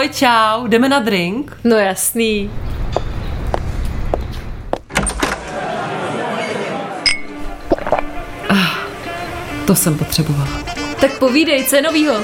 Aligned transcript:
Ahoj, 0.00 0.08
čau, 0.12 0.66
jdeme 0.66 0.88
na 0.88 0.98
drink? 0.98 1.56
No 1.64 1.76
jasný. 1.76 2.50
To 9.66 9.74
jsem 9.74 9.98
potřebovala. 9.98 10.48
Tak 11.00 11.18
povídej, 11.18 11.64
co 11.64 11.76
je 11.76 11.82
novýho? 11.82 12.14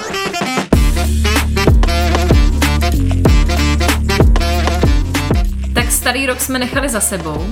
Tak 5.74 5.90
starý 5.90 6.26
rok 6.26 6.40
jsme 6.40 6.58
nechali 6.58 6.88
za 6.88 7.00
sebou 7.00 7.46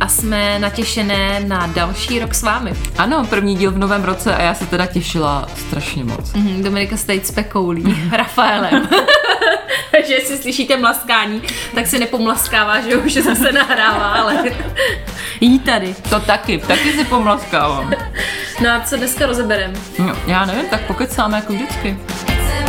a 0.00 0.08
jsme 0.08 0.58
natěšené 0.58 1.40
na 1.46 1.66
další 1.66 2.18
rok 2.18 2.34
s 2.34 2.42
vámi. 2.42 2.72
Ano, 2.98 3.26
první 3.30 3.56
díl 3.56 3.70
v 3.70 3.78
novém 3.78 4.04
roce 4.04 4.34
a 4.34 4.42
já 4.42 4.54
se 4.54 4.66
teda 4.66 4.86
těšila 4.86 5.48
strašně 5.56 6.04
moc. 6.04 6.32
Mhm, 6.32 6.62
Dominika 6.62 6.96
stojí 6.96 7.20
s 7.24 7.30
Pekoulí, 7.30 8.10
Rafaelem. 8.12 8.88
Že 10.06 10.14
jestli 10.14 10.36
slyšíte 10.36 10.76
mlaskání, 10.76 11.42
tak 11.74 11.86
si 11.86 11.98
nepomlaskává, 11.98 12.80
že 12.80 12.96
už 12.96 13.14
zase 13.14 13.52
nahrává, 13.52 14.12
ale 14.12 14.44
jí 15.40 15.58
tady. 15.58 15.94
To 16.10 16.20
taky, 16.20 16.58
taky 16.58 16.92
si 16.92 17.04
pomlaskávám. 17.04 17.92
No 18.62 18.70
a 18.70 18.80
co 18.80 18.96
dneska 18.96 19.26
rozeberem? 19.26 19.72
No, 19.98 20.16
já 20.26 20.44
nevím, 20.44 20.68
tak 20.70 20.80
pokecáme 20.80 21.36
jako 21.36 21.52
vždycky. 21.52 21.98
Se 22.26 22.64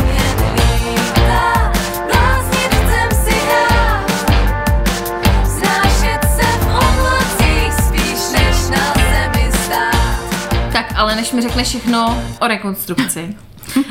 ale 10.96 11.16
než 11.16 11.32
mi 11.32 11.42
řekneš 11.42 11.68
všechno 11.68 12.22
o 12.40 12.46
rekonstrukci 12.48 13.36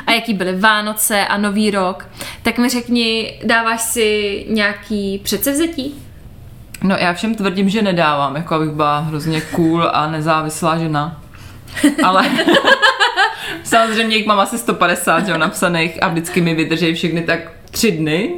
a 0.07 0.11
jaký 0.11 0.33
byly 0.33 0.59
Vánoce 0.59 1.25
a 1.25 1.37
Nový 1.37 1.71
rok, 1.71 2.09
tak 2.45 2.57
mi 2.57 2.69
řekni, 2.69 3.39
dáváš 3.43 3.81
si 3.81 4.45
nějaký 4.49 5.19
předsevzetí? 5.23 5.95
No 6.83 6.95
já 6.99 7.13
všem 7.13 7.35
tvrdím, 7.35 7.69
že 7.69 7.81
nedávám, 7.81 8.35
jako 8.35 8.55
abych 8.55 8.69
byla 8.69 8.99
hrozně 8.99 9.41
cool 9.41 9.89
a 9.93 10.11
nezávislá 10.11 10.77
žena. 10.77 11.21
Ale 12.03 12.25
samozřejmě 13.63 14.15
jich 14.15 14.25
mám 14.25 14.39
asi 14.39 14.57
150, 14.57 15.25
že 15.25 15.31
jo, 15.31 15.37
napsaných 15.37 16.03
a 16.03 16.07
vždycky 16.07 16.41
mi 16.41 16.55
vydrží 16.55 16.93
všechny 16.93 17.21
tak 17.21 17.39
tři 17.71 17.91
dny. 17.91 18.33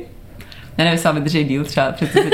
Já 0.78 0.84
nevím, 0.84 0.92
jestli 0.92 1.14
vydrží 1.14 1.44
díl 1.44 1.64
třeba 1.64 1.86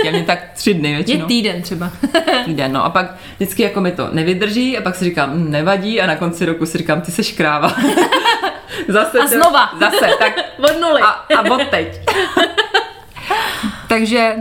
ale 0.04 0.12
mě 0.12 0.24
tak 0.24 0.40
tři 0.56 0.74
dny 0.74 0.90
Je 0.90 0.96
většinou. 0.96 1.26
týden 1.26 1.62
třeba. 1.62 1.92
týden, 2.46 2.72
no 2.74 2.86
a 2.86 2.90
pak 2.90 3.16
vždycky 3.36 3.64
jako 3.64 3.82
mi 3.82 3.92
to 3.92 4.10
nevydrží 4.12 4.78
a 4.78 4.82
pak 4.82 4.96
si 4.96 5.06
říkám, 5.06 5.32
hm, 5.34 5.52
nevadí 5.52 6.02
a 6.02 6.08
na 6.08 6.16
konci 6.16 6.46
roku 6.46 6.66
si 6.66 6.78
říkám, 6.78 7.02
ty 7.02 7.12
seš 7.12 7.32
kráva. 7.32 7.76
zase 8.88 9.20
A 9.20 9.28
znova. 9.28 9.70
Zase, 9.80 10.08
tak 10.20 10.34
Od 10.70 10.82
nuly. 10.82 11.02
a, 11.02 11.26
a 11.38 11.42
od 11.52 11.62
teď. 11.70 12.00
Takže 13.88 14.36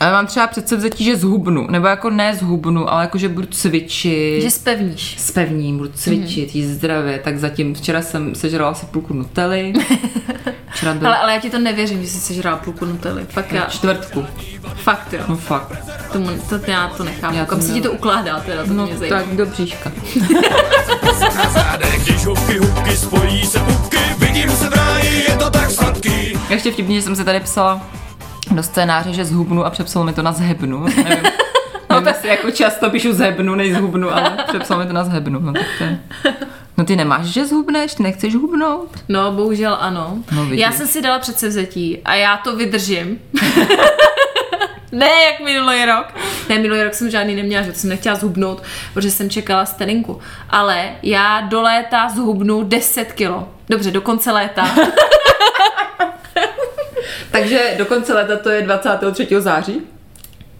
ale 0.00 0.12
mám 0.12 0.26
třeba 0.26 0.46
předsevzetí, 0.46 1.04
že 1.04 1.16
zhubnu, 1.16 1.66
nebo 1.70 1.86
jako 1.86 2.10
ne 2.10 2.34
zhubnu, 2.34 2.90
ale 2.92 3.02
jako, 3.02 3.18
že 3.18 3.28
budu 3.28 3.46
cvičit. 3.46 4.42
Že 4.42 4.50
spevníš. 4.50 5.16
Spevním, 5.18 5.76
budu 5.78 5.90
cvičit, 5.94 6.54
jíst 6.54 6.68
zdravě, 6.68 7.18
tak 7.24 7.38
zatím 7.38 7.74
včera 7.74 8.02
jsem 8.02 8.34
sežrala 8.34 8.70
asi 8.70 8.86
půlku 8.86 9.14
nutely, 9.14 9.72
včera 10.74 10.94
byl 10.94 11.06
Ale, 11.06 11.18
ale 11.18 11.32
já 11.34 11.40
ti 11.40 11.50
to 11.50 11.58
nevěřím, 11.58 12.02
že 12.02 12.08
jsi 12.08 12.20
sežrala 12.20 12.56
půlku 12.56 12.84
nutely. 12.84 13.26
Fakt 13.28 13.52
já, 13.52 13.64
čtvrtku, 13.64 14.24
fakt 14.74 15.12
jo. 15.12 15.20
no 15.28 15.36
fakt. 15.36 15.72
Tomu, 16.12 16.28
to, 16.48 16.60
já 16.70 16.88
to 16.88 17.04
nechápu. 17.04 17.36
Já 17.36 17.44
to 17.44 17.50
Kam 17.50 17.62
se 17.62 17.72
ti 17.72 17.80
to 17.80 17.92
ukládá 17.92 18.40
teda, 18.40 18.64
to 18.64 18.72
No 18.72 18.86
mě 18.86 18.96
zajímá. 18.98 19.18
tak 19.18 19.36
do 19.36 19.46
bříška. 19.46 19.92
když 22.04 22.24
hubky, 22.26 22.58
hubky 22.58 22.96
spojí 22.96 23.46
se 23.46 23.58
pupky, 23.58 23.98
vidím 24.18 24.50
se 24.50 24.68
v 24.70 24.72
ráji, 24.72 25.24
je 25.30 25.36
to 25.36 25.50
tak 25.50 25.70
sladký. 25.70 26.38
Ještě 26.50 26.72
vtipně, 26.72 26.94
že 26.96 27.02
jsem 27.02 27.16
se 27.16 27.24
tady 27.24 27.40
psala 27.40 27.86
do 28.50 28.62
scénáře, 28.62 29.12
že 29.12 29.24
zhubnu 29.24 29.64
a 29.64 29.70
přepsal 29.70 30.04
mi 30.04 30.12
to 30.12 30.22
na 30.22 30.32
zhebnu. 30.32 30.84
Nevím, 31.04 31.24
no 31.90 32.02
tak 32.02 32.16
si 32.16 32.26
jako 32.26 32.50
často 32.50 32.90
píšu 32.90 33.12
zhebnu, 33.12 33.54
než 33.54 33.74
zhubnu, 33.74 34.10
ale 34.14 34.44
přepsal 34.48 34.78
mi 34.78 34.86
to 34.86 34.92
na 34.92 35.04
zhebnu. 35.04 35.40
No, 35.40 35.52
tak 35.52 35.66
to 35.78 35.84
je... 35.84 35.98
no 36.78 36.84
ty 36.84 36.96
nemáš, 36.96 37.26
že 37.26 37.46
zhubneš, 37.46 37.94
ty 37.94 38.02
nechceš 38.02 38.34
hubnout? 38.34 38.88
No, 39.08 39.32
bohužel 39.32 39.76
ano. 39.80 40.18
No, 40.32 40.44
vidíš. 40.44 40.60
já 40.60 40.72
jsem 40.72 40.86
si 40.86 41.02
dala 41.02 41.18
předsevzetí 41.18 41.98
a 42.04 42.14
já 42.14 42.36
to 42.36 42.56
vydržím. 42.56 43.18
ne, 44.92 45.08
jak 45.30 45.40
minulý 45.44 45.84
rok. 45.84 46.06
Ne, 46.48 46.58
minulý 46.58 46.82
rok 46.82 46.94
jsem 46.94 47.10
žádný 47.10 47.34
neměla, 47.34 47.62
že 47.62 47.72
jsem 47.72 47.90
nechtěla 47.90 48.16
zhubnout, 48.16 48.62
protože 48.94 49.10
jsem 49.10 49.30
čekala 49.30 49.66
sterinku. 49.66 50.20
Ale 50.50 50.90
já 51.02 51.40
do 51.40 51.62
léta 51.62 52.08
zhubnu 52.08 52.62
10 52.62 53.12
kilo. 53.12 53.48
Dobře, 53.68 53.90
do 53.90 54.00
konce 54.00 54.32
léta. 54.32 54.68
Takže 57.30 57.74
do 57.78 57.86
konce 57.86 58.14
leta 58.14 58.36
to 58.36 58.50
je 58.50 58.62
23. 58.62 59.28
září? 59.38 59.76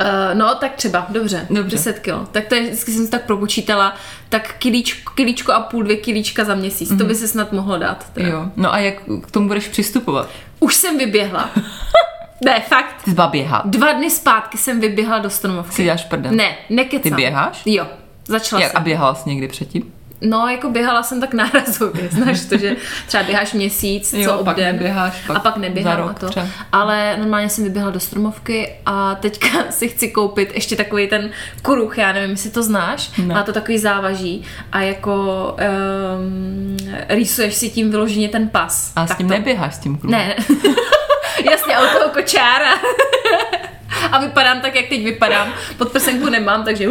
Uh, 0.00 0.38
no, 0.38 0.54
tak 0.54 0.74
třeba, 0.74 1.06
dobře, 1.08 1.46
Dobře. 1.50 1.76
10 1.76 1.98
kilo. 1.98 2.26
Tak 2.32 2.46
to 2.46 2.54
je, 2.54 2.62
vždycky 2.62 2.92
jsem 2.92 3.04
si 3.04 3.10
tak 3.10 3.24
propočítala, 3.24 3.94
tak 4.28 4.54
kilíčko, 4.58 5.12
kilíčko 5.14 5.52
a 5.52 5.60
půl, 5.60 5.82
dvě 5.82 5.96
kilíčka 5.96 6.44
za 6.44 6.54
měsíc. 6.54 6.90
Mm-hmm. 6.92 6.98
To 6.98 7.04
by 7.04 7.14
se 7.14 7.28
snad 7.28 7.52
mohlo 7.52 7.78
dát. 7.78 8.06
Teda. 8.12 8.28
Jo. 8.28 8.44
No 8.56 8.72
a 8.72 8.78
jak 8.78 8.94
k 9.22 9.30
tomu 9.30 9.48
budeš 9.48 9.68
přistupovat? 9.68 10.28
Už 10.60 10.74
jsem 10.74 10.98
vyběhla. 10.98 11.50
ne, 12.44 12.60
fakt. 12.68 13.02
Ty 13.04 13.10
zba 13.10 13.26
běhat. 13.26 13.66
Dva 13.66 13.92
dny 13.92 14.10
zpátky 14.10 14.58
jsem 14.58 14.80
vyběhla 14.80 15.18
do 15.18 15.30
Stromovky. 15.30 15.74
Si 15.74 15.84
děláš 15.84 16.04
prdel. 16.04 16.32
Ne, 16.32 16.56
nekecám. 16.70 17.02
Ty 17.02 17.10
běháš? 17.10 17.62
Jo, 17.66 17.86
začala 18.26 18.62
Jak, 18.62 18.70
jsem. 18.72 18.80
a 18.80 18.84
běhala 18.84 19.14
jsi 19.14 19.28
někdy 19.28 19.48
předtím? 19.48 19.92
No, 20.20 20.48
jako 20.48 20.70
běhala 20.70 21.02
jsem 21.02 21.20
tak 21.20 21.34
nárazově, 21.42 22.08
znáš 22.10 22.40
to, 22.44 22.56
že 22.58 22.76
třeba 23.06 23.22
běháš 23.22 23.52
měsíc, 23.52 24.12
Jo, 24.12 24.24
co 24.38 24.44
pak 24.44 24.56
obden, 24.56 24.72
neběháš, 24.72 25.22
pak 25.26 25.36
a 25.36 25.40
pak 25.40 25.56
neběhám 25.56 25.92
za 25.92 25.96
rok 26.02 26.10
a 26.10 26.14
to. 26.14 26.28
třeba. 26.28 26.46
Ale 26.72 27.16
normálně 27.18 27.48
jsem 27.48 27.64
vyběhla 27.64 27.90
do 27.90 28.00
Stromovky 28.00 28.72
a 28.86 29.14
teďka 29.14 29.48
si 29.70 29.88
chci 29.88 30.08
koupit 30.10 30.50
ještě 30.54 30.76
takový 30.76 31.08
ten 31.08 31.30
kuruch, 31.62 31.98
já 31.98 32.12
nevím, 32.12 32.30
jestli 32.30 32.50
to 32.50 32.62
znáš, 32.62 33.10
Ne. 33.18 33.34
má 33.34 33.42
to 33.42 33.52
takový 33.52 33.78
závaží 33.78 34.44
a 34.72 34.80
jako 34.80 35.56
um, 36.18 36.76
rýsuješ 37.08 37.54
si 37.54 37.70
tím 37.70 37.90
vyloženě 37.90 38.28
ten 38.28 38.48
pas. 38.48 38.92
A 38.96 39.06
s 39.06 39.16
tím 39.16 39.28
to- 39.28 39.34
neběháš 39.34 39.74
s 39.74 39.78
tím 39.78 39.98
kruhem? 39.98 40.18
Ne, 40.20 40.34
jasně, 41.50 41.74
toho 41.92 42.10
kočára. 42.12 42.70
A 44.12 44.18
vypadám 44.20 44.60
tak, 44.60 44.74
jak 44.74 44.86
teď 44.86 45.04
vypadám. 45.04 45.52
Podprsenku 45.78 46.28
nemám, 46.28 46.64
takže 46.64 46.88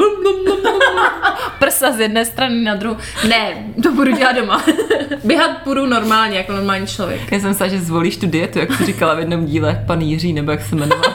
prsa 1.59 1.91
z 1.91 1.99
jedné 1.99 2.25
strany 2.25 2.61
na 2.63 2.75
druhou. 2.75 2.97
Ne, 3.27 3.65
to 3.83 3.91
budu 3.91 4.11
dělat 4.11 4.31
doma. 4.35 4.63
Běhat 5.23 5.51
budu 5.65 5.85
normálně, 5.85 6.37
jako 6.37 6.51
normální 6.51 6.87
člověk. 6.87 7.31
Já 7.31 7.39
jsem 7.39 7.49
myslela, 7.49 7.69
že 7.71 7.79
zvolíš 7.79 8.17
tu 8.17 8.27
dietu, 8.27 8.59
jak 8.59 8.73
jsi 8.73 8.85
říkala 8.85 9.13
v 9.13 9.19
jednom 9.19 9.45
díle, 9.45 9.83
pan 9.87 10.01
Jiří, 10.01 10.33
nebo 10.33 10.51
jak 10.51 10.61
se 10.61 10.75
jmenoval. 10.75 11.13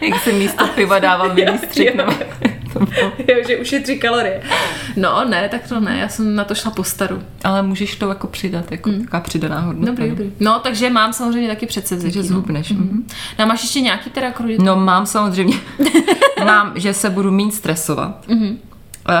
jak 0.00 0.22
se 0.22 0.32
místo 0.32 0.66
piva 0.66 0.98
dával 0.98 1.34
nebo 1.94 2.12
to 2.72 2.78
bylo. 2.78 3.12
Jo, 3.28 3.36
že 3.48 3.56
ušetří 3.56 3.98
kalorie. 3.98 4.42
No, 5.00 5.24
ne, 5.24 5.48
tak 5.48 5.68
to 5.68 5.80
ne, 5.80 5.98
já 5.98 6.08
jsem 6.08 6.34
na 6.34 6.44
to 6.44 6.54
šla 6.54 6.70
po 6.70 6.84
staru. 6.84 7.22
Ale 7.44 7.62
můžeš 7.62 7.96
to 7.96 8.08
jako 8.08 8.26
přidat, 8.26 8.72
jako 8.72 8.90
mm. 8.90 9.00
taková 9.04 9.20
přidaná 9.20 9.60
hodnota. 9.60 9.90
Dobrý, 9.92 10.10
dobrý. 10.10 10.32
No, 10.40 10.60
takže 10.62 10.90
mám 10.90 11.12
samozřejmě 11.12 11.48
taky 11.48 11.66
předsevzetí. 11.66 12.14
Takže 12.14 12.28
zhubneš. 12.28 12.70
No. 12.70 12.78
mhm. 12.78 13.06
no 13.38 13.44
a 13.44 13.48
máš 13.48 13.62
ještě 13.62 13.80
nějaký 13.80 14.10
teda 14.10 14.30
kruh? 14.30 14.50
No 14.58 14.76
mám 14.76 15.06
samozřejmě, 15.06 15.56
mám, 16.44 16.72
že 16.74 16.94
se 16.94 17.10
budu 17.10 17.30
méně 17.30 17.52
stresovat. 17.52 18.28
Mm-hmm. 18.28 18.56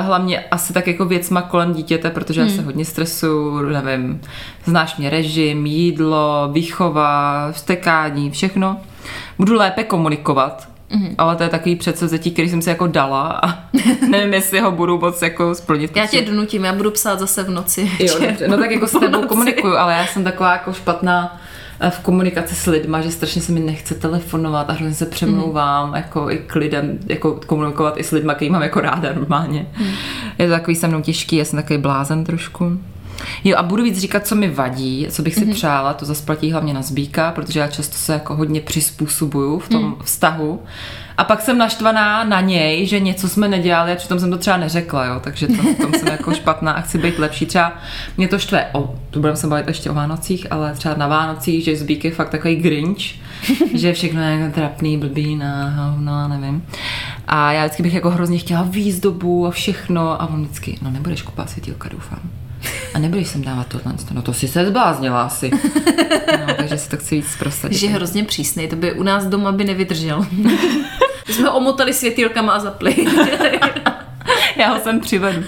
Hlavně 0.00 0.44
asi 0.50 0.72
tak 0.72 0.86
jako 0.86 1.04
věcma 1.04 1.42
kolem 1.42 1.72
dítěte, 1.72 2.10
protože 2.10 2.40
já 2.40 2.48
se 2.48 2.62
hodně 2.62 2.84
stresuju, 2.84 3.60
nevím, 3.60 4.20
znáš 4.64 4.96
mě 4.96 5.10
režim, 5.10 5.66
jídlo, 5.66 6.48
výchova, 6.52 7.48
vstekání, 7.52 8.30
všechno. 8.30 8.80
Budu 9.38 9.54
lépe 9.54 9.84
komunikovat, 9.84 10.67
mm-hmm. 10.90 11.14
ale 11.18 11.36
to 11.36 11.42
je 11.42 11.48
takový 11.48 11.76
předsevzetí, 11.76 12.30
který 12.30 12.48
jsem 12.48 12.62
si 12.62 12.68
jako 12.68 12.86
dala 12.86 13.40
a 13.42 13.58
nevím, 14.10 14.34
jestli 14.34 14.60
ho 14.60 14.70
budu 14.70 14.98
moc 14.98 15.22
jako 15.22 15.54
splnit. 15.54 15.96
Já 15.96 16.06
tě 16.06 16.22
donutím, 16.22 16.64
já 16.64 16.72
budu 16.72 16.90
psát 16.90 17.18
zase 17.18 17.42
v 17.42 17.50
noci. 17.50 17.90
Jo, 17.98 18.14
dobře. 18.26 18.48
No 18.48 18.56
tak 18.56 18.70
jako 18.70 18.86
s 18.86 19.00
tebou 19.00 19.26
komunikuju, 19.26 19.76
ale 19.76 19.92
já 19.92 20.06
jsem 20.06 20.24
taková 20.24 20.52
jako 20.52 20.72
špatná 20.72 21.40
eh, 21.80 21.90
v 21.90 21.98
komunikaci 21.98 22.54
s 22.54 22.66
lidma, 22.66 23.00
že 23.00 23.10
strašně 23.10 23.42
se 23.42 23.52
mi 23.52 23.60
nechce 23.60 23.94
telefonovat 23.94 24.70
a 24.70 24.72
hrozně 24.72 24.94
se 24.94 25.06
přemlouvám, 25.06 25.88
mm. 25.88 25.94
jako 25.94 26.30
i 26.30 26.38
k 26.38 26.54
lidem, 26.54 26.98
jako 27.06 27.40
komunikovat 27.46 27.94
i 27.98 28.04
s 28.04 28.10
lidma, 28.10 28.34
který 28.34 28.50
mám 28.50 28.62
jako 28.62 28.80
ráda 28.80 29.12
normálně. 29.12 29.66
Mm. 29.78 29.86
Je 30.38 30.46
to 30.46 30.52
takový 30.52 30.74
se 30.76 30.88
mnou 30.88 31.00
těžký, 31.00 31.36
já 31.36 31.44
jsem 31.44 31.62
takový 31.62 31.78
blázen 31.78 32.24
trošku. 32.24 32.78
Jo 33.44 33.56
a 33.56 33.62
budu 33.62 33.84
víc 33.84 33.98
říkat, 33.98 34.26
co 34.26 34.34
mi 34.34 34.48
vadí, 34.50 35.06
co 35.10 35.22
bych 35.22 35.34
si 35.34 35.46
mm-hmm. 35.46 35.54
přála, 35.54 35.94
to 35.94 36.04
zase 36.04 36.24
platí 36.24 36.52
hlavně 36.52 36.74
na 36.74 36.82
zbíka, 36.82 37.32
protože 37.32 37.60
já 37.60 37.68
často 37.68 37.96
se 37.96 38.12
jako 38.12 38.36
hodně 38.36 38.60
přizpůsobuju 38.60 39.58
v 39.58 39.68
tom 39.68 39.82
mm. 39.84 39.94
vztahu. 40.04 40.62
A 41.18 41.24
pak 41.24 41.40
jsem 41.40 41.58
naštvaná 41.58 42.24
na 42.24 42.40
něj, 42.40 42.86
že 42.86 43.00
něco 43.00 43.28
jsme 43.28 43.48
nedělali 43.48 43.92
a 43.92 43.96
přitom 43.96 44.20
jsem 44.20 44.30
to 44.30 44.38
třeba 44.38 44.56
neřekla, 44.56 45.04
jo, 45.04 45.20
takže 45.20 45.46
to, 45.46 45.54
v 45.54 45.74
tom 45.74 45.92
jsem 45.92 46.08
jako 46.08 46.34
špatná 46.34 46.72
a 46.72 46.80
chci 46.80 46.98
být 46.98 47.18
lepší. 47.18 47.46
Třeba 47.46 47.72
mě 48.16 48.28
to 48.28 48.38
štve, 48.38 48.66
o, 48.72 48.94
to 49.10 49.20
budeme 49.20 49.36
se 49.36 49.46
bavit 49.46 49.68
ještě 49.68 49.90
o 49.90 49.94
Vánocích, 49.94 50.46
ale 50.50 50.74
třeba 50.74 50.94
na 50.94 51.06
Vánocích, 51.06 51.64
že 51.64 51.76
Zbík 51.76 52.04
je 52.04 52.10
fakt 52.10 52.30
takový 52.30 52.56
grinch, 52.56 53.00
že 53.74 53.92
všechno 53.92 54.22
je 54.22 54.38
jako 54.38 54.54
trapný, 54.54 54.98
blbý, 54.98 55.36
na 55.36 55.70
hovno, 55.70 56.28
nevím. 56.28 56.66
A 57.28 57.52
já 57.52 57.64
vždycky 57.64 57.82
bych 57.82 57.94
jako 57.94 58.10
hrozně 58.10 58.38
chtěla 58.38 58.62
výzdobu 58.62 59.46
a 59.46 59.50
všechno 59.50 60.22
a 60.22 60.26
on 60.26 60.44
vždycky, 60.44 60.78
no 60.82 60.90
nebudeš 60.90 61.22
kupovat 61.22 61.50
světílka, 61.50 61.88
doufám. 61.88 62.20
A 62.94 62.98
nebudeš 62.98 63.28
sem 63.28 63.42
dávat 63.42 63.66
tohle, 63.66 63.92
no 64.10 64.22
to 64.22 64.32
si 64.32 64.48
se 64.48 64.66
zbláznila 64.66 65.22
asi. 65.22 65.50
No, 66.46 66.54
takže 66.54 66.78
si 66.78 66.88
to 66.88 66.96
chci 66.96 67.14
víc 67.14 67.36
prosadit. 67.38 67.78
Že 67.78 67.86
je 67.86 67.92
hrozně 67.92 68.24
přísný, 68.24 68.68
to 68.68 68.76
by 68.76 68.92
u 68.92 69.02
nás 69.02 69.24
doma 69.24 69.52
by 69.52 69.64
nevydržel. 69.64 70.26
My 70.30 70.58
jsme 71.32 71.50
omotali 71.50 71.94
světýlkama 71.94 72.52
a 72.52 72.58
zapli. 72.58 72.96
Já 74.56 74.74
ho 74.74 74.80
sem 74.80 75.00
přivedu. 75.00 75.42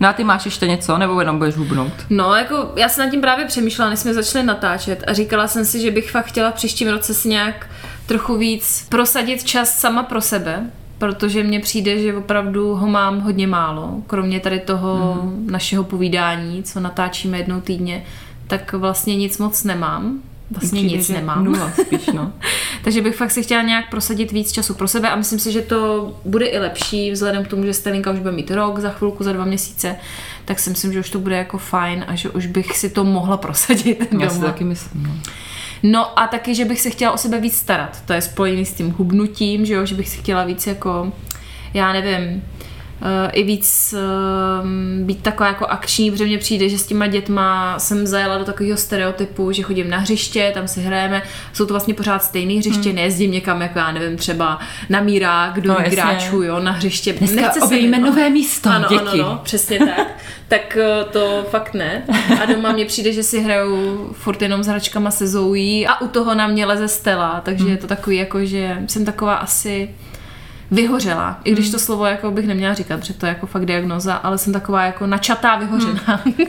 No 0.00 0.08
a 0.08 0.12
ty 0.12 0.24
máš 0.24 0.44
ještě 0.44 0.66
něco, 0.66 0.98
nebo 0.98 1.20
jenom 1.20 1.38
budeš 1.38 1.56
hubnout? 1.56 1.92
No, 2.10 2.34
jako 2.34 2.72
já 2.76 2.88
jsem 2.88 3.04
nad 3.04 3.10
tím 3.10 3.20
právě 3.20 3.46
přemýšlela, 3.46 3.90
než 3.90 3.98
jsme 3.98 4.14
začali 4.14 4.44
natáčet 4.44 5.04
a 5.06 5.12
říkala 5.12 5.48
jsem 5.48 5.64
si, 5.64 5.80
že 5.80 5.90
bych 5.90 6.10
fakt 6.10 6.26
chtěla 6.26 6.50
v 6.50 6.54
příštím 6.54 6.88
roce 6.88 7.14
si 7.14 7.28
nějak 7.28 7.66
trochu 8.06 8.36
víc 8.36 8.86
prosadit 8.88 9.44
čas 9.44 9.78
sama 9.78 10.02
pro 10.02 10.20
sebe, 10.20 10.70
protože 11.00 11.42
mně 11.42 11.60
přijde, 11.60 12.02
že 12.02 12.16
opravdu 12.16 12.74
ho 12.74 12.88
mám 12.88 13.20
hodně 13.20 13.46
málo, 13.46 14.02
kromě 14.06 14.40
tady 14.40 14.60
toho 14.60 15.20
mm. 15.22 15.46
našeho 15.50 15.84
povídání, 15.84 16.62
co 16.62 16.80
natáčíme 16.80 17.38
jednou 17.38 17.60
týdně, 17.60 18.04
tak 18.46 18.72
vlastně 18.72 19.16
nic 19.16 19.38
moc 19.38 19.64
nemám. 19.64 20.20
Vlastně 20.50 20.80
Přijde, 20.80 20.96
nic 20.96 21.08
nemám. 21.08 21.44
Nula 21.44 21.72
spíš, 21.80 22.06
no. 22.06 22.32
Takže 22.84 23.02
bych 23.02 23.16
fakt 23.16 23.30
si 23.30 23.42
chtěla 23.42 23.62
nějak 23.62 23.90
prosadit 23.90 24.32
víc 24.32 24.52
času 24.52 24.74
pro 24.74 24.88
sebe 24.88 25.10
a 25.10 25.16
myslím 25.16 25.38
si, 25.38 25.52
že 25.52 25.62
to 25.62 26.12
bude 26.24 26.46
i 26.46 26.58
lepší 26.58 27.10
vzhledem 27.10 27.44
k 27.44 27.48
tomu, 27.48 27.64
že 27.64 27.74
Stelinka 27.74 28.10
už 28.10 28.18
bude 28.18 28.32
mít 28.32 28.50
rok 28.50 28.78
za 28.78 28.90
chvilku, 28.90 29.24
za 29.24 29.32
dva 29.32 29.44
měsíce, 29.44 29.96
tak 30.44 30.58
si 30.58 30.70
myslím, 30.70 30.92
že 30.92 31.00
už 31.00 31.10
to 31.10 31.18
bude 31.18 31.36
jako 31.36 31.58
fajn 31.58 32.04
a 32.08 32.14
že 32.14 32.30
už 32.30 32.46
bych 32.46 32.78
si 32.78 32.90
to 32.90 33.04
mohla 33.04 33.36
prosadit 33.46 34.08
Já 34.20 34.30
si 34.30 34.34
doma. 34.34 34.52
taky 34.52 34.64
myslím, 34.64 35.02
no. 35.02 35.10
No 35.82 36.18
a 36.18 36.26
taky, 36.26 36.54
že 36.54 36.64
bych 36.64 36.80
se 36.80 36.90
chtěla 36.90 37.12
o 37.12 37.18
sebe 37.18 37.40
víc 37.40 37.56
starat. 37.56 38.02
To 38.06 38.12
je 38.12 38.20
spojený 38.20 38.66
s 38.66 38.74
tím 38.74 38.90
hubnutím, 38.90 39.66
že 39.66 39.74
jo, 39.74 39.86
že 39.86 39.94
bych 39.94 40.08
si 40.08 40.18
chtěla 40.18 40.44
víc 40.44 40.66
jako, 40.66 41.12
já 41.74 41.92
nevím, 41.92 42.42
i 43.32 43.42
víc 43.42 43.94
eh, 43.98 45.04
být 45.04 45.22
taková 45.22 45.48
jako 45.48 45.66
akční, 45.66 46.10
protože 46.10 46.24
mně 46.24 46.38
přijde, 46.38 46.68
že 46.68 46.78
s 46.78 46.86
těma 46.86 47.06
dětma 47.06 47.78
jsem 47.78 48.06
zajela 48.06 48.38
do 48.38 48.44
takového 48.44 48.76
stereotypu, 48.78 49.52
že 49.52 49.62
chodím 49.62 49.90
na 49.90 49.98
hřiště, 49.98 50.50
tam 50.54 50.68
si 50.68 50.80
hrajeme, 50.80 51.22
jsou 51.52 51.66
to 51.66 51.74
vlastně 51.74 51.94
pořád 51.94 52.22
stejný 52.24 52.58
hřiště, 52.58 52.88
hmm. 52.88 52.96
nejezdím 52.96 53.30
někam, 53.30 53.62
jako 53.62 53.78
já 53.78 53.92
nevím, 53.92 54.16
třeba 54.16 54.58
na 54.88 55.00
mírák, 55.00 55.60
do 55.60 55.68
No, 55.68 55.78
no, 55.80 55.90
hráčů, 55.92 56.42
jo, 56.42 56.60
na 56.60 56.72
hřiště. 56.72 57.12
Dneska 57.12 57.50
se 57.52 57.60
objevíme 57.60 57.98
mi- 57.98 58.04
nové 58.04 58.30
místo, 58.30 58.70
ano, 58.70 58.88
děti. 58.88 59.02
Ano, 59.20 59.22
no, 59.22 59.40
přesně 59.42 59.78
tak. 59.78 60.06
tak 60.48 60.76
eh, 60.76 61.04
to 61.12 61.46
fakt 61.50 61.74
ne. 61.74 62.02
A 62.42 62.46
doma 62.46 62.72
mně 62.72 62.84
přijde, 62.84 63.12
že 63.12 63.22
si 63.22 63.40
hrajou 63.40 64.08
furt 64.12 64.42
jenom 64.42 64.62
s 64.62 64.66
hračkama 64.66 65.10
se 65.10 65.26
Zoe 65.26 65.86
a 65.88 66.00
u 66.00 66.08
toho 66.08 66.34
na 66.34 66.46
mě 66.46 66.66
leze 66.66 66.88
Stella, 66.88 67.40
takže 67.44 67.64
Hmm. 67.64 67.72
je 67.72 67.78
to 67.78 67.86
takový 67.86 68.16
jako, 68.16 68.44
že 68.44 68.76
jsem 68.86 69.04
taková 69.04 69.34
asi 69.34 69.90
vyhořela. 70.70 71.40
I 71.44 71.50
Hmm. 71.50 71.54
když 71.58 71.70
to 71.70 71.78
slovo 71.78 72.04
jako 72.06 72.30
bych 72.30 72.46
neměla 72.46 72.74
říkat, 72.74 73.04
že 73.04 73.14
to 73.14 73.26
je 73.26 73.30
jako 73.30 73.46
fakt 73.46 73.66
diagnoza, 73.66 74.14
ale 74.14 74.38
jsem 74.38 74.52
taková 74.52 74.84
jako 74.84 75.06
načatá 75.06 75.56
vyhořená. 75.56 76.20
Hmm. 76.24 76.34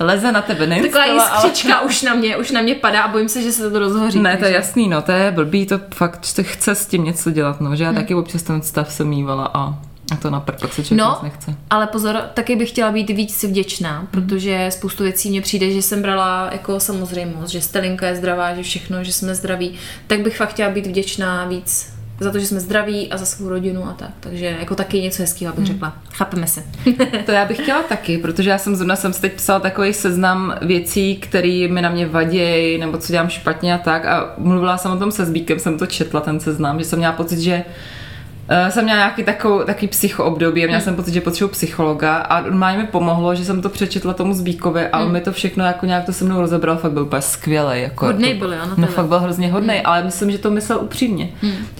Leze 0.00 0.32
na 0.32 0.42
tebe, 0.42 0.66
nejen 0.66 0.84
taková 0.84 1.04
Stella, 1.04 1.24
ale- 1.24 1.46
jiskřička 1.46 1.80
už 1.80 2.02
na 2.02 2.14
mě, 2.14 2.36
už 2.36 2.50
na 2.50 2.62
mě 2.62 2.74
padá 2.74 3.02
a 3.02 3.08
bojím 3.08 3.28
se, 3.28 3.42
že 3.42 3.52
se 3.52 3.70
to 3.70 3.78
rozhoří. 3.78 4.18
Ne, 4.20 4.30
to 4.30 4.36
je 4.36 4.38
takže- 4.38 4.54
jasný, 4.54 4.88
no, 4.88 5.02
to 5.02 5.12
je 5.12 5.30
blbý, 5.30 5.66
to 5.66 5.80
fakt 5.94 6.24
se 6.24 6.42
chce 6.42 6.74
s 6.74 6.86
tím 6.86 7.04
něco 7.04 7.30
dělat, 7.30 7.60
no, 7.60 7.76
že 7.76 7.84
já 7.84 7.90
Hmm. 7.90 7.98
taky 8.00 8.14
občas 8.14 8.42
ten 8.42 8.62
stav 8.62 8.92
jsem 8.92 9.08
mývala 9.08 9.50
a, 9.54 9.66
a 10.12 10.16
to 10.22 10.30
na 10.30 10.40
prd, 10.40 10.60
pak 10.60 10.72
se 10.72 10.84
člověk 10.84 11.04
No, 11.06 11.10
moc 11.10 11.22
nechce. 11.22 11.54
ale 11.70 11.86
pozor, 11.86 12.16
taky 12.34 12.56
bych 12.56 12.68
chtěla 12.68 12.92
být 12.92 13.10
víc 13.10 13.44
vděčná, 13.44 14.06
protože 14.10 14.66
spoustu 14.70 15.02
věcí 15.02 15.30
mně 15.30 15.40
přijde, 15.40 15.70
že 15.70 15.82
jsem 15.82 16.02
brala 16.02 16.48
jako 16.52 16.80
samozřejmost, 16.80 17.52
že 17.52 17.60
Stelinka 17.60 18.06
je 18.06 18.16
zdravá, 18.16 18.54
že 18.54 18.62
všechno, 18.62 19.04
že 19.04 19.12
jsme 19.12 19.34
zdraví, 19.34 19.74
tak 20.06 20.20
bych 20.20 20.36
fakt 20.36 20.48
chtěla 20.50 20.70
být 20.70 20.86
vděčná 20.86 21.44
víc 21.44 21.94
za 22.20 22.30
to, 22.30 22.38
že 22.38 22.46
jsme 22.46 22.60
zdraví 22.60 23.12
a 23.12 23.16
za 23.16 23.26
svou 23.26 23.48
rodinu 23.48 23.84
a 23.84 23.92
tak. 23.92 24.10
Takže 24.20 24.56
jako 24.60 24.74
taky 24.74 25.02
něco 25.02 25.22
hezkého 25.22 25.54
bych 25.54 25.66
řekla. 25.66 25.96
Chápeme 26.12 26.46
se. 26.46 26.62
To 27.26 27.32
já 27.32 27.44
bych 27.44 27.62
chtěla 27.62 27.82
taky, 27.82 28.18
protože 28.18 28.50
já 28.50 28.58
jsem 28.58 28.76
zrovna 28.76 28.96
jsem 28.96 29.12
si 29.12 29.20
teď 29.20 29.32
psala 29.32 29.60
takový 29.60 29.92
seznam 29.92 30.54
věcí, 30.62 31.16
které 31.16 31.68
mi 31.70 31.82
na 31.82 31.90
mě 31.90 32.06
vadí, 32.06 32.78
nebo 32.78 32.98
co 32.98 33.12
dělám 33.12 33.28
špatně 33.28 33.74
a 33.74 33.78
tak. 33.78 34.04
A 34.06 34.34
mluvila 34.38 34.78
jsem 34.78 34.92
o 34.92 34.96
tom 34.96 35.10
se 35.10 35.24
Zbíkem, 35.24 35.58
jsem 35.58 35.78
to 35.78 35.86
četla, 35.86 36.20
ten 36.20 36.40
seznam, 36.40 36.78
že 36.78 36.84
jsem 36.84 36.98
měla 36.98 37.12
pocit, 37.12 37.38
že 37.38 37.64
Uh, 38.50 38.70
jsem 38.70 38.84
měla 38.84 38.98
nějaký 38.98 39.24
takový, 39.24 39.64
takový 39.66 39.88
psychoobdobí 39.88 40.64
a 40.64 40.66
měla 40.66 40.80
jsem 40.80 40.96
pocit, 40.96 41.12
že 41.12 41.20
potřebuji 41.20 41.48
psychologa 41.48 42.16
a 42.16 42.40
normálně 42.40 42.78
mi 42.78 42.86
pomohlo, 42.86 43.34
že 43.34 43.44
jsem 43.44 43.62
to 43.62 43.68
přečetla 43.68 44.14
tomu 44.14 44.34
Zbíkovi 44.34 44.88
a 44.88 45.00
on 45.00 45.12
mi 45.12 45.20
to 45.20 45.32
všechno 45.32 45.64
jako 45.64 45.86
nějak 45.86 46.06
to 46.06 46.12
se 46.12 46.24
mnou 46.24 46.40
rozebral, 46.40 46.76
fakt 46.76 46.92
byl 46.92 47.02
úplně 47.02 47.22
skvělý. 47.22 47.80
Jako 47.80 48.06
Hodnej 48.06 48.32
to, 48.32 48.38
byl, 48.38 48.50
na 48.50 48.74
No 48.76 48.86
fakt 48.86 49.06
byl 49.06 49.18
hrozně 49.18 49.52
hodnej, 49.52 49.82
ale 49.84 50.04
myslím, 50.04 50.30
že 50.30 50.38
to 50.38 50.50
myslel 50.50 50.78
upřímně. 50.82 51.28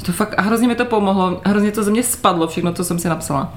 To 0.06 0.12
fakt, 0.12 0.34
a 0.36 0.42
hrozně 0.42 0.68
mi 0.68 0.74
to 0.74 0.84
pomohlo, 0.84 1.40
hrozně 1.44 1.72
to 1.72 1.82
ze 1.82 1.90
mě 1.90 2.02
spadlo, 2.02 2.48
všechno, 2.48 2.72
co 2.72 2.84
jsem 2.84 2.98
si 2.98 3.08
napsala. 3.08 3.52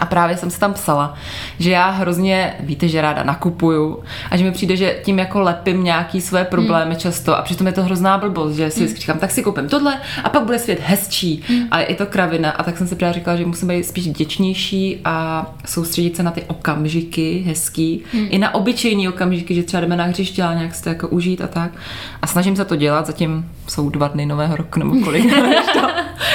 A 0.00 0.06
právě 0.06 0.36
jsem 0.36 0.50
si 0.50 0.60
tam 0.60 0.74
psala, 0.74 1.14
že 1.58 1.70
já 1.70 1.90
hrozně, 1.90 2.54
víte, 2.60 2.88
že 2.88 3.00
ráda 3.00 3.22
nakupuju 3.22 4.02
a 4.30 4.36
že 4.36 4.44
mi 4.44 4.52
přijde, 4.52 4.76
že 4.76 4.96
tím 5.04 5.18
jako 5.18 5.40
lepím 5.40 5.84
nějaký 5.84 6.20
své 6.20 6.44
problémy 6.44 6.90
hmm. 6.90 7.00
často 7.00 7.38
a 7.38 7.42
přitom 7.42 7.66
je 7.66 7.72
to 7.72 7.82
hrozná 7.82 8.18
blbost, 8.18 8.54
že 8.54 8.70
si 8.70 8.80
vždycky 8.80 9.00
říkám, 9.00 9.18
tak 9.18 9.30
si 9.30 9.42
koupím 9.42 9.68
tohle 9.68 9.98
a 10.24 10.28
pak 10.28 10.44
bude 10.44 10.58
svět 10.58 10.80
hezčí 10.80 11.42
hmm. 11.48 11.66
a 11.70 11.80
je 11.80 11.94
to 11.94 12.06
kravina 12.06 12.50
a 12.50 12.62
tak 12.62 12.78
jsem 12.78 12.88
si 12.88 12.96
právě 12.96 13.14
říkala, 13.14 13.36
že 13.36 13.46
musím 13.46 13.68
být 13.68 13.84
spíš 13.84 14.08
vděčnější 14.08 15.00
a 15.04 15.46
soustředit 15.66 16.16
se 16.16 16.22
na 16.22 16.30
ty 16.30 16.42
okamžiky 16.42 17.44
hezký, 17.46 18.02
hmm. 18.12 18.26
i 18.30 18.38
na 18.38 18.54
obyčejný 18.54 19.08
okamžiky, 19.08 19.54
že 19.54 19.62
třeba 19.62 19.80
jdeme 19.80 19.96
na 19.96 20.04
hřiště 20.04 20.42
a 20.42 20.54
nějak 20.54 20.74
si 20.74 20.82
to 20.82 20.88
jako 20.88 21.08
užít 21.08 21.40
a 21.40 21.46
tak. 21.46 21.72
A 22.22 22.26
snažím 22.26 22.56
se 22.56 22.64
to 22.64 22.76
dělat, 22.76 23.06
zatím 23.06 23.50
jsou 23.72 23.90
dva 23.90 24.08
dny 24.08 24.26
nového 24.26 24.56
roku 24.56 24.78
nebo 24.78 25.04
kolik, 25.04 25.34
to 25.72 25.88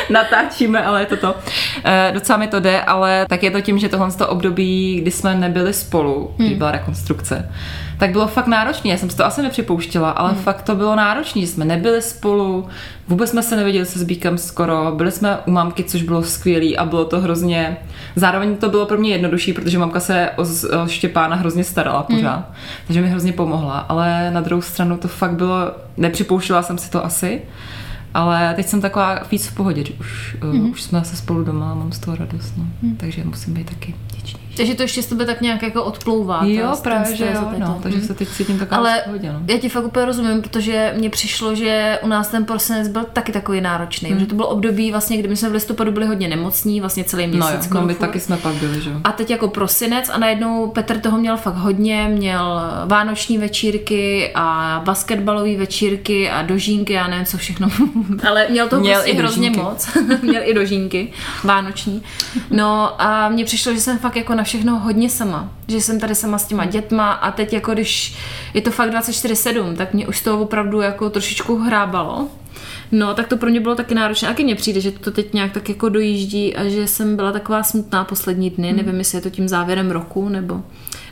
natáčíme, 0.10 0.84
ale 0.84 1.02
je 1.02 1.06
to 1.06 1.18
to. 1.18 1.36
E, 1.84 2.12
docela 2.14 2.38
mi 2.38 2.48
to 2.48 2.60
jde, 2.60 2.82
ale 2.82 3.26
tak 3.30 3.44
je 3.44 3.52
to 3.52 3.62
tím, 3.62 3.80
že 3.80 3.90
tohle 3.90 4.12
z 4.12 4.16
toho 4.16 4.30
období, 4.30 5.00
kdy 5.02 5.12
jsme 5.12 5.36
nebyli 5.36 5.74
spolu, 5.74 6.32
kdy 6.38 6.56
byla 6.56 6.72
rekonstrukce, 6.72 7.52
tak 7.98 8.12
bylo 8.12 8.28
fakt 8.28 8.48
náročné. 8.48 8.90
Já 8.90 8.98
jsem 8.98 9.10
si 9.10 9.18
to 9.18 9.26
asi 9.26 9.42
nepřipouštěla, 9.42 10.10
ale 10.10 10.32
hmm. 10.32 10.42
fakt 10.42 10.62
to 10.62 10.76
bylo 10.76 10.96
náročné, 10.96 11.42
že 11.42 11.48
jsme 11.48 11.66
nebyli 11.66 12.02
spolu, 12.02 12.68
vůbec 13.08 13.30
jsme 13.30 13.44
se 13.44 13.56
neviděli 13.56 13.86
se 13.86 14.00
Zbíkem 14.00 14.38
skoro, 14.38 14.92
byli 14.96 15.12
jsme 15.12 15.38
u 15.46 15.52
mamky, 15.52 15.84
což 15.84 16.04
bylo 16.04 16.24
skvělý 16.24 16.78
a 16.78 16.86
bylo 16.86 17.06
to 17.06 17.20
hrozně, 17.22 17.78
zároveň 18.16 18.56
to 18.58 18.70
bylo 18.70 18.86
pro 18.86 18.98
mě 18.98 19.10
jednodušší, 19.10 19.54
protože 19.54 19.78
mamka 19.78 20.00
se 20.00 20.30
o, 20.36 20.46
Štěpána 20.88 21.36
hrozně 21.36 21.64
starala 21.64 22.04
pořád, 22.04 22.36
hmm. 22.36 22.56
takže 22.88 23.02
mi 23.02 23.10
hrozně 23.10 23.34
pomohla, 23.34 23.80
ale 23.80 24.32
na 24.32 24.42
druhou 24.42 24.62
stranu 24.62 24.98
to 24.98 25.08
fakt 25.08 25.32
bylo, 25.36 25.72
nepřipouštěla 25.98 26.62
jsem 26.64 26.78
si 26.78 26.92
to 26.92 27.06
asi, 27.06 27.42
ale 28.14 28.54
teď 28.56 28.68
jsem 28.68 28.82
taková 28.82 29.20
víc 29.32 29.48
v 29.48 29.56
pohodě, 29.56 29.84
že 29.86 29.94
už, 30.00 30.38
Mhm. 30.42 30.52
mm-hmm. 30.54 30.72
už 30.72 30.82
jsme 30.82 31.00
zase 31.00 31.16
spolu 31.16 31.44
doma 31.44 31.74
mám 31.74 31.92
z 31.92 32.00
toho 32.00 32.18
radost, 32.18 32.54
no. 32.58 32.66
mm. 32.82 32.96
takže 32.96 33.24
musím 33.24 33.54
být 33.54 33.70
taky 33.70 33.96
vděčný. 34.08 34.40
Takže 34.58 34.76
to 34.76 34.82
ještě 34.84 35.02
z 35.04 35.06
tebe 35.06 35.26
tak 35.26 35.42
nějak 35.42 35.62
jako 35.64 35.84
odplouvá. 35.84 36.46
Jo, 36.46 36.70
ten 36.72 36.82
právě, 36.84 37.16
že 37.16 37.30
a 37.30 37.34
jo, 37.34 37.52
no, 37.58 37.68
to. 37.68 37.80
takže 37.84 37.98
Mhm. 37.98 38.08
se 38.08 38.14
teď 38.14 38.28
cítím 38.30 38.60
taková 38.60 38.78
Ale 38.78 39.02
v 39.02 39.04
pohodě, 39.06 39.32
no. 39.34 39.40
já 39.48 39.58
ti 39.58 39.70
fakt 39.70 39.86
úplně 39.86 40.06
rozumím, 40.06 40.42
protože 40.42 40.94
mně 40.98 41.10
přišlo, 41.10 41.56
že 41.56 42.00
u 42.04 42.08
nás 42.08 42.28
ten 42.28 42.46
prosinec 42.46 42.88
byl 42.88 43.04
taky 43.14 43.32
takový 43.32 43.62
náročný, 43.62 44.10
hmm. 44.10 44.20
že 44.20 44.26
to 44.26 44.36
bylo 44.36 44.48
období 44.48 44.92
vlastně, 44.92 45.18
kdy 45.18 45.28
my 45.28 45.36
jsme 45.36 45.50
v 45.50 45.54
listopadu 45.54 45.92
byli 45.92 46.06
hodně 46.06 46.28
nemocní, 46.28 46.82
vlastně 46.82 47.04
celý 47.04 47.28
měsíc. 47.28 47.70
No 47.70 47.76
jo, 47.78 47.82
no 47.82 47.88
my 47.88 47.96
taky 47.96 48.20
jsme 48.20 48.38
pak 48.38 48.56
byli, 48.56 48.82
že 48.82 48.90
jo. 48.90 48.96
A 49.04 49.12
teď 49.12 49.30
jako 49.30 49.48
prosinec 49.48 50.10
a 50.10 50.18
najednou 50.18 50.68
Petr 50.68 51.00
toho 51.00 51.18
měl 51.18 51.38
fakt 51.38 51.56
hodně, 51.56 52.08
měl 52.12 52.62
vánoční 52.86 53.38
večírky 53.38 54.32
a 54.36 54.82
basketbalové 54.86 55.56
večírky 55.56 56.30
a 56.30 56.42
dožínky, 56.42 56.94
já 56.94 57.08
nevím 57.08 57.26
co 57.26 57.38
všechno. 57.38 57.68
Ale 58.30 58.48
měl 58.50 58.68
toho 58.68 58.82
Měl 58.82 58.94
prostě 58.94 59.12
i 59.12 59.16
hrozně 59.16 59.50
moc. 59.50 59.90
měl 60.22 60.42
i 60.46 60.54
dožínky 60.54 61.12
vánoční. 61.44 62.04
No 62.50 63.02
a 63.02 63.30
mně 63.30 63.46
přišlo, 63.46 63.74
že 63.74 63.80
jsem 63.80 63.98
fakt 64.00 64.16
jako 64.16 64.36
na 64.36 64.44
všechno 64.48 64.80
hodně 64.80 65.10
sama. 65.10 65.52
Že 65.68 65.82
jsem 65.82 66.00
tady 66.00 66.16
sama 66.16 66.38
s 66.38 66.48
těma 66.48 66.66
dětma 66.66 67.12
a 67.12 67.32
teď 67.32 67.54
jako 67.54 67.74
když 67.74 68.16
je 68.54 68.62
to 68.62 68.72
fakt 68.72 68.90
24-7, 68.90 69.76
tak 69.76 69.94
mě 69.94 70.08
už 70.08 70.22
to 70.22 70.40
opravdu 70.40 70.82
jako 70.82 71.10
trošičku 71.10 71.58
hrábalo. 71.58 72.28
No, 72.92 73.14
tak 73.14 73.28
to 73.28 73.38
pro 73.38 73.50
mě 73.50 73.60
bylo 73.60 73.76
taky 73.76 73.96
náročné. 73.96 74.30
A 74.30 74.44
mně 74.44 74.56
přijde, 74.56 74.82
že 74.82 74.92
to 74.92 75.12
teď 75.12 75.34
nějak 75.34 75.52
tak 75.52 75.70
jako 75.70 75.90
dojíždí 75.90 76.56
a 76.56 76.70
že 76.70 76.88
jsem 76.88 77.16
byla 77.16 77.32
taková 77.32 77.64
smutná 77.64 78.04
poslední 78.04 78.50
dny. 78.50 78.68
Hmm. 78.68 78.78
Nevím, 78.78 78.98
jestli 78.98 79.18
je 79.18 79.22
to 79.22 79.30
tím 79.30 79.48
závěrem 79.48 79.92
roku, 79.92 80.30
nebo... 80.30 80.64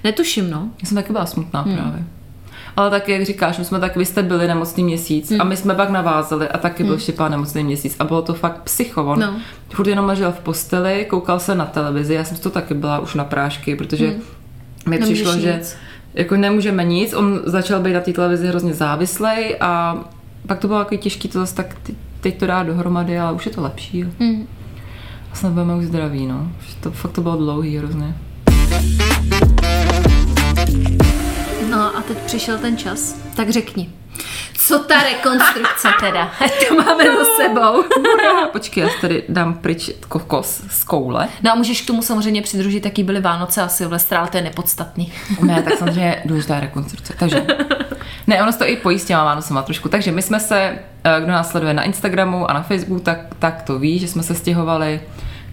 Netuším, 0.04 0.50
no. 0.50 0.70
Já 0.84 0.88
jsem 0.88 0.96
taky 0.96 1.12
byla 1.12 1.26
smutná 1.26 1.62
hmm. 1.62 1.76
právě. 1.76 2.04
Ale 2.78 2.90
tak, 2.90 3.10
jak 3.10 3.26
říkáš, 3.26 3.58
my 3.58 3.66
jsme 3.66 3.80
tak, 3.80 3.96
vy 3.96 4.06
jste 4.06 4.24
byli 4.24 4.48
nemocný 4.48 4.84
měsíc 4.84 5.30
Hmm. 5.32 5.42
a 5.42 5.44
my 5.44 5.58
jsme 5.58 5.76
pak 5.76 5.90
navázali 5.90 6.48
a 6.50 6.58
taky 6.58 6.84
byl 6.84 7.00
Štěpán 7.00 7.32
nemocný 7.32 7.64
měsíc 7.64 7.96
a 8.00 8.04
bylo 8.04 8.22
to 8.22 8.34
fakt 8.34 8.62
psychovon. 8.64 9.20
No. 9.20 9.34
Furt 9.70 9.88
jenom 9.88 10.06
ležel 10.06 10.32
v 10.32 10.40
posteli, 10.40 11.06
koukal 11.10 11.40
se 11.40 11.56
na 11.56 11.66
televizi, 11.66 12.14
já 12.14 12.24
jsem 12.24 12.38
toho 12.38 12.54
taky 12.54 12.74
byla 12.74 13.00
už 13.00 13.16
na 13.16 13.24
prášky, 13.24 13.76
protože 13.76 14.06
mi 14.88 15.00
Nemůžeš 15.00 15.14
přišlo, 15.22 15.40
že 15.40 15.56
nic. 15.58 15.76
jako 16.14 16.36
nemůžeme 16.36 16.84
nic, 16.84 17.14
on 17.14 17.42
začal 17.46 17.80
být 17.80 17.94
na 17.94 18.00
té 18.02 18.14
televizi 18.14 18.48
hrozně 18.48 18.74
závislej 18.74 19.58
a 19.62 19.98
pak 20.48 20.60
to 20.60 20.68
bylo 20.68 20.80
takový 20.80 20.98
těžký 20.98 21.28
to 21.28 21.40
zase 21.40 21.56
tak 21.56 21.76
teď 22.22 22.38
to 22.40 22.48
dá 22.48 22.64
dohromady, 22.64 23.20
ale 23.20 23.34
už 23.34 23.46
je 23.46 23.52
to 23.52 23.62
lepší. 23.62 24.00
jo. 24.00 24.08
Hmm. 24.20 24.48
A 25.32 25.36
snad 25.36 25.52
budeme 25.54 25.76
už 25.76 25.86
zdraví, 25.86 26.26
no. 26.28 26.52
Že 26.68 26.76
To, 26.80 26.92
fakt 26.92 27.12
to 27.12 27.22
bylo 27.22 27.38
dlouhý 27.38 27.78
hrozně. 27.78 28.16
No 31.76 31.98
a 31.98 32.02
teď 32.02 32.18
přišel 32.18 32.58
ten 32.58 32.78
čas. 32.78 33.16
Tak 33.36 33.50
řekni, 33.50 33.90
Co 34.58 34.80
ta 34.80 35.04
rekonstrukce 35.04 35.88
teda? 36.00 36.32
to 36.70 36.76
máme 36.76 37.04
za 37.04 37.26
sebou. 37.38 37.84
Počkej, 38.52 38.84
já 38.84 38.90
tady 39.02 39.24
dám 39.30 39.54
pryč 39.54 39.92
kokos 40.08 40.62
z 40.70 40.84
koule. 40.84 41.28
No 41.44 41.52
a 41.52 41.56
můžeš 41.56 41.82
k 41.82 41.88
tomu 41.88 42.02
samozřejmě 42.02 42.42
přidružit, 42.42 42.86
jaký 42.86 43.04
byly 43.04 43.22
Vánoce 43.22 43.62
a 43.62 43.68
Silvestra, 43.68 44.20
ale 44.20 44.28
to 44.28 44.38
je 44.38 44.44
nepodstatný. 44.44 45.12
Ne, 45.42 45.62
tak 45.62 45.78
samozřejmě 45.78 46.22
důležitá 46.26 46.60
rekonstrukce. 46.60 47.14
Takže, 47.20 47.46
ne, 48.28 48.42
ono 48.44 48.52
se 48.52 48.60
to 48.60 48.68
i 48.68 48.76
pojí 48.76 49.00
s 49.00 49.06
těma 49.06 49.24
Vánocema 49.24 49.62
trošku. 49.62 49.90
Takže 49.90 50.12
my 50.12 50.22
jsme 50.22 50.40
se, 50.40 50.80
eh, 51.04 51.22
kdo 51.22 51.32
nás 51.32 51.52
sleduje 51.52 51.74
na 51.74 51.84
Instagramu 51.84 52.50
a 52.50 52.54
na 52.54 52.62
Facebooku, 52.62 53.04
tak, 53.04 53.20
tak 53.40 53.62
to 53.62 53.80
ví, 53.80 54.00
že 54.00 54.08
jsme 54.08 54.24
se 54.24 54.36
stěhovali, 54.36 55.02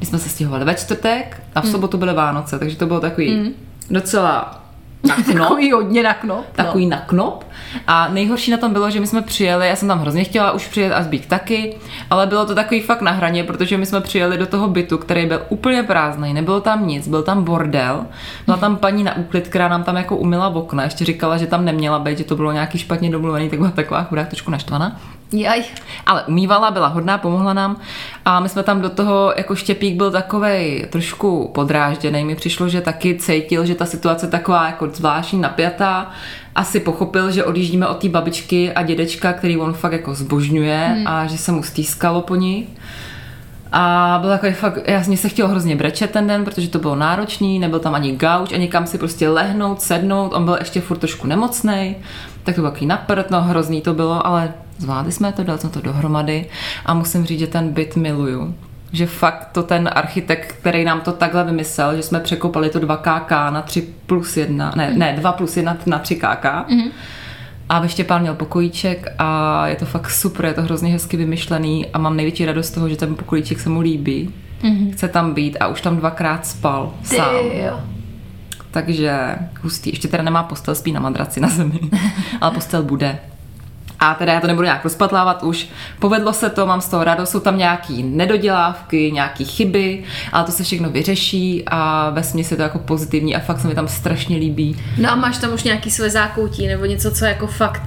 my 0.01 0.07
jsme 0.07 0.19
se 0.19 0.29
stěhovali 0.29 0.65
ve 0.65 0.75
čtvrtek 0.75 1.43
a 1.55 1.61
v 1.61 1.67
sobotu 1.67 1.99
byly 1.99 2.15
Vánoce, 2.15 2.59
takže 2.59 2.77
to 2.77 2.87
bylo 2.87 3.01
takový 3.01 3.55
docela 3.91 4.62
na 5.09 5.15
knop, 5.15 5.39
Takový 5.39 5.73
hodně 5.73 6.03
na 6.03 6.15
knop. 6.15 6.45
takový 6.53 6.87
na 6.87 6.99
knop. 6.99 7.45
A 7.87 8.09
nejhorší 8.09 8.51
na 8.51 8.57
tom 8.57 8.73
bylo, 8.73 8.91
že 8.91 9.01
my 9.01 9.07
jsme 9.07 9.23
přijeli, 9.23 9.69
já 9.69 9.77
jsem 9.77 9.89
tam 9.89 9.99
hrozně 10.01 10.25
chtěla 10.25 10.53
už 10.53 10.69
přijet 10.69 10.93
a 10.93 11.03
zbýt 11.03 11.27
taky, 11.27 11.77
ale 12.11 12.27
bylo 12.27 12.47
to 12.47 12.55
takový 12.55 12.81
fakt 12.81 13.01
na 13.01 13.11
hraně, 13.11 13.45
protože 13.45 13.77
my 13.79 13.87
jsme 13.87 14.01
přijeli 14.01 14.39
do 14.39 14.47
toho 14.47 14.69
bytu, 14.69 14.99
který 14.99 15.27
byl 15.27 15.43
úplně 15.49 15.83
prázdný, 15.83 16.35
nebylo 16.35 16.61
tam 16.61 16.87
nic, 16.87 17.09
byl 17.09 17.23
tam 17.23 17.45
bordel, 17.45 18.07
byla 18.47 18.57
tam 18.57 18.77
paní 18.77 19.05
na 19.05 19.17
úklid, 19.17 19.49
která 19.49 19.69
nám 19.69 19.85
tam 19.85 19.97
jako 19.97 20.17
umila 20.17 20.49
okna, 20.49 20.85
ještě 20.85 21.05
říkala, 21.05 21.37
že 21.37 21.47
tam 21.47 21.65
neměla 21.65 21.99
být, 21.99 22.19
že 22.19 22.25
to 22.25 22.37
bylo 22.37 22.53
nějaký 22.53 22.79
špatně 22.79 23.11
domluvený, 23.11 23.51
tak 23.51 23.59
byla 23.59 23.71
taková 23.71 24.03
chudák 24.05 24.29
trošku 24.29 24.51
naštvaná. 24.51 25.01
Jaj. 25.35 25.63
Ale 26.07 26.23
umývala, 26.25 26.71
byla 26.71 26.87
hodná, 26.89 27.19
pomohla 27.19 27.53
nám 27.53 27.77
a 28.25 28.41
my 28.41 28.49
jsme 28.49 28.63
tam 28.63 28.81
do 28.81 28.91
toho, 28.91 29.35
jako 29.37 29.55
Štěpík 29.55 29.97
byl 29.97 30.11
takovej 30.11 30.87
trošku 30.91 31.51
podrážděný. 31.55 32.25
Mi 32.25 32.35
přišlo, 32.35 32.69
že 32.69 32.81
taky 32.81 33.15
cítil, 33.19 33.65
že 33.67 33.75
ta 33.75 33.87
situace 33.87 34.29
taková 34.29 34.67
jako 34.67 34.89
zvláštní, 34.97 35.41
napjatá. 35.41 36.11
Asi 36.55 36.81
pochopil, 36.81 37.31
že 37.31 37.45
odjíždíme 37.45 37.87
od 37.87 37.99
té 37.99 38.09
babičky 38.09 38.73
a 38.73 38.83
dědečka, 38.83 39.33
který 39.33 39.57
on 39.57 39.73
fakt 39.73 39.93
jako 39.93 40.15
zbožňuje 40.15 40.79
hmm. 40.79 41.07
a 41.07 41.27
že 41.27 41.39
se 41.39 41.53
mu 41.53 41.63
stýskalo 41.63 42.23
po 42.23 42.37
ní. 42.37 42.67
A 43.73 44.19
byl 44.21 44.31
takový 44.31 44.53
fakt, 44.53 44.79
já 44.87 45.03
mě 45.07 45.17
se 45.17 45.29
chtěl 45.29 45.49
hrozně 45.49 45.77
brečet 45.77 46.11
ten 46.11 46.27
den, 46.27 46.45
protože 46.45 46.69
to 46.69 46.79
bylo 46.79 46.97
náročný, 46.97 47.59
nebyl 47.59 47.79
tam 47.79 47.95
ani 47.95 48.17
gauč, 48.17 48.53
ani 48.53 48.69
kam 48.69 48.87
si 48.87 48.99
prostě 48.99 49.29
lehnout, 49.29 49.81
sednout, 49.83 50.33
on 50.35 50.45
byl 50.45 50.57
ještě 50.59 50.81
furt 50.81 50.99
trošku 50.99 51.27
nemocný, 51.27 51.97
tak 52.43 52.55
to 52.55 52.61
bylo 52.61 52.73
takový 52.73 52.87
naprt, 52.87 53.31
no 53.31 53.43
hrozný 53.43 53.81
to 53.81 53.95
bylo, 53.95 54.27
ale 54.27 54.53
zvládli 54.79 55.13
jsme 55.13 55.33
to, 55.33 55.45
dali 55.45 55.59
jsme 55.59 55.71
to 55.71 55.81
dohromady 55.81 56.47
a 56.87 56.95
musím 56.95 57.25
říct, 57.25 57.39
že 57.39 57.47
ten 57.47 57.69
byt 57.69 57.97
miluju. 57.97 58.55
Že 58.93 59.07
fakt 59.07 59.49
to 59.53 59.63
ten 59.63 59.91
architekt, 59.93 60.53
který 60.53 60.85
nám 60.85 61.01
to 61.01 61.13
takhle 61.13 61.45
vymyslel, 61.45 61.97
že 61.97 62.03
jsme 62.03 62.21
překopali 62.21 62.71
to 62.71 62.81
2KK 62.81 63.53
na 63.53 63.63
3 63.63 63.89
plus 64.07 64.37
1, 64.37 64.73
ne, 64.77 64.93
ne 64.97 65.17
2 65.19 65.33
plus 65.33 65.57
1 65.57 65.77
na 65.87 65.99
3 65.99 66.17
KK. 66.17 66.45
Mm-hmm. 66.45 66.91
A 67.69 67.87
Štěpán 67.87 68.21
měl 68.21 68.35
pokojíček 68.35 69.15
a 69.19 69.67
je 69.67 69.77
to 69.77 69.85
fakt 69.85 70.11
super, 70.11 70.45
je 70.45 70.55
to 70.55 70.63
hrozně 70.63 70.93
hezky 70.93 71.17
vymyšlený 71.17 71.87
a 71.87 71.99
mám 71.99 72.17
největší 72.17 72.47
radost 72.47 72.67
z 72.67 72.71
toho, 72.71 72.89
že 72.89 72.97
ten 72.97 73.15
pokojíček 73.15 73.61
se 73.61 73.69
mu 73.69 73.81
líbí. 73.81 74.35
Mm-hmm. 74.63 74.93
Chce 74.93 75.09
tam 75.09 75.35
být 75.35 75.57
a 75.61 75.67
už 75.67 75.81
tam 75.81 75.97
dvakrát 75.97 76.47
spal 76.47 76.95
sám. 77.03 77.35
jo. 77.53 77.81
Takže 78.71 79.37
hustý. 79.61 79.91
Ještě 79.91 80.09
teda 80.09 80.23
nemá 80.23 80.43
postel, 80.43 80.75
spí 80.75 80.93
na 80.93 81.01
madraci 81.01 81.41
na 81.41 81.49
zemi, 81.49 81.81
ale 82.41 82.51
postel 82.51 82.83
bude. 82.83 83.19
A 84.03 84.15
teda 84.15 84.33
já 84.33 84.41
to 84.41 84.47
nebudu 84.47 84.65
nějak 84.65 84.85
rozpatlávat 84.85 85.43
už. 85.43 85.69
Povedlo 85.99 86.33
se 86.33 86.51
to, 86.51 86.67
mám 86.67 86.81
z 86.81 86.89
toho 86.89 87.05
radost, 87.05 87.31
jsou 87.31 87.41
tam 87.41 87.59
nějaký 87.59 88.03
nedodělávky, 88.03 89.13
nějaký 89.13 89.45
chyby, 89.45 90.05
ale 90.33 90.45
to 90.45 90.53
se 90.53 90.65
všechno 90.65 90.91
vyřeší 90.91 91.65
a 91.67 92.11
ve 92.11 92.23
je 92.39 92.57
to 92.57 92.63
jako 92.63 92.79
pozitivní 92.79 93.37
a 93.37 93.41
fakt 93.41 93.61
se 93.61 93.69
mi 93.69 93.75
tam 93.75 93.89
strašně 93.89 94.37
líbí. 94.37 94.77
No 94.99 95.11
a 95.11 95.15
máš 95.15 95.39
tam 95.39 95.53
už 95.53 95.63
nějaký 95.63 95.91
své 95.91 96.11
zákoutí 96.11 96.67
nebo 96.67 96.85
něco, 96.85 97.11
co 97.11 97.25
jako 97.25 97.47
fakt 97.47 97.83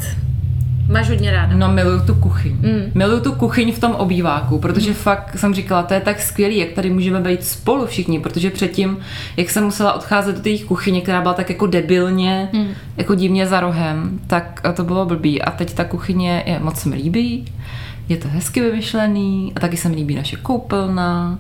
máš 0.90 1.10
hodně 1.10 1.32
ráda. 1.32 1.56
No 1.56 1.72
miluju 1.72 2.00
tu 2.06 2.16
kuchyň. 2.16 2.56
Mm. 2.62 2.92
Miluju 2.94 3.20
tu 3.20 3.32
kuchyň 3.32 3.72
v 3.72 3.80
tom 3.80 3.92
obýváku, 3.92 4.60
protože 4.60 4.90
mm. 4.90 4.96
fakt 4.96 5.38
jsem 5.38 5.54
říkala, 5.54 5.84
to 5.84 5.94
je 5.94 6.00
tak 6.00 6.22
skvělý, 6.22 6.58
jak 6.58 6.70
tady 6.70 6.90
můžeme 6.90 7.20
být 7.20 7.44
spolu 7.44 7.86
všichni, 7.86 8.20
protože 8.20 8.50
předtím, 8.50 8.98
jak 9.38 9.50
jsem 9.50 9.64
musela 9.64 9.94
odcházet 9.94 10.36
do 10.36 10.42
té 10.42 10.50
jejich 10.50 10.66
kuchyně, 10.66 11.02
která 11.02 11.22
byla 11.22 11.34
tak 11.34 11.50
jako 11.50 11.68
debilně, 11.68 12.50
mm. 12.54 12.68
jako 12.98 13.16
divně 13.16 13.48
za 13.48 13.60
rohem, 13.60 14.20
tak 14.28 14.62
to 14.74 14.84
bylo 14.84 15.06
blbý. 15.06 15.42
A 15.42 15.52
teď 15.52 15.74
ta 15.74 15.86
kuchyně 15.86 16.44
je 16.46 16.60
moc 16.60 16.80
se 16.80 16.90
mi 16.90 16.96
líbí, 16.96 17.46
je 18.10 18.18
to 18.18 18.28
hezky 18.28 18.62
vymyšlený 18.62 19.54
a 19.56 19.60
taky 19.60 19.78
se 19.78 19.90
mi 19.90 19.96
líbí 19.96 20.16
naše 20.16 20.36
koupelna 20.36 21.40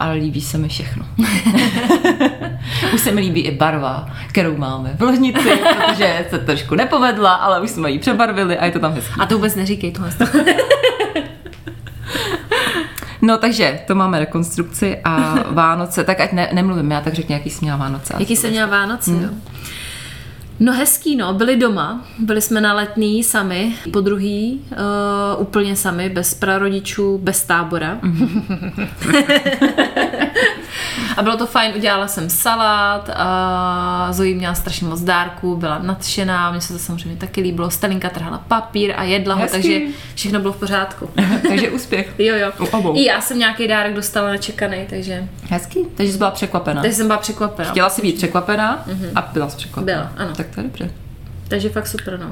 ale 0.00 0.14
líbí 0.14 0.40
se 0.40 0.58
mi 0.58 0.68
všechno. 0.68 1.06
už 2.94 3.00
se 3.00 3.12
mi 3.12 3.20
líbí 3.20 3.40
i 3.40 3.50
barva, 3.50 4.10
kterou 4.28 4.56
máme 4.56 4.94
v 4.98 5.02
ložnici, 5.02 5.48
protože 5.56 6.26
se 6.30 6.38
trošku 6.38 6.74
nepovedla, 6.74 7.34
ale 7.34 7.60
už 7.60 7.70
jsme 7.70 7.90
ji 7.90 7.98
přebarvili 7.98 8.58
a 8.58 8.64
je 8.64 8.70
to 8.70 8.78
tam 8.78 8.92
hezké. 8.92 9.14
A 9.18 9.26
to 9.26 9.34
vůbec 9.34 9.54
neříkej 9.54 9.92
tohle. 9.92 10.12
No 13.22 13.38
takže 13.38 13.80
to 13.86 13.94
máme 13.94 14.18
rekonstrukci 14.18 14.98
a 15.04 15.34
Vánoce, 15.50 16.04
tak 16.04 16.20
ať 16.20 16.32
ne, 16.32 16.50
nemluvím, 16.52 16.90
já 16.90 17.00
tak 17.00 17.14
řekni, 17.14 17.32
jaký 17.32 17.50
jsi 17.50 17.58
měla 17.60 17.76
Vánoce. 17.76 18.14
Jaký 18.18 18.36
jsem 18.36 18.50
měla 18.50 18.66
Vánoce, 18.66 19.10
hmm. 19.10 19.22
jo? 19.22 19.28
No 20.60 20.72
hezký, 20.72 21.16
no. 21.16 21.34
Byli 21.34 21.56
doma, 21.56 22.04
byli 22.18 22.40
jsme 22.40 22.60
na 22.60 22.74
letný 22.74 23.24
sami, 23.24 23.74
po 23.92 24.00
druhý, 24.00 24.60
uh, 24.70 25.42
úplně 25.42 25.76
sami, 25.76 26.08
bez 26.08 26.34
prarodičů, 26.34 27.18
bez 27.18 27.44
tábora. 27.44 28.00
a 31.16 31.22
bylo 31.22 31.36
to 31.36 31.46
fajn, 31.46 31.72
udělala 31.76 32.08
jsem 32.08 32.30
salát 32.30 33.10
a 33.16 34.08
Zoe 34.12 34.34
měla 34.34 34.54
strašně 34.54 34.86
moc 34.86 35.00
dárků, 35.00 35.56
byla 35.56 35.78
nadšená, 35.78 36.50
mně 36.50 36.60
se 36.60 36.72
to 36.72 36.78
samozřejmě 36.78 37.16
taky 37.16 37.40
líbilo. 37.40 37.70
Stalinka 37.70 38.10
trhala 38.10 38.38
papír 38.48 38.94
a 38.96 39.02
jedla 39.04 39.34
ho, 39.34 39.40
Hezký. 39.42 39.56
takže 39.62 39.80
všechno 40.14 40.40
bylo 40.40 40.52
v 40.52 40.56
pořádku. 40.56 41.10
takže 41.48 41.70
úspěch. 41.70 42.14
Jo, 42.18 42.34
jo. 42.36 42.52
U 42.60 42.64
obou. 42.64 42.96
I 42.96 43.04
já 43.04 43.20
jsem 43.20 43.38
nějaký 43.38 43.68
dárek 43.68 43.94
dostala 43.94 44.30
nečekaný, 44.30 44.78
takže, 44.90 45.28
Hezký, 45.50 45.78
takže 45.94 46.12
jsi 46.12 46.18
byla 46.18 46.30
překvapená. 46.30 46.82
takže 46.82 46.96
jsem 46.96 47.06
byla 47.06 47.18
překvapená. 47.18 47.70
Chtěla 47.70 47.90
si 47.90 48.02
být 48.02 48.16
překvapená 48.16 48.84
a 49.14 49.22
byla 49.32 49.48
jsi 49.48 49.56
překvapená. 49.56 49.98
Byla, 50.14 50.26
ano. 50.26 50.34
Tak 50.36 50.46
to 50.54 50.60
je 50.60 50.64
dobře. 50.64 50.90
Takže 51.48 51.68
fakt 51.68 51.86
super, 51.86 52.18
no. 52.20 52.30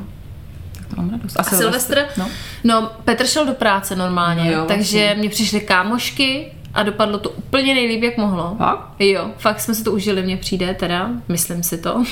Tak 0.78 0.86
to 0.86 0.96
mám 0.96 1.10
radost. 1.10 1.40
A 1.40 1.42
Silvestr? 1.42 2.04
No. 2.16 2.28
no, 2.64 2.90
Petr 3.04 3.26
šel 3.26 3.46
do 3.46 3.54
práce 3.54 3.96
normálně, 3.96 4.44
No 4.44 4.50
jo, 4.50 4.64
takže 4.68 4.98
vlastně. 4.98 5.14
mě 5.18 5.28
přišly 5.30 5.60
kámošky 5.60 6.52
a 6.78 6.82
dopadlo 6.82 7.18
to 7.18 7.30
úplně 7.30 7.74
nejlíp, 7.74 8.02
jak 8.02 8.16
mohlo. 8.16 8.54
Fakt? 8.58 8.88
Jo, 8.98 9.30
fakt 9.38 9.60
jsme 9.60 9.74
si 9.74 9.84
to 9.84 9.92
užili, 9.92 10.22
mně 10.22 10.36
přijde 10.36 10.74
teda, 10.74 11.10
myslím 11.28 11.62
si 11.62 11.78
to. 11.78 12.04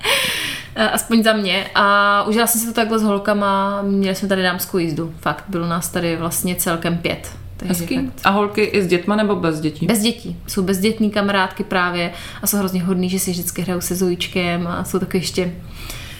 Aspoň 0.92 1.22
za 1.22 1.32
mě. 1.32 1.66
A 1.74 2.22
užila 2.28 2.46
jsem 2.46 2.60
si 2.60 2.66
to 2.66 2.72
takhle 2.72 2.98
s 2.98 3.02
holkama, 3.02 3.82
měli 3.82 4.14
jsme 4.14 4.28
tady 4.28 4.42
dámskou 4.42 4.78
jízdu. 4.78 5.14
Fakt, 5.20 5.44
bylo 5.48 5.66
nás 5.66 5.88
tady 5.88 6.16
vlastně 6.16 6.54
celkem 6.54 6.98
pět. 6.98 7.32
Takže 7.56 7.74
Hezký. 7.74 7.96
fakt. 7.96 8.20
A 8.24 8.30
holky 8.30 8.62
i 8.62 8.82
s 8.82 8.86
dětma 8.86 9.16
nebo 9.16 9.36
bez 9.36 9.60
dětí? 9.60 9.86
Bez 9.86 10.00
dětí. 10.00 10.36
Jsou 10.46 10.62
bezdětní 10.62 11.10
kamarádky 11.10 11.64
právě 11.64 12.12
a 12.42 12.46
jsou 12.46 12.56
hrozně 12.56 12.82
hodný, 12.82 13.10
že 13.10 13.18
si 13.18 13.30
vždycky 13.30 13.62
hrajou 13.62 13.80
se 13.80 13.94
Zojíčkem 13.94 14.66
a 14.66 14.84
jsou 14.84 14.98
taky 14.98 15.18
ještě 15.18 15.52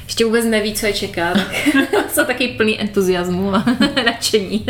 ještě 0.08 0.24
vůbec 0.24 0.44
neví, 0.44 0.74
co 0.74 0.86
je 0.86 0.92
čeká, 0.92 1.34
tak 1.34 1.46
jsou 2.12 2.24
taky 2.24 2.48
plný 2.48 2.80
entuziasmu 2.80 3.54
a 3.54 3.64
nadšení. 4.06 4.66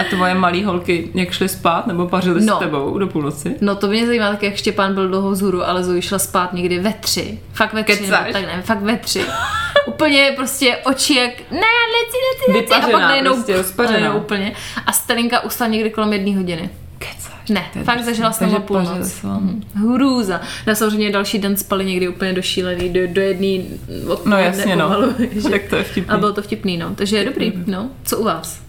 A 0.00 0.04
tvoje 0.10 0.34
malý 0.34 0.64
holky, 0.64 1.08
jak 1.14 1.30
šly 1.32 1.48
spát 1.48 1.86
nebo 1.86 2.08
pařily 2.08 2.44
No. 2.44 2.56
s 2.56 2.58
tebou 2.58 2.98
do 2.98 3.06
půlnoci? 3.06 3.56
No 3.60 3.76
to 3.76 3.86
mě 3.88 4.06
zajímá 4.06 4.30
tak, 4.30 4.42
jak 4.42 4.56
Štěpán 4.56 4.94
byl 4.94 5.08
dlouho 5.08 5.30
vzhůru, 5.30 5.64
ale 5.68 5.84
Zoe 5.84 6.02
šla 6.02 6.18
spát 6.18 6.52
někdy 6.52 6.78
ve 6.78 6.92
tři. 6.92 7.38
Fakt 7.52 7.72
ve 7.72 7.84
tři, 7.84 8.02
nebo 8.02 8.16
tak 8.32 8.42
ne, 8.42 8.62
fakt 8.62 8.82
ve 8.82 8.96
tři. 8.96 9.24
Úplně 9.86 10.32
prostě 10.36 10.76
oči 10.76 11.14
jak, 11.14 11.30
ne, 11.50 11.60
leci, 11.96 12.16
leci, 12.26 12.52
leci. 12.58 12.72
A 12.72 12.76
pak 12.76 12.86
Vypařená, 12.86 13.08
najednou, 13.08 13.32
prostě 13.34 14.10
úplně. 14.16 14.52
A 14.86 14.92
Stalinka 14.92 15.40
usla 15.40 15.66
někdy 15.66 15.90
kolem 15.90 16.12
jedné 16.12 16.36
hodiny. 16.36 16.70
Kecáš. 16.98 17.48
Ne, 17.50 17.64
To 17.72 17.78
fakt 17.84 18.04
zažila 18.04 18.32
jsem 18.32 18.50
půlnoc. 18.62 18.88
pařili 18.88 19.04
s 19.04 19.22
vámi. 19.22 19.52
Mhm. 19.74 19.94
Hrůza. 19.94 20.40
No 20.66 20.74
samozřejmě 20.74 21.12
další 21.12 21.38
den 21.38 21.56
spali 21.56 21.84
někdy 21.84 22.08
úplně 22.08 22.32
do 22.32 22.42
šílený, 22.42 22.88
do, 22.88 23.00
do 23.06 23.20
jedný 23.20 23.66
odpoledne 24.08 24.36
No 24.36 24.42
jasně, 24.42 24.76
no. 24.76 24.90
že- 25.32 25.48
Tak 25.50 25.62
to 25.70 25.76
je 25.76 25.84
vtipný. 25.84 26.14
A 26.14 26.18
bylo 26.18 26.32
to 26.32 26.42
vtipný, 26.42 26.76
no. 26.76 26.94
Takže 26.94 27.16
je 27.16 27.24
dobrý, 27.24 27.52
no. 27.66 27.88
Co 28.04 28.18
u 28.18 28.24
vás? 28.24 28.60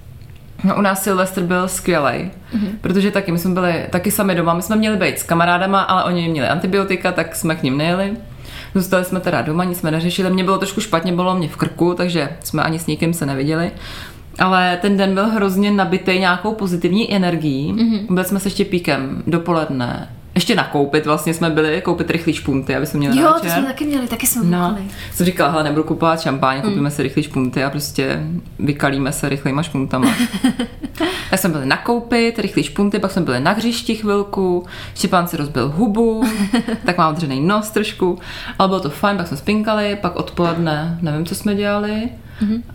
No, 0.63 0.75
u 0.77 0.81
nás 0.81 1.03
Silvestr 1.03 1.41
byl 1.41 1.67
skvělý, 1.67 2.31
Mhm. 2.53 2.65
mm-hmm. 2.65 2.71
protože 2.81 3.11
taky 3.11 3.31
my 3.31 3.37
jsme 3.39 3.53
byli 3.53 3.85
taky 3.89 4.11
sami 4.11 4.35
doma. 4.35 4.53
My 4.53 4.61
jsme 4.61 4.75
měli 4.75 4.97
být 4.97 5.19
s 5.19 5.23
kamarádama, 5.23 5.81
ale 5.81 6.03
oni 6.03 6.29
měli 6.29 6.47
antibiotika, 6.47 7.11
tak 7.11 7.35
jsme 7.35 7.55
k 7.55 7.63
ním 7.63 7.77
nejeli. 7.77 8.11
Zůstali 8.75 9.05
jsme 9.05 9.19
teda 9.19 9.41
doma, 9.41 9.63
nic 9.63 9.77
jsme 9.79 9.91
neřešili. 9.91 10.29
Mě 10.29 10.43
bylo 10.43 10.57
trošku 10.57 10.81
špatně, 10.81 11.13
bylo 11.13 11.35
mě 11.37 11.47
v 11.47 11.55
krku, 11.57 11.93
takže 11.93 12.29
jsme 12.43 12.63
ani 12.63 12.79
s 12.79 12.85
nikým 12.87 13.13
se 13.13 13.25
neviděli. 13.25 13.71
Ale 14.39 14.77
ten 14.81 14.97
den 14.97 15.13
byl 15.13 15.27
hrozně 15.27 15.71
nabitý 15.71 16.19
nějakou 16.19 16.53
pozitivní 16.53 17.13
energií. 17.15 17.73
Mhm. 17.73 17.79
Mm-hmm. 17.93 18.13
Byli 18.13 18.25
jsme 18.25 18.39
se 18.39 18.49
Štěpíkem 18.49 19.23
dopoledne. 19.27 20.09
Ještě 20.35 20.55
nakoupit, 20.55 21.05
vlastně 21.05 21.33
jsme 21.33 21.49
byli, 21.49 21.81
koupit 21.81 22.09
rychlý 22.09 22.33
špunty, 22.33 22.75
aby 22.75 22.85
jsme 22.85 22.99
měli 22.99 23.19
Jo, 23.19 23.33
to 23.41 23.49
jsme 23.49 23.63
taky 23.63 23.85
měli, 23.85 24.07
taky 24.07 24.27
jsme 24.27 24.43
No, 24.43 24.69
bukli. 24.69 24.83
jsem 25.13 25.25
říkala, 25.25 25.51
hele, 25.51 25.63
nebudu 25.63 25.83
kupovat 25.83 26.21
šampáň, 26.21 26.55
Mm. 26.57 26.61
koupíme 26.61 26.91
si 26.91 27.03
rychlý 27.03 27.23
špunty 27.23 27.63
a 27.63 27.69
prostě 27.69 28.23
vykalíme 28.59 29.11
se 29.11 29.29
rychlýma 29.29 29.63
špuntama. 29.63 30.07
tak 31.29 31.39
jsme 31.39 31.49
byli 31.49 31.65
nakoupit 31.65 32.39
rychlý 32.39 32.63
špunty, 32.63 32.99
pak 32.99 33.11
jsme 33.11 33.21
byli 33.21 33.39
na 33.39 33.51
hřišti 33.51 33.95
chvilku, 33.95 34.65
Štěpán 34.95 35.27
si 35.27 35.37
rozbil 35.37 35.73
hubu, 35.75 36.23
tak 36.85 36.97
mám 36.97 37.15
dřený 37.15 37.39
nos 37.41 37.69
trošku, 37.69 38.19
ale 38.59 38.67
bylo 38.67 38.79
to 38.79 38.89
fajn, 38.89 39.17
pak 39.17 39.27
jsme 39.27 39.37
spinkali, 39.37 39.97
pak 40.01 40.15
odpoledne, 40.15 40.97
nevím, 41.01 41.25
co 41.25 41.35
jsme 41.35 41.55
dělali, 41.55 42.09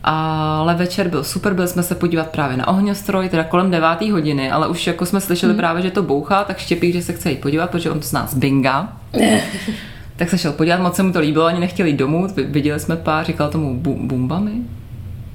Ale 0.05 0.75
večer 0.75 1.09
byl 1.09 1.25
super, 1.25 1.55
byli 1.55 1.69
jsme 1.69 1.83
se 1.83 1.95
podívat 1.95 2.29
právě 2.31 2.57
na 2.57 2.69
ohňostroj, 2.69 3.29
teda 3.29 3.45
kolem 3.45 3.71
9. 3.71 3.89
hodiny, 4.13 4.51
ale 4.51 4.69
už 4.69 4.87
jako 4.87 5.07
jsme 5.07 5.21
slyšeli 5.21 5.55
právě, 5.55 5.83
že 5.83 5.91
to 5.91 6.03
bouchá, 6.03 6.45
tak 6.45 6.59
Štěpík, 6.59 6.93
že 6.95 7.03
se 7.03 7.13
chce 7.13 7.31
jít 7.31 7.41
podívat, 7.41 7.71
protože 7.71 7.91
on 7.91 8.01
to 8.01 8.07
z 8.07 8.13
nás 8.13 8.35
binga. 8.35 8.93
tak 10.17 10.31
se 10.31 10.39
šel 10.39 10.53
podívat, 10.53 10.81
moc 10.81 10.97
se 10.97 11.03
mu 11.03 11.13
to 11.13 11.21
líbilo, 11.21 11.45
ani 11.45 11.61
nechtěl 11.61 11.87
jít 11.87 11.97
domů, 11.97 12.27
vi- 12.37 12.43
viděli 12.45 12.81
jsme 12.81 12.97
pár, 12.97 13.25
říkal 13.27 13.51
tomu 13.51 13.81
bu- 13.83 14.07
bumbami, 14.07 14.53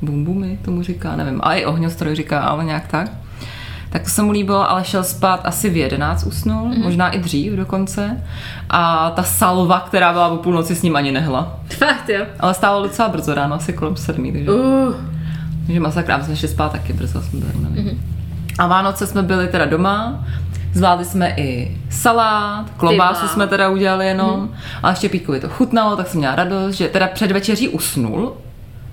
bumbumi 0.01 0.59
tomu 0.65 0.81
říká, 0.83 1.15
nevím, 1.15 1.39
a 1.43 1.53
i 1.53 1.65
ohňostroj 1.65 2.15
říká, 2.15 2.39
ale 2.41 2.65
nějak 2.65 2.87
tak. 2.87 3.11
Tak 3.89 4.03
to 4.03 4.09
se 4.09 4.21
mu 4.21 4.31
líbilo, 4.31 4.71
ale 4.71 4.83
šel 4.83 5.03
spát 5.03 5.41
asi 5.43 5.69
v 5.69 5.77
11 5.77 6.23
usnul, 6.23 6.69
mm-hmm. 6.69 6.83
možná 6.83 7.09
i 7.09 7.19
dřív 7.19 7.53
dokonce. 7.53 8.23
A 8.69 9.09
ta 9.09 9.23
salva, 9.23 9.79
která 9.79 10.13
byla 10.13 10.27
o 10.27 10.37
půlnoci, 10.37 10.75
s 10.75 10.81
ním 10.81 10.95
ani 10.95 11.11
nehla. 11.11 11.59
Fakt, 11.69 12.09
jo. 12.09 12.25
Ale 12.39 12.53
stálo 12.53 12.83
docela 12.83 13.09
brzo 13.09 13.33
ráno, 13.33 13.55
asi 13.55 13.73
kolem 13.73 13.95
sedmi, 13.95 14.31
takže, 14.31 14.51
Uh, 14.51 14.93
takže 15.65 15.79
masakra. 15.79 16.17
My 16.17 16.23
jsme 16.23 16.35
šli 16.35 16.47
spát 16.47 16.71
taky 16.71 16.93
brzo, 16.93 17.21
jsme 17.21 17.39
byli 17.39 17.51
mm-hmm. 17.53 17.97
A 18.59 18.67
Vánoce 18.67 19.07
jsme 19.07 19.23
byli 19.23 19.47
teda 19.47 19.65
doma, 19.65 20.25
zvládli 20.73 21.05
jsme 21.05 21.33
i 21.37 21.77
salát, 21.89 22.65
klobásu 22.77 23.27
jsme 23.27 23.47
teda 23.47 23.69
udělali 23.69 24.07
jenom, 24.07 24.39
mm. 24.39 24.49
ale 24.83 24.95
Štěpíkovi 24.95 25.39
to 25.39 25.49
chutnalo, 25.49 25.95
tak 25.95 26.07
jsem 26.07 26.19
měla 26.19 26.35
radost, 26.35 26.75
že 26.75 26.87
teda 26.87 27.07
před 27.07 27.31
večeří 27.31 27.69
usnul, 27.69 28.33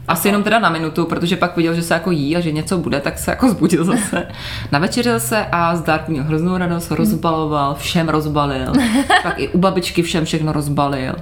asi 0.09 0.29
jenom 0.29 0.43
teda 0.43 0.59
na 0.59 0.71
minutu, 0.71 1.05
protože 1.05 1.37
pak 1.37 1.57
viděl, 1.57 1.75
že 1.75 1.83
se 1.83 1.95
jako 1.95 2.11
jí 2.11 2.37
a 2.37 2.41
že 2.41 2.53
něco 2.53 2.79
bude, 2.79 3.01
tak 3.01 3.19
se 3.19 3.31
jako 3.31 3.51
zbudil 3.51 3.85
zase. 3.85 4.27
Navečeřil 4.73 5.21
se 5.21 5.47
a 5.53 5.77
z 5.77 5.83
dárku 5.83 6.13
měl 6.13 6.25
hroznou 6.25 6.57
radost, 6.57 6.91
rozbaloval, 6.91 7.75
všem 7.75 8.09
rozbalil. 8.09 8.73
pak 9.23 9.41
i 9.41 9.49
u 9.49 9.59
babičky 9.59 10.03
všem 10.03 10.25
všechno 10.25 10.53
rozbalil. 10.53 11.15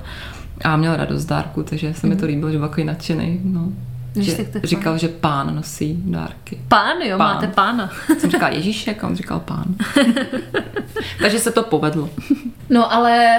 A 0.64 0.76
měl 0.76 0.96
radost 0.96 1.22
z 1.22 1.26
dárku, 1.26 1.62
takže 1.62 1.94
se 1.94 2.06
mi 2.06 2.16
to 2.16 2.26
líbilo, 2.26 2.50
že 2.50 2.58
byl 2.58 2.68
takový 2.68 2.84
nadšený. 2.84 3.40
No. 3.44 3.68
Že 4.16 4.46
říkal, 4.64 4.98
že 4.98 5.08
pán 5.08 5.56
nosí 5.56 5.96
dárky. 6.04 6.60
pán, 6.68 6.96
jo, 7.02 7.18
Pán. 7.18 7.34
máte 7.34 7.46
pána. 7.46 7.90
Jsem 8.18 8.30
říkala 8.30 8.52
Ježíšek 8.52 9.04
a 9.04 9.06
on 9.06 9.16
říkal 9.16 9.40
pán. 9.40 9.64
takže 11.22 11.38
se 11.38 11.50
to 11.52 11.62
povedlo. 11.62 12.10
No 12.70 12.92
ale 12.92 13.36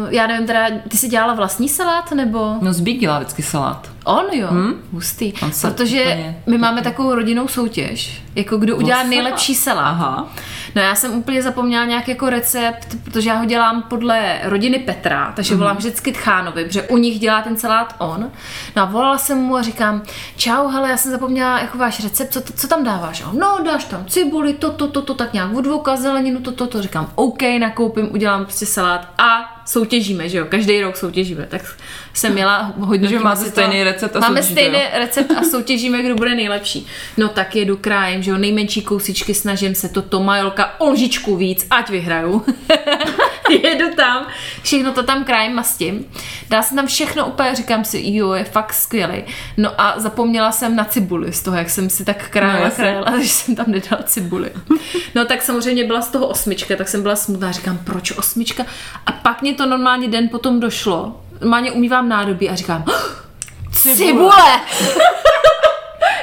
uh, 0.00 0.08
já 0.12 0.26
nevím 0.26 0.46
teda, 0.46 0.66
ty 0.88 0.96
jsi 0.96 1.08
dělala 1.08 1.34
vlastní 1.34 1.68
salát 1.68 2.12
nebo? 2.12 2.56
No 2.60 2.72
Zbík 2.72 3.00
dělá 3.00 3.18
vždycky 3.18 3.42
salát. 3.42 3.90
On 4.04 4.24
jo, 4.32 4.46
hmm? 4.50 4.74
hustý. 4.92 5.32
On 5.42 5.52
se 5.52 5.70
Protože 5.70 6.00
úplně- 6.02 6.36
my 6.46 6.58
máme 6.58 6.82
takovou 6.82 7.14
rodinnou 7.14 7.48
soutěž, 7.48 8.22
jako 8.34 8.56
kdo 8.56 8.76
udělá 8.76 9.02
nejlepší 9.02 9.54
salát. 9.54 9.84
Aha. 9.86 10.28
No 10.74 10.82
já 10.82 10.94
jsem 10.94 11.14
úplně 11.14 11.42
zapomněla 11.42 11.84
nějaký 11.84 12.10
jako 12.10 12.30
recept, 12.30 12.96
protože 13.04 13.28
já 13.30 13.36
ho 13.36 13.44
dělám 13.44 13.82
podle 13.82 14.40
rodiny 14.42 14.78
Petra, 14.78 15.32
takže 15.36 15.54
volám 15.54 15.76
vždycky 15.76 16.12
Tchánovi, 16.12 16.64
protože 16.64 16.82
u 16.82 16.96
nich 16.96 17.18
dělá 17.18 17.42
ten 17.42 17.56
salát 17.56 17.94
on. 17.98 18.30
No 18.76 18.82
a 18.82 18.84
volala 18.84 19.18
jsem 19.18 19.38
mu 19.38 19.56
a 19.56 19.62
říkám, 19.62 20.02
čau, 20.36 20.68
hele, 20.68 20.90
já 20.90 20.96
jsem 20.96 21.12
zapomněla 21.12 21.60
jako 21.60 21.78
váš 21.78 22.04
recept, 22.04 22.32
co, 22.32 22.40
co 22.40 22.68
tam 22.68 22.84
dáváš? 22.84 23.22
A 23.22 23.32
no 23.32 23.58
dáš 23.64 23.84
tam 23.84 24.04
cibuli, 24.06 24.54
to, 24.54 24.70
to, 24.70 24.88
to, 24.88 25.02
to, 25.02 25.14
tak 25.14 25.32
nějak 25.32 25.54
odvoka, 25.54 25.96
zeleninu, 25.96 26.40
to, 26.40 26.52
to, 26.52 26.66
to. 26.66 26.82
Říkám, 26.82 27.10
OK, 27.14 27.42
nakoupím, 27.60 28.12
udělám 28.12 28.44
prostě 28.44 28.66
salát 28.66 29.08
a 29.18 29.61
soutěžíme, 29.64 30.28
že 30.28 30.38
jo, 30.38 30.46
každý 30.48 30.80
rok 30.80 30.96
soutěžíme. 30.96 31.46
Tak 31.50 31.76
jsem 32.14 32.32
měla 32.32 32.72
hodně. 32.78 33.08
Takže 33.08 33.24
máte 33.24 33.44
stejný 33.44 33.84
recept 33.84 34.16
a 34.16 34.20
Máme 34.20 34.42
soutěžíte, 34.42 34.60
stejný 34.60 34.78
jo? 34.78 34.98
recept 34.98 35.30
a 35.30 35.42
soutěžíme, 35.42 36.02
kdo 36.02 36.14
bude 36.14 36.34
nejlepší. 36.34 36.86
No 37.16 37.28
tak 37.28 37.56
jedu 37.56 37.76
krájem, 37.76 38.22
že 38.22 38.30
jo, 38.30 38.38
nejmenší 38.38 38.82
kousičky, 38.82 39.34
snažím 39.34 39.74
se 39.74 39.88
to 39.88 40.02
tomajolka 40.02 40.80
o 40.80 40.90
lžičku 40.90 41.36
víc, 41.36 41.66
ať 41.70 41.90
vyhraju. 41.90 42.44
jedu 43.62 43.94
tam, 43.96 44.26
všechno 44.62 44.92
to 44.92 45.02
tam 45.02 45.24
krájem 45.24 45.54
mastím. 45.54 46.04
Dá 46.50 46.62
jsem 46.62 46.76
tam 46.76 46.86
všechno 46.86 47.26
úplně, 47.26 47.54
říkám 47.54 47.84
si, 47.84 48.00
jo, 48.04 48.32
je 48.32 48.44
fakt 48.44 48.72
skvělý. 48.72 49.24
No 49.56 49.70
a 49.80 49.94
zapomněla 49.96 50.52
jsem 50.52 50.76
na 50.76 50.84
cibuli 50.84 51.32
z 51.32 51.42
toho, 51.42 51.56
jak 51.56 51.70
jsem 51.70 51.90
si 51.90 52.04
tak 52.04 52.22
No, 52.22 52.26
krájela, 52.30 52.64
jasně. 52.64 52.84
krájela, 52.84 53.18
že 53.22 53.28
jsem 53.28 53.56
tam 53.56 53.66
nedala 53.68 54.02
cibuli. 54.02 54.50
No 55.14 55.24
tak 55.24 55.42
samozřejmě 55.42 55.84
byla 55.84 56.00
z 56.02 56.08
toho 56.08 56.26
osmička, 56.26 56.76
tak 56.76 56.88
jsem 56.88 57.02
byla 57.02 57.16
smutná, 57.16 57.52
říkám, 57.52 57.78
proč 57.78 58.10
osmička? 58.12 58.66
A 59.06 59.12
pak 59.12 59.42
mě 59.42 59.54
to 59.54 59.66
normálně 59.66 60.08
den 60.08 60.28
potom 60.28 60.60
došlo. 60.60 61.20
Normálně 61.40 61.72
umývám 61.72 62.08
nádobí 62.08 62.50
a 62.50 62.54
říkám, 62.54 62.84
Cibule! 63.72 64.60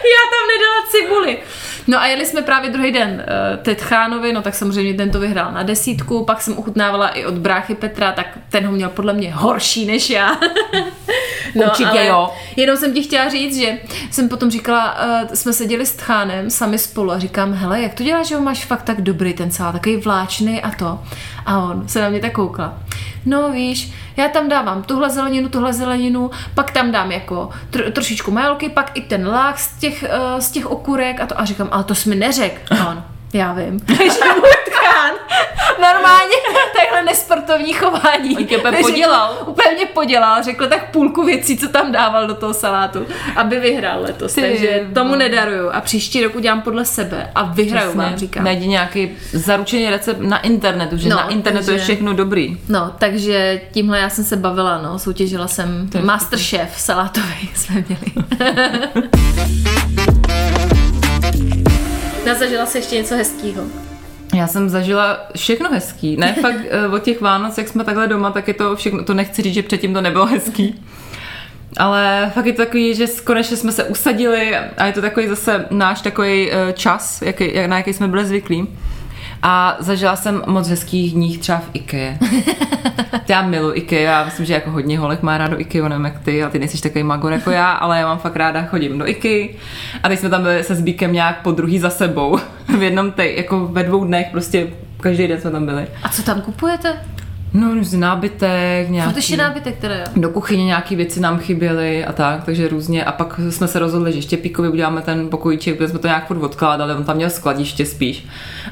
Já 0.16 0.24
tam 0.32 0.48
nedala 0.48 0.86
cibuli. 0.92 1.38
No 1.88 2.02
a 2.02 2.08
jeli 2.08 2.26
jsme 2.26 2.42
právě 2.42 2.70
druhý 2.70 2.92
den 2.92 3.10
uh, 3.10 3.64
Tetchánovi, 3.64 4.34
no 4.34 4.42
tak 4.42 4.56
samozřejmě 4.56 4.94
ten 4.94 5.12
to 5.12 5.20
vyhrál 5.20 5.52
na 5.52 5.64
desítku, 5.64 6.26
pak 6.26 6.42
jsem 6.42 6.58
ochutnávala 6.58 7.10
i 7.10 7.26
od 7.26 7.34
bráchy 7.34 7.76
Petra, 7.76 8.12
tak 8.12 8.28
ten 8.50 8.66
ho 8.66 8.72
měl 8.72 8.90
podle 8.90 9.14
mě 9.14 9.34
horší 9.34 9.86
než 9.86 10.10
já. 10.10 10.32
no, 11.56 11.66
Určitě 11.66 11.90
ale 11.90 12.06
jo. 12.06 12.30
Jenom 12.56 12.78
jsem 12.78 12.94
ti 12.94 13.04
chtěla 13.04 13.30
říct, 13.30 13.58
že 13.58 13.78
jsem 14.12 14.30
potom 14.30 14.52
říkala, 14.52 14.98
uh, 15.24 15.34
jsme 15.34 15.54
seděli 15.54 15.86
s 15.86 15.96
Tchánem 15.96 16.50
sami 16.50 16.78
spolu 16.78 17.12
a 17.12 17.20
říkám, 17.20 17.54
hele, 17.54 17.82
jak 17.82 17.94
to 17.94 18.04
děláš, 18.04 18.28
že 18.28 18.36
ho 18.36 18.42
máš 18.42 18.66
fakt 18.66 18.84
tak 18.84 19.02
dobrý 19.02 19.34
ten 19.34 19.52
salát, 19.52 19.74
takový 19.74 19.98
vláčný 19.98 20.62
a 20.62 20.72
to. 20.72 21.00
A 21.46 21.64
on 21.64 21.88
se 21.88 22.02
na 22.02 22.10
mě 22.10 22.20
tak 22.20 22.32
koukla. 22.32 22.80
No 23.26 23.52
víš, 23.52 23.94
já 24.20 24.30
tam 24.30 24.50
dávám 24.50 24.84
tuhle 24.84 25.10
zeleninu, 25.10 25.50
tuhle 25.50 25.74
zeleninu, 25.74 26.32
pak 26.56 26.72
tam 26.72 26.92
dám 26.92 27.12
jako 27.12 27.50
tr- 27.72 27.92
trošičku 27.92 28.32
majolky, 28.32 28.70
pak 28.70 28.92
i 28.94 29.02
ten 29.02 29.28
lák 29.28 29.60
z 29.60 29.80
těch, 29.80 30.04
uh, 30.04 30.40
z 30.40 30.52
těch 30.52 30.66
okurek 30.66 31.22
a 31.22 31.26
to. 31.26 31.40
A 31.40 31.46
říkám, 31.46 31.68
ale 31.72 31.84
to 31.84 31.96
jsi 31.96 32.10
mi 32.10 32.16
neřek. 32.16 32.62
A 32.72 32.90
on, 32.90 33.04
já 33.34 33.54
vím. 33.54 33.80
Takže 33.86 34.10
tchán 34.10 35.14
normálně 35.82 36.34
takhle 36.80 37.04
nesportovní 37.04 37.74
chování. 37.74 38.38
On 38.38 38.46
tě 38.46 38.58
úplně 38.58 38.78
podělal. 38.82 39.38
Úplně 39.48 39.72
mě 39.76 39.86
podělal, 39.86 40.44
řekl 40.44 40.68
tak 40.68 40.92
půlku 40.92 41.24
věcí, 41.24 41.58
co 41.58 41.70
tam 41.70 41.92
dával 41.92 42.28
do 42.28 42.34
toho 42.34 42.54
salátu, 42.54 43.06
aby 43.36 43.60
vyhrál 43.60 44.02
letos. 44.02 44.34
Ty 44.34 44.42
takže 44.42 44.88
tomu 44.94 45.10
vole. 45.10 45.20
nedaruju. 45.20 45.70
A 45.74 45.82
příští 45.82 46.24
rok 46.24 46.36
udělám 46.36 46.62
podle 46.62 46.86
sebe 46.86 47.32
a 47.36 47.44
vyhraju 47.44 47.94
vám, 47.98 48.18
říkám. 48.18 48.44
Najdi 48.44 48.68
nějaký 48.68 49.12
zaručený 49.34 49.90
recept 49.90 50.20
na 50.20 50.38
internetu, 50.42 50.98
že 50.98 51.10
No, 51.10 51.16
na 51.16 51.30
internetu 51.30 51.72
je 51.72 51.78
takže- 51.78 51.84
všechno 51.84 52.14
dobrý. 52.14 52.58
No, 52.70 52.96
takže 53.00 53.62
tímhle 53.72 54.00
já 54.00 54.10
jsem 54.10 54.24
se 54.24 54.36
bavila, 54.36 54.78
no, 54.82 55.00
soutěžila 55.00 55.48
jsem 55.48 55.90
je 55.96 56.02
Masterchef 56.02 56.80
salátový 56.80 57.50
jsme 57.56 57.84
měli. 57.88 58.12
Nazažila 62.26 62.66
se 62.66 62.78
ještě 62.78 62.96
něco 62.96 63.16
hezkého. 63.16 63.64
Já 64.36 64.48
jsem 64.48 64.70
zažila 64.70 65.20
všechno 65.36 65.70
hezký. 65.70 66.18
Ne, 66.18 66.34
fakt 66.42 66.60
eh, 66.70 66.88
od 66.88 67.04
těch 67.04 67.22
Vánoc, 67.22 67.58
jak 67.58 67.68
jsme 67.68 67.84
takhle 67.84 68.08
doma, 68.08 68.32
tak 68.32 68.48
je 68.48 68.54
to 68.54 68.76
všechno, 68.76 69.04
to 69.04 69.14
nechci 69.14 69.42
říct, 69.42 69.54
že 69.54 69.64
předtím 69.64 69.94
to 69.94 70.02
nebylo 70.02 70.26
hezký. 70.26 70.84
Ale 71.78 72.32
fakt 72.34 72.46
je 72.46 72.54
to 72.54 72.66
takový, 72.66 72.96
že 72.96 73.06
konečně 73.24 73.58
jsme 73.58 73.72
se 73.72 73.84
usadili 73.84 74.56
a 74.56 74.86
je 74.86 74.94
to 74.94 75.02
takový 75.02 75.28
zase 75.28 75.66
náš 75.70 76.02
takový 76.02 76.52
eh, 76.52 76.74
čas, 76.74 77.22
jaký, 77.22 77.56
jak, 77.56 77.66
na 77.66 77.78
jaký 77.78 77.94
jsme 77.94 78.08
byli 78.08 78.26
zvyklí. 78.26 78.68
A 79.42 79.78
zažila 79.80 80.16
jsem 80.16 80.44
moc 80.48 80.68
hezkých 80.68 81.14
dní 81.14 81.38
třeba 81.38 81.58
v 81.58 81.70
IKEA. 81.74 82.18
Já 83.28 83.42
miluji 83.42 83.78
IKEA, 83.78 84.12
já 84.12 84.26
myslím, 84.26 84.46
že 84.46 84.54
jako 84.54 84.72
hodně 84.72 85.00
holek 85.00 85.22
má 85.22 85.38
rádo 85.38 85.60
IKEA, 85.60 85.88
nevím 85.88 86.06
jak 86.06 86.20
ty, 86.20 86.44
a 86.44 86.50
ty 86.50 86.60
nejsi 86.60 86.82
takový 86.82 87.04
magor 87.04 87.34
jako 87.34 87.52
já, 87.52 87.72
ale 87.72 88.00
já 88.00 88.08
mám 88.08 88.20
fakt 88.20 88.36
ráda, 88.36 88.66
chodím 88.66 89.00
do 89.00 89.08
IKEA. 89.08 89.48
A 90.04 90.10
teď 90.10 90.20
jsme 90.20 90.30
tam 90.30 90.42
byli 90.42 90.64
se 90.64 90.76
Zbíkem 90.76 91.14
nějak 91.14 91.42
po 91.42 91.52
druhý 91.52 91.80
za 91.80 91.90
sebou. 91.90 92.40
V 92.78 92.84
jednom 92.84 93.12
tej, 93.12 93.38
jako 93.38 93.68
ve 93.68 93.84
dvou 93.84 94.06
dnech, 94.06 94.28
prostě 94.32 94.68
každý 95.02 95.28
den 95.28 95.42
jsme 95.42 95.52
tam 95.52 95.66
byli. 95.66 95.88
A 96.04 96.10
co 96.10 96.24
tam 96.24 96.42
kupujete? 96.42 96.98
No, 97.54 97.74
různý 97.74 98.00
nábytek, 98.00 98.90
nějaký... 98.90 99.10
Furt 99.10 99.18
ještě 99.18 99.38
nábytek 99.38 99.78
teda, 99.78 99.96
jo. 99.96 100.06
Do 100.16 100.30
kuchyně 100.30 100.66
nějaký 100.66 100.96
věci 100.96 101.20
nám 101.20 101.40
chyběly 101.40 102.06
a 102.06 102.14
tak, 102.14 102.44
takže 102.44 102.68
různě. 102.68 103.04
A 103.04 103.12
pak 103.12 103.40
jsme 103.50 103.68
se 103.68 103.80
rozhodli, 103.80 104.14
že 104.14 104.22
Štěpíkovi 104.22 104.70
uděláme 104.70 105.02
ten 105.02 105.30
pokojíček, 105.30 105.78
protože 105.78 105.88
jsme 105.88 106.00
to 106.00 106.08
nějak 106.08 106.28
furt 106.28 106.44
odkládali, 106.44 106.94
on 106.94 107.04
tam 107.04 107.16
měl 107.16 107.30
skladiště 107.30 107.86
spíš. 107.86 108.28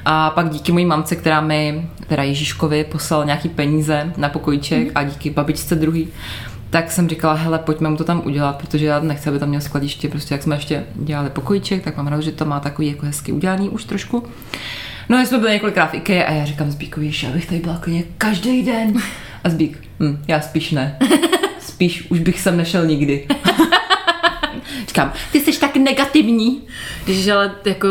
A 0.06 0.30
pak 0.30 0.50
díky 0.50 0.72
mojí 0.72 0.86
mamce, 0.86 1.16
která 1.16 1.42
mi, 1.42 1.90
teda 2.08 2.24
Ježíškovi, 2.24 2.84
poslal 2.84 3.26
nějaký 3.26 3.50
peníze 3.50 4.14
na 4.18 4.30
pokojíček 4.30 4.84
mm. 4.84 4.92
a 4.96 5.04
díky 5.04 5.30
babičce 5.30 5.76
druhý, 5.76 6.08
tak 6.70 6.92
jsem 6.92 7.10
říkala, 7.10 7.34
hele, 7.34 7.60
pojďme 7.60 7.90
mu 7.90 7.98
to 7.98 8.04
tam 8.04 8.22
udělat, 8.26 8.58
protože 8.58 8.86
já 8.86 9.00
nechci, 9.00 9.30
aby 9.30 9.40
tam 9.40 9.50
měl 9.50 9.62
skladiště, 9.62 10.10
prostě 10.10 10.34
jak 10.34 10.44
jsme 10.44 10.56
ještě 10.56 10.84
dělali 10.96 11.30
pokojíček, 11.30 11.84
tak 11.84 11.98
mám 11.98 12.08
rád, 12.08 12.22
že 12.22 12.32
to 12.32 12.46
má 12.46 12.60
takový 12.60 12.88
jako 12.88 13.06
hezky 13.06 13.32
udělaný 13.32 13.70
už 13.70 13.84
trošku. 13.84 14.24
No, 15.10 15.26
jsme 15.26 15.38
byli 15.38 15.52
několikrát 15.52 15.86
v 15.86 15.94
IKEA 15.94 16.28
a 16.28 16.32
já 16.32 16.46
říkám 16.46 16.72
Zbíkovi, 16.72 17.12
že 17.12 17.28
abych 17.28 17.46
tady 17.46 17.60
byla 17.62 17.78
klidně 17.78 18.04
každý 18.18 18.64
den. 18.64 18.94
A 19.44 19.50
Zbík, 19.50 19.80
hm, 20.00 20.24
já 20.28 20.42
spíš 20.42 20.72
ne. 20.72 21.00
Spíš 21.60 22.12
už 22.12 22.20
bych 22.20 22.42
sem 22.42 22.58
nešel 22.58 22.86
nikdy. 22.86 23.28
Říkám, 24.98 25.14
ty 25.32 25.40
jsi 25.40 25.60
tak 25.60 25.76
negativní. 25.76 26.62
Když 27.06 27.28
ale 27.28 27.56
jako 27.66 27.88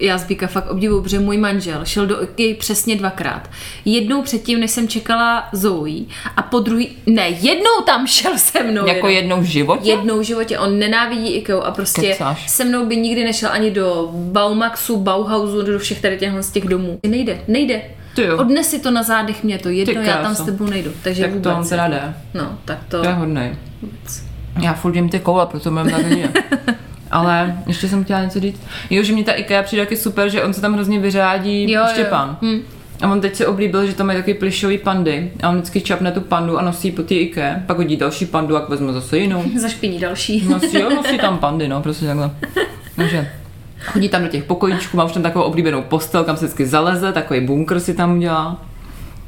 já 0.00 0.18
Zbíka 0.18 0.46
fakt 0.46 0.70
obdivuju, 0.70 1.02
protože 1.02 1.18
můj 1.18 1.36
manžel 1.36 1.84
šel 1.84 2.06
do 2.06 2.22
IKEA 2.22 2.54
přesně 2.58 2.96
dvakrát. 2.96 3.50
Jednou 3.84 4.22
předtím, 4.22 4.60
než 4.60 4.70
jsem 4.70 4.88
čekala 4.88 5.48
Zoe 5.52 6.00
a 6.36 6.42
po 6.42 6.60
druhý, 6.60 6.88
ne, 7.06 7.28
jednou 7.28 7.80
tam 7.86 8.06
šel 8.06 8.32
se 8.38 8.62
mnou. 8.62 8.86
Jako 8.86 9.08
jenom. 9.08 9.10
jednou 9.10 9.40
v 9.40 9.44
životě? 9.44 9.90
Jednou 9.90 10.18
v 10.18 10.22
životě. 10.22 10.58
On 10.58 10.78
nenávidí 10.78 11.28
IKEA 11.28 11.60
a 11.60 11.70
prostě 11.70 12.02
Kecáš. 12.02 12.50
se 12.50 12.64
mnou 12.64 12.86
by 12.86 12.96
nikdy 12.96 13.24
nešel 13.24 13.48
ani 13.52 13.70
do 13.70 14.10
Baumaxu, 14.12 14.96
Bauhausu, 14.96 15.62
do 15.62 15.78
všech 15.78 16.00
tady 16.00 16.18
těchhle 16.18 16.42
z 16.42 16.50
těch 16.50 16.64
domů. 16.64 17.00
Nejde, 17.06 17.40
nejde. 17.48 17.82
Ty 18.14 18.22
jo. 18.22 18.38
Odnes 18.38 18.70
si 18.70 18.78
to 18.80 18.90
na 18.90 19.02
zádech 19.02 19.44
mě, 19.44 19.58
to 19.58 19.68
jedno, 19.68 20.02
Ty 20.02 20.08
já 20.08 20.22
tam 20.22 20.34
s 20.34 20.40
tebou 20.44 20.64
nejdu. 20.66 20.90
Takže 21.02 21.22
Tak 21.22 21.30
to 21.30 21.36
vůbec. 21.36 21.56
on 21.56 21.68
teda 21.68 21.88
jde. 21.88 22.14
No, 22.34 22.58
tak 22.64 22.78
to... 22.88 23.02
To 23.02 23.08
je 23.08 23.14
hodnej. 23.14 23.56
Já 24.60 24.74
furt 24.74 24.94
jim 24.94 25.08
ty 25.08 25.20
koule, 25.20 25.46
proto 25.46 25.70
mám 25.70 25.90
hodně. 25.90 26.28
Ale 27.10 27.56
ještě 27.66 27.88
jsem 27.88 28.04
chtěla 28.04 28.24
něco 28.24 28.40
říct. 28.40 28.62
Jo, 28.90 29.02
že 29.02 29.12
mě 29.12 29.24
ta 29.24 29.32
IKEA 29.32 29.62
přijde 29.62 29.82
taky 29.82 29.96
super, 29.96 30.28
že 30.28 30.42
on 30.42 30.52
se 30.52 30.60
tam 30.60 30.74
hrozně 30.74 30.98
vyřádí 30.98 31.72
Jo, 31.72 31.80
jo. 31.80 31.86
Štěpán. 31.92 32.38
Hm. 32.42 32.60
A 33.02 33.12
on 33.12 33.20
teď 33.20 33.34
se 33.36 33.46
oblíbil, 33.46 33.86
že 33.86 33.94
tam 33.94 34.06
mají 34.06 34.18
taky 34.18 34.34
plišový 34.34 34.78
pandy. 34.78 35.32
A 35.42 35.48
on 35.48 35.54
vždycky 35.54 35.80
čapne 35.80 36.12
tu 36.12 36.20
pandu 36.20 36.58
a 36.58 36.62
nosí 36.62 36.92
po 36.92 37.02
té 37.02 37.14
IKEA. 37.14 37.56
Pak 37.66 37.76
hodí 37.76 37.96
další 37.96 38.26
pandu 38.26 38.56
a 38.56 38.66
vezme 38.68 38.92
zase 38.92 39.18
jinou. 39.18 39.44
Zašpiní 39.56 39.98
další. 39.98 40.48
Nosí, 40.48 40.80
jo, 40.80 40.90
nosí 40.90 41.18
tam 41.18 41.38
pandy, 41.40 41.68
no, 41.68 41.82
prostě 41.82 42.06
takhle. 42.06 42.30
Takže 42.96 43.30
chodí 43.84 44.08
tam 44.08 44.22
do 44.22 44.28
těch 44.28 44.44
pokojíčků, 44.44 44.96
má 44.96 45.04
už 45.04 45.12
tam 45.12 45.22
takovou 45.22 45.44
oblíbenou 45.44 45.82
postel, 45.82 46.24
kam 46.24 46.36
se 46.36 46.44
vždycky 46.44 46.66
zaleze, 46.66 47.12
takový 47.12 47.40
bunkr 47.40 47.80
si 47.80 47.94
tam 47.94 48.16
udělá. 48.16 48.62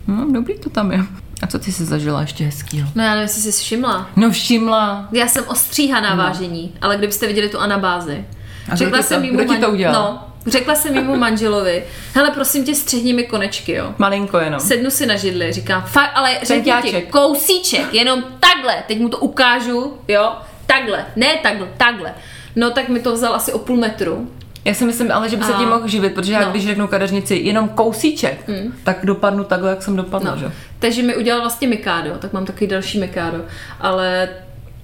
No, 0.06 0.26
dobrý 0.32 0.58
to 0.58 0.70
tam 0.70 0.92
je. 0.92 1.04
A 1.42 1.46
co 1.46 1.59
ty 1.59 1.72
jsi 1.72 1.85
zažila 1.85 2.20
ještě 2.20 2.44
hezkýho? 2.44 2.88
No 2.94 3.02
já 3.05 3.11
nevím, 3.11 3.22
jestli 3.22 3.42
jsi 3.52 3.62
všimla. 3.62 4.11
No 4.16 4.31
všimla. 4.31 5.09
Já 5.12 5.28
jsem 5.28 5.44
ostříhaná 5.48 6.14
vážení, 6.14 6.74
ale 6.81 6.96
kdybyste 6.96 7.26
viděli 7.26 7.48
tu 7.48 7.59
anabázi. 7.59 8.24
A 8.70 8.74
kdo 8.74 8.85
ti 9.02 9.09
to- 9.09 9.20
kdo 9.20 9.44
ti 9.55 9.61
to 9.61 9.70
udělal? 9.70 10.02
No, 10.02 10.28
řekla 10.46 10.74
jsem 10.74 10.94
mému 10.94 11.16
manželovi, 11.16 11.85
hele 12.14 12.31
prosím 12.31 12.64
tě 12.64 12.74
střihni 12.74 13.12
mi 13.12 13.22
konečky, 13.24 13.72
jo. 13.72 13.94
Malinko 13.98 14.38
jenom. 14.38 14.61
Sednu 14.61 14.90
si 14.90 15.07
na 15.07 15.16
židli, 15.16 15.52
říkám, 15.52 15.83
fakt, 15.87 16.11
ale 16.14 16.38
řekni 16.42 16.72
ti, 16.83 17.02
kousíček, 17.11 17.94
jenom 17.94 18.22
takhle, 18.40 18.74
teď 18.88 19.00
mu 19.00 19.09
to 19.09 19.18
ukážu, 19.18 19.96
jo, 20.09 20.33
takhle, 20.66 21.07
ne 21.16 21.26
takhle, 21.42 21.68
takhle. 21.76 22.14
No 22.57 22.70
tak 22.70 22.88
mi 22.88 23.00
to 23.00 23.12
vzal 23.12 23.35
asi 23.35 23.52
o 23.52 23.59
půl 23.59 23.76
metru. 23.76 24.31
Já 24.64 24.74
si 24.74 24.85
myslím, 24.85 25.12
ale 25.12 25.28
že 25.28 25.37
by 25.37 25.44
se 25.44 25.55
A- 25.55 25.59
tím 25.59 25.68
mohl 25.68 25.88
živit, 25.88 26.14
protože 26.14 26.33
já 26.33 26.40
No. 26.40 26.50
když 26.50 26.66
řeknu 26.66 26.88
kadeřnici 26.88 27.35
jenom 27.35 27.68
kousíček, 27.68 28.50
tak 28.85 28.98
dopadnu 29.07 29.44
takhle, 29.44 29.70
jak 29.70 29.83
jsem 29.83 29.96
dopadla, 29.96 30.31
No. 30.31 30.37
že? 30.38 30.52
Takže 30.82 31.02
mi 31.02 31.16
udělal 31.16 31.40
vlastně 31.40 31.68
Mikado, 31.68 32.18
tak 32.18 32.32
mám 32.32 32.46
takový 32.46 32.66
další 32.66 33.00
Mikado, 33.00 33.44
ale 33.80 34.28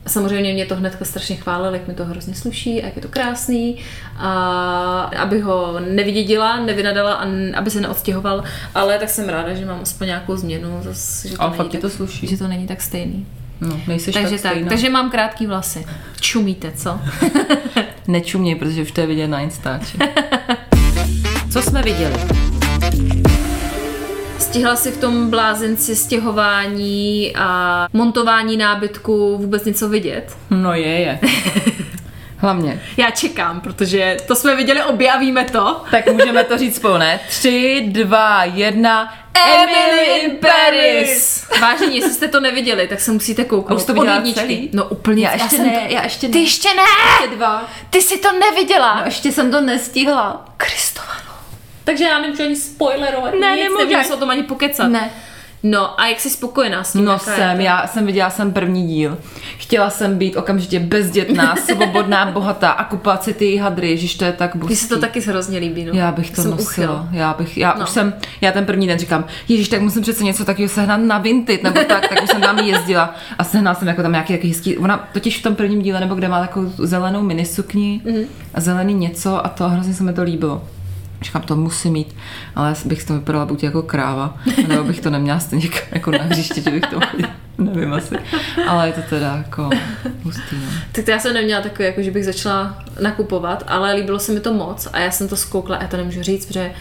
samozřejmě 0.07 0.53
mě 0.53 0.67
to 0.67 0.77
hnedka 0.77 1.05
strašně 1.05 1.37
chválil, 1.37 1.75
jak 1.75 1.89
mi 1.89 1.95
to 1.95 2.05
hrozně 2.05 2.35
sluší 2.35 2.83
a 2.83 2.87
jak 2.87 2.97
je 2.97 3.03
to 3.03 3.09
krásný 3.09 3.77
a 4.17 5.11
aby 5.19 5.41
ho 5.41 5.81
nevydědila, 5.81 6.61
nevynadala 6.61 7.15
a 7.15 7.27
aby 7.57 7.71
se 7.71 7.81
neodstěhoval, 7.81 8.45
ale 8.75 8.99
tak 8.99 9.09
jsem 9.09 9.29
ráda, 9.29 9.55
že 9.55 9.67
mám 9.67 9.81
aspoň 9.83 10.07
nějakou 10.07 10.37
změnu, 10.37 10.79
zase, 10.83 11.29
že 11.29 11.37
to, 11.37 11.43
Ale 11.43 11.51
není 11.51 11.57
fakt 11.57 11.69
ti 11.69 11.77
tak, 11.77 11.81
to 11.81 11.91
sluší. 11.91 12.27
že 12.27 12.37
to 12.37 12.49
není 12.49 12.67
tak 12.67 12.83
stejný. 12.83 13.27
No, 13.61 13.81
nejseš 13.87 14.15
takže 14.15 14.39
tak 14.39 14.55
tak, 14.55 14.69
takže 14.69 14.91
mám 14.91 15.11
krátký 15.11 15.47
vlasy. 15.47 15.87
Čumíte, 16.21 16.73
co? 16.77 17.01
Nečuměj, 18.09 18.55
protože 18.55 18.83
už 18.83 18.93
to 18.93 19.01
je 19.01 19.07
vidět 19.07 19.29
na 19.29 19.41
Instači. 19.41 19.99
Co 21.51 21.63
jsme 21.63 21.83
viděli? 21.83 22.48
Stihla 24.39 24.77
si 24.77 24.91
v 24.91 24.97
tom 24.99 25.31
blázenci 25.31 25.97
stěhování 25.97 27.33
a 27.37 27.87
montování 27.93 28.57
nábytku 28.57 29.37
vůbec 29.39 29.65
něco 29.65 29.89
vidět? 29.89 30.37
No 30.51 30.75
je, 30.75 30.87
je. 31.01 31.19
Hlavně. 32.37 32.83
Já 32.97 33.11
čekám, 33.11 33.61
protože 33.61 34.17
to 34.27 34.35
jsme 34.35 34.57
viděli 34.57 34.83
obě 34.83 35.13
a 35.13 35.19
víme 35.19 35.45
to. 35.45 35.83
Tak 35.91 36.07
můžeme 36.13 36.45
to 36.45 36.59
říct 36.59 36.77
spolu, 36.77 36.99
ne? 36.99 37.21
Tři, 37.29 37.85
dva, 37.89 38.45
jedna. 38.45 39.15
Emily 39.57 40.21
in 40.21 40.31
Paris! 40.37 41.47
Vážení, 41.61 41.97
jestli 41.97 42.13
jste 42.15 42.29
to 42.29 42.41
neviděli, 42.41 42.89
tak 42.89 43.01
se 43.01 43.13
musíte 43.13 43.45
kouknout. 43.45 43.79
A 43.79 43.81
už 43.81 43.87
to 43.87 43.93
viděla 43.95 44.15
jedničky. 44.15 44.41
celý? 44.41 44.71
No 44.73 44.85
úplně. 44.85 45.25
Já 45.25 45.33
ještě 45.33 45.57
jsem 45.57 45.67
ne, 45.67 45.73
to... 45.89 45.95
já 45.95 46.03
ještě 46.05 46.29
Ty 46.29 46.39
ne. 46.39 46.45
ještě 46.45 46.69
ne! 46.69 47.37
dva. 47.37 47.69
Ty 47.91 48.03
jsi 48.03 48.19
to 48.19 48.29
neviděla. 48.33 48.95
No 48.99 49.03
ještě 49.05 49.33
jsem 49.33 49.51
to 49.51 49.61
nestihla. 49.61 50.45
Kristovano. 50.57 51.28
Takže 51.89 52.05
já 52.05 52.19
nemůžu 52.19 52.43
ani 52.43 52.57
spoilerovat. 52.57 53.33
Ne, 53.41 53.51
nic, 53.57 53.61
nemůžeš. 53.65 53.89
nemůžu 53.91 54.09
se 54.09 54.15
o 54.15 54.19
tom 54.19 54.31
ani 54.31 54.43
pokecat. 54.43 54.89
Ne. 54.89 55.11
No 55.63 56.01
a 56.01 56.07
jak 56.07 56.21
jsi 56.21 56.31
spokojená 56.31 56.85
s 56.85 56.93
tím? 56.93 57.05
No 57.05 57.19
jsem, 57.19 57.61
já 57.61 57.87
jsem 57.87 58.07
viděla 58.07 58.31
jsem 58.31 58.53
první 58.53 58.87
díl. 58.87 59.19
Chtěla 59.59 59.91
jsem 59.91 60.19
být 60.19 60.37
okamžitě 60.37 60.81
bezdětná, 60.81 61.57
svobodná, 61.73 62.27
bohatá 62.31 62.71
a 62.71 62.85
kupovat 62.85 63.25
si 63.25 63.35
ty 63.35 63.57
hadry, 63.57 63.91
ježiš, 63.91 64.15
to 64.15 64.25
je 64.25 64.33
tak 64.33 64.55
Mně 64.55 64.61
božský. 64.61 64.77
se 64.77 64.89
to 64.89 64.99
taky 65.01 65.21
hrozně 65.21 65.59
líbí. 65.59 65.85
No. 65.85 65.93
Já 65.95 66.13
bych 66.13 66.31
to 66.31 66.43
Jsem 66.43 66.51
nosila. 66.51 66.67
uchyl. 66.71 67.09
Já 67.19 67.35
bych, 67.39 67.59
já 67.59 67.75
No. 67.79 67.85
už 67.85 67.91
jsem, 67.91 68.15
já 68.41 68.53
ten 68.53 68.65
první 68.65 68.87
den 68.87 68.99
říkám, 68.99 69.25
ježíš, 69.49 69.69
tak 69.69 69.81
musím 69.81 70.03
přece 70.03 70.25
něco 70.25 70.45
takového 70.45 70.69
sehnat 70.69 71.01
na 71.01 71.19
Vinted, 71.19 71.63
nebo 71.63 71.81
tak, 71.85 72.09
tak 72.09 72.23
už 72.23 72.31
jsem 72.31 72.41
tam 72.41 72.59
jezdila 72.59 73.15
a 73.39 73.45
sehnala 73.45 73.75
jsem 73.75 73.89
jako 73.89 74.03
tam 74.03 74.13
nějaký, 74.13 74.33
jaký 74.33 74.49
hezký, 74.49 74.79
ona 74.79 75.09
totiž 75.13 75.39
v 75.39 75.43
tom 75.43 75.55
prvním 75.55 75.83
díle, 75.83 76.01
nebo 76.01 76.15
kde 76.15 76.29
má 76.29 76.41
takovou 76.41 76.73
zelenou 76.79 77.23
minisukni 77.23 78.01
Mhm. 78.05 78.23
a 78.55 78.61
zelený 78.61 78.95
něco 78.95 79.47
a 79.47 79.49
to 79.49 79.69
hrozně 79.69 79.95
se 79.95 80.03
mi 80.05 80.13
to 80.13 80.23
líbilo. 80.23 80.63
Říkám, 81.23 81.43
to 81.43 81.57
musím 81.57 81.93
mít, 81.93 82.17
ale 82.57 82.75
bych 82.85 83.05
toho 83.05 83.19
vypadala 83.19 83.47
buď 83.47 83.65
jako 83.65 83.83
kráva, 83.83 84.39
nebo 84.69 84.85
bych 84.85 85.01
to 85.01 85.11
neměla 85.11 85.39
stejně 85.39 85.69
jako 85.91 86.11
na 86.11 86.19
hřiště, 86.19 86.61
že 86.61 86.71
bych 86.71 86.83
to 86.83 87.01
nevím 87.59 87.93
asi. 87.93 88.15
Ale 88.69 88.87
je 88.87 88.93
to 88.93 89.01
teda 89.11 89.37
jako 89.37 89.71
hustý, 90.23 90.57
no. 90.57 90.71
Tak 90.93 91.05
to 91.05 91.11
já 91.11 91.19
jsem 91.19 91.35
neměla 91.35 91.63
takový, 91.63 91.85
jako 91.85 92.03
že 92.03 92.11
bych 92.11 92.25
začala 92.25 92.79
nakupovat, 93.01 93.65
ale 93.67 93.95
líbilo 93.95 94.19
se 94.19 94.33
mi 94.33 94.41
to 94.41 94.53
moc 94.53 94.89
a 94.93 94.99
já 94.99 95.11
jsem 95.11 95.29
to 95.29 95.37
zkoukla 95.37 95.77
a 95.77 95.83
já 95.83 95.89
to 95.89 95.97
nemůžu 95.97 96.23
říct, 96.23 96.47
protože 96.47 96.73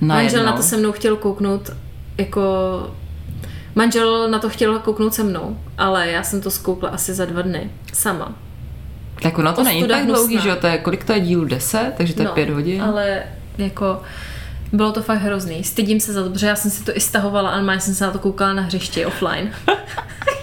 manžel 0.00 0.38
Najednou. 0.38 0.44
na 0.44 0.52
to 0.52 0.62
se 0.62 0.76
mnou 0.76 0.92
chtěl 0.92 1.16
kouknout 1.16 1.70
jako 2.18 2.42
Manžel 3.74 4.30
na 4.30 4.38
to 4.38 4.48
chtěl 4.48 4.78
kouknout 4.78 5.14
se 5.14 5.22
mnou, 5.22 5.58
ale 5.78 6.10
já 6.10 6.22
jsem 6.22 6.40
to 6.40 6.50
zkoukla 6.50 6.88
asi 6.88 7.14
za 7.14 7.24
dva 7.24 7.42
dny. 7.42 7.70
Sama. 7.92 8.34
Tak 9.22 9.38
ono 9.38 9.52
to 9.52 9.64
není 9.64 9.88
tak 9.88 10.06
dlouhý, 10.06 10.40
že 10.40 10.48
jo, 10.48 10.56
to 10.56 10.66
je, 10.66 10.78
kolik 10.78 11.04
to 11.04 11.12
je 11.12 11.20
dílů, 11.20 11.44
10, 11.44 11.92
takže 11.96 12.14
to 12.14 12.22
je 12.22 12.28
pět 12.28 12.50
hodin. 12.50 12.82
Ale 12.82 13.22
jako 13.58 14.02
bylo 14.72 14.92
to 14.92 15.02
fakt 15.02 15.20
hrozný. 15.20 15.64
Stydím 15.64 16.00
se 16.00 16.12
za 16.12 16.22
to, 16.22 16.30
protože 16.30 16.46
já 16.46 16.56
jsem 16.56 16.70
si 16.70 16.84
to 16.84 16.96
i 16.96 17.00
stahovala 17.00 17.50
a 17.50 17.56
normálně 17.56 17.80
jsem 17.80 17.94
se 17.94 18.04
na 18.04 18.10
to 18.10 18.18
koukala 18.18 18.52
na 18.52 18.62
hřišti 18.62 19.06
offline. 19.06 19.52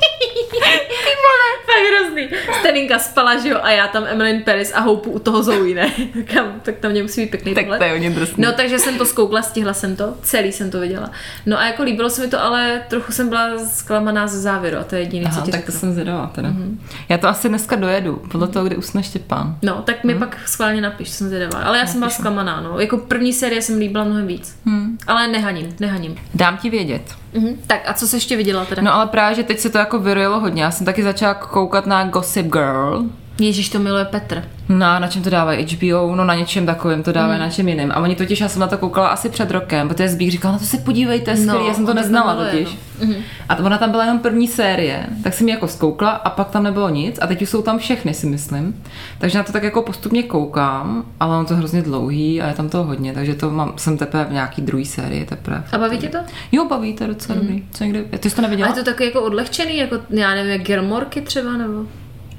Fakt 1.74 2.02
hrozný. 2.02 2.30
Steninka 2.60 3.00
spala, 3.00 3.38
že 3.40 3.50
jo, 3.50 3.58
a 3.62 3.72
já 3.72 3.88
tam 3.88 4.04
Emily 4.08 4.40
Paris 4.40 4.72
a 4.76 4.80
houpu 4.80 5.12
u 5.12 5.20
toho 5.20 5.44
Zoe, 5.44 5.76
ne? 5.76 5.92
Tak, 6.14 6.34
tam- 6.34 6.60
tak 6.64 6.76
tam 6.78 6.92
mě 6.92 7.02
musí 7.04 7.22
být 7.22 7.32
pěkný 7.32 7.54
Tak 7.56 7.64
pohled. 7.64 7.78
to 7.80 7.84
je 7.86 7.92
hodně 7.92 8.10
drsný. 8.10 8.44
No 8.44 8.52
takže 8.52 8.80
jsem 8.80 8.98
to 8.98 9.06
zkoukla, 9.06 9.42
stihla 9.42 9.74
jsem 9.74 9.96
to, 9.96 10.14
celý 10.22 10.52
jsem 10.52 10.72
to 10.72 10.80
viděla. 10.80 11.12
No 11.46 11.60
a 11.60 11.66
jako 11.66 11.84
líbilo 11.84 12.10
se 12.10 12.22
mi 12.22 12.28
to, 12.28 12.42
ale 12.44 12.82
trochu 12.90 13.12
jsem 13.12 13.30
byla 13.30 13.58
zklamaná 13.66 14.28
ze 14.28 14.40
závěru 14.40 14.78
a 14.78 14.84
to 14.84 14.96
je 14.96 15.02
jediné, 15.02 15.26
co 15.32 15.36
Aha, 15.38 15.46
ti 15.46 15.52
tak 15.52 15.60
řeknu. 15.60 15.74
to 15.74 15.80
jsem 15.80 15.94
zvědavá 15.94 16.28
teda. 16.36 16.50
Mm-hmm. 16.50 16.78
Já 17.10 17.18
to 17.18 17.28
asi 17.28 17.50
dneska 17.50 17.76
dojedu, 17.76 18.22
podle 18.32 18.48
toho, 18.48 18.66
kdy 18.66 18.76
usne 18.76 19.04
Štěpán. 19.04 19.56
No, 19.62 19.82
tak 19.86 20.04
mi 20.04 20.16
pak 20.16 20.38
schválně 20.46 20.82
napiš, 20.82 21.10
jsem 21.10 21.28
zvědavá. 21.28 21.60
Ale 21.64 21.78
já 21.78 21.86
jsem 21.88 22.00
byla 22.00 22.10
zklamaná, 22.12 22.62
no. 22.62 22.80
Jako 22.80 22.98
první 22.98 23.34
série 23.34 23.62
jsem 23.62 23.78
líbila 23.80 24.04
mnohem 24.04 24.28
víc. 24.28 24.56
Hmm. 24.66 24.98
Ale 25.08 25.28
nehaním, 25.28 25.76
nehaním. 25.80 26.16
Dám 26.34 26.58
ti 26.58 26.70
vědět. 26.70 27.02
Mhm. 27.34 27.58
Tak 27.68 27.90
a 27.90 27.94
co 27.94 28.08
jsi 28.08 28.16
ještě 28.16 28.38
viděla 28.38 28.66
teda? 28.66 28.82
No 28.82 28.94
ale 28.94 29.08
právě, 29.08 29.36
že 29.36 29.44
teď 29.44 29.60
se 29.60 29.70
to 29.70 29.78
jako 29.78 30.00
vyrojilo 30.00 30.40
hodně. 30.40 30.64
Já 30.64 30.72
jsem 30.72 30.86
taky 30.86 31.04
začala 31.04 31.34
koukat 31.34 31.86
na 31.86 32.04
Gossip 32.04 32.46
Girl. 32.46 33.04
Ježíš, 33.40 33.70
to 33.70 33.80
miluje 33.80 34.06
Petr. 34.06 34.44
Na, 34.78 35.00
na 35.00 35.08
čem 35.08 35.24
to 35.24 35.30
dávají? 35.30 35.66
HBO? 35.76 36.16
No 36.16 36.26
na 36.26 36.36
něčem 36.36 36.66
takovém 36.66 37.04
to 37.04 37.12
dávají, 37.12 37.32
Hmm. 37.40 37.48
na 37.48 37.50
čem 37.54 37.68
jiném. 37.68 37.92
A 37.92 38.00
oni 38.00 38.16
totiž, 38.16 38.40
já 38.42 38.50
jsem 38.50 38.60
na 38.60 38.68
to 38.68 38.78
koukala 38.78 39.08
asi 39.08 39.30
před 39.30 39.52
rokem, 39.52 39.88
protože 39.88 40.10
Zbík 40.10 40.32
říkal, 40.32 40.52
no 40.52 40.60
to 40.60 40.66
se 40.66 40.78
podívejte, 40.78 41.36
skvělý, 41.38 41.60
No, 41.60 41.68
já 41.68 41.74
jsem 41.74 41.86
to 41.86 41.94
neznala 41.94 42.36
totiž. 42.36 42.78
no. 43.08 43.14
A 43.50 43.56
to 43.56 43.64
ona 43.64 43.78
tam 43.78 43.92
byla 43.92 44.04
jenom 44.04 44.20
první 44.20 44.48
série, 44.48 45.06
tak 45.24 45.34
jsem 45.34 45.48
ji 45.48 45.54
jako 45.54 45.68
zkoukla 45.68 46.10
a 46.10 46.30
pak 46.30 46.50
tam 46.50 46.64
nebylo 46.64 46.90
nic 46.90 47.20
a 47.22 47.28
teď 47.28 47.42
už 47.42 47.50
jsou 47.50 47.62
tam 47.62 47.78
všechny, 47.80 48.14
si 48.14 48.28
myslím. 48.28 48.84
Takže 49.20 49.38
na 49.38 49.44
to 49.44 49.52
tak 49.52 49.64
jako 49.64 49.82
postupně 49.82 50.24
koukám, 50.24 51.04
ale 51.20 51.38
on 51.38 51.46
to 51.46 51.56
hrozně 51.56 51.82
dlouhý 51.82 52.42
a 52.42 52.48
je 52.48 52.54
tam 52.54 52.70
toho 52.70 52.84
hodně, 52.84 53.14
takže 53.14 53.34
to 53.36 53.50
mám, 53.50 53.74
jsem 53.78 53.98
teprve 53.98 54.26
v 54.26 54.32
nějaký 54.34 54.62
druhý 54.62 54.86
sérii 54.86 55.26
teprve. 55.26 55.64
A 55.72 55.78
baví 55.78 55.98
tě 55.98 56.10
to? 56.10 56.18
Jo, 56.52 56.66
baví, 56.70 56.94
to 56.94 57.08
docela 57.08 57.40
dobrý. 57.40 57.64
Co 57.72 57.84
někde, 57.84 58.04
ty 58.04 58.30
jsi 58.30 58.36
to 58.36 58.40
A 58.42 58.44
neviděla? 58.44 58.70
je 58.70 58.76
to 58.76 58.84
taky 58.84 59.06
jako 59.06 59.22
odlehčený, 59.22 59.78
jako 59.78 59.96
já 60.10 60.36
nevím, 60.36 60.52
jak 60.52 60.62
Gilmorky 60.62 61.22
třeba, 61.22 61.52
nebo? 61.58 61.74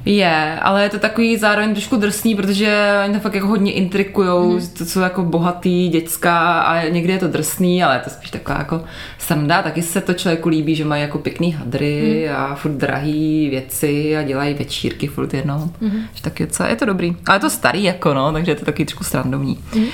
Je, 0.04 0.58
ale 0.62 0.82
je 0.82 0.88
to 0.88 0.98
takový 0.98 1.36
zároveň 1.36 1.72
trošku 1.72 1.96
drsný, 1.96 2.34
protože 2.34 2.98
oni 3.04 3.14
to 3.14 3.20
fakt 3.20 3.34
jako 3.34 3.46
hodně 3.46 3.72
intrikujou, 3.72 4.52
mm. 4.52 4.68
to 4.78 4.84
jsou 4.84 5.00
jako 5.00 5.22
bohatý, 5.22 5.88
dětská 5.88 6.60
a 6.60 6.88
někdy 6.88 7.12
je 7.12 7.18
to 7.18 7.28
drsný, 7.28 7.84
ale 7.84 7.94
je 7.94 8.00
to 8.00 8.10
spíš 8.10 8.30
taková 8.30 8.58
jako 8.58 8.84
sranda, 9.18 9.62
taky 9.62 9.82
se 9.82 10.00
to 10.00 10.14
člověku 10.14 10.48
líbí, 10.48 10.74
že 10.74 10.84
mají 10.84 11.02
jako 11.02 11.18
pěkný 11.18 11.52
hadry 11.52 12.28
mm. 12.28 12.36
a 12.36 12.54
furt 12.54 12.72
drahý 12.72 13.48
věci 13.50 14.16
a 14.16 14.22
dělají 14.22 14.54
večírky 14.54 15.06
furt 15.06 15.34
jednou. 15.34 15.70
Mm. 15.80 16.00
Že 16.14 16.22
tak 16.22 16.40
je, 16.40 16.46
co, 16.46 16.64
je 16.64 16.76
to 16.76 16.84
dobrý. 16.84 17.16
Ale 17.26 17.36
je 17.36 17.40
to 17.40 17.50
starý 17.50 17.84
jako 17.84 18.14
no, 18.14 18.32
takže 18.32 18.50
je 18.50 18.56
to 18.56 18.64
taky 18.64 18.84
trošku 18.84 19.04
srandovní. 19.04 19.58
Mm. 19.74 19.84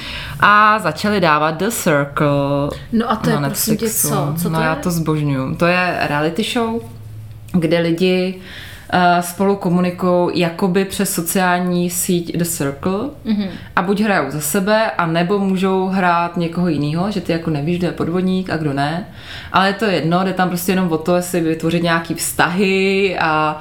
A 0.40 0.79
začali 0.79 1.21
dávat 1.21 1.51
The 1.51 1.68
Circle 1.68 2.71
No 2.92 3.11
a 3.11 3.16
to 3.16 3.31
je 3.31 3.40
na 3.40 3.49
prosím 3.49 3.77
tě 3.77 3.85
Netflixu. 3.85 4.09
co? 4.09 4.35
Co 4.37 4.42
to 4.42 4.51
no 4.51 4.61
je? 4.61 4.66
já 4.66 4.75
to 4.75 4.90
zbožňuju. 4.90 5.55
To 5.55 5.66
je 5.66 5.97
reality 6.01 6.42
show, 6.42 6.81
kde 7.53 7.79
lidi 7.79 8.35
spolu 9.20 9.57
komunikují 9.57 10.40
jakoby 10.40 10.85
přes 10.85 11.14
sociální 11.14 11.90
síť 11.90 12.37
The 12.37 12.44
Circle 12.44 12.98
mm-hmm. 13.27 13.48
a 13.77 13.83
buď 13.83 14.01
hrajou 14.01 14.31
za 14.31 14.40
sebe, 14.40 14.90
a 14.90 15.07
nebo 15.07 15.38
můžou 15.38 15.87
hrát 15.87 16.37
někoho 16.37 16.68
jiného, 16.68 17.11
že 17.11 17.20
ty 17.20 17.33
jako 17.33 17.51
nevíš, 17.51 17.79
kdo 17.79 17.87
je 17.87 17.92
podvodník 17.92 18.51
a 18.51 18.57
kdo 18.57 18.72
ne. 18.72 19.09
Ale 19.53 19.66
je 19.68 19.74
to 19.74 19.85
jedno, 19.85 20.24
jde 20.24 20.33
tam 20.33 20.48
prostě 20.48 20.72
jenom 20.72 20.92
o 20.92 20.98
to, 20.98 21.16
jestli 21.16 21.40
vytvořit 21.40 21.83
nějaký 21.83 22.14
vztahy 22.14 23.16
a 23.20 23.61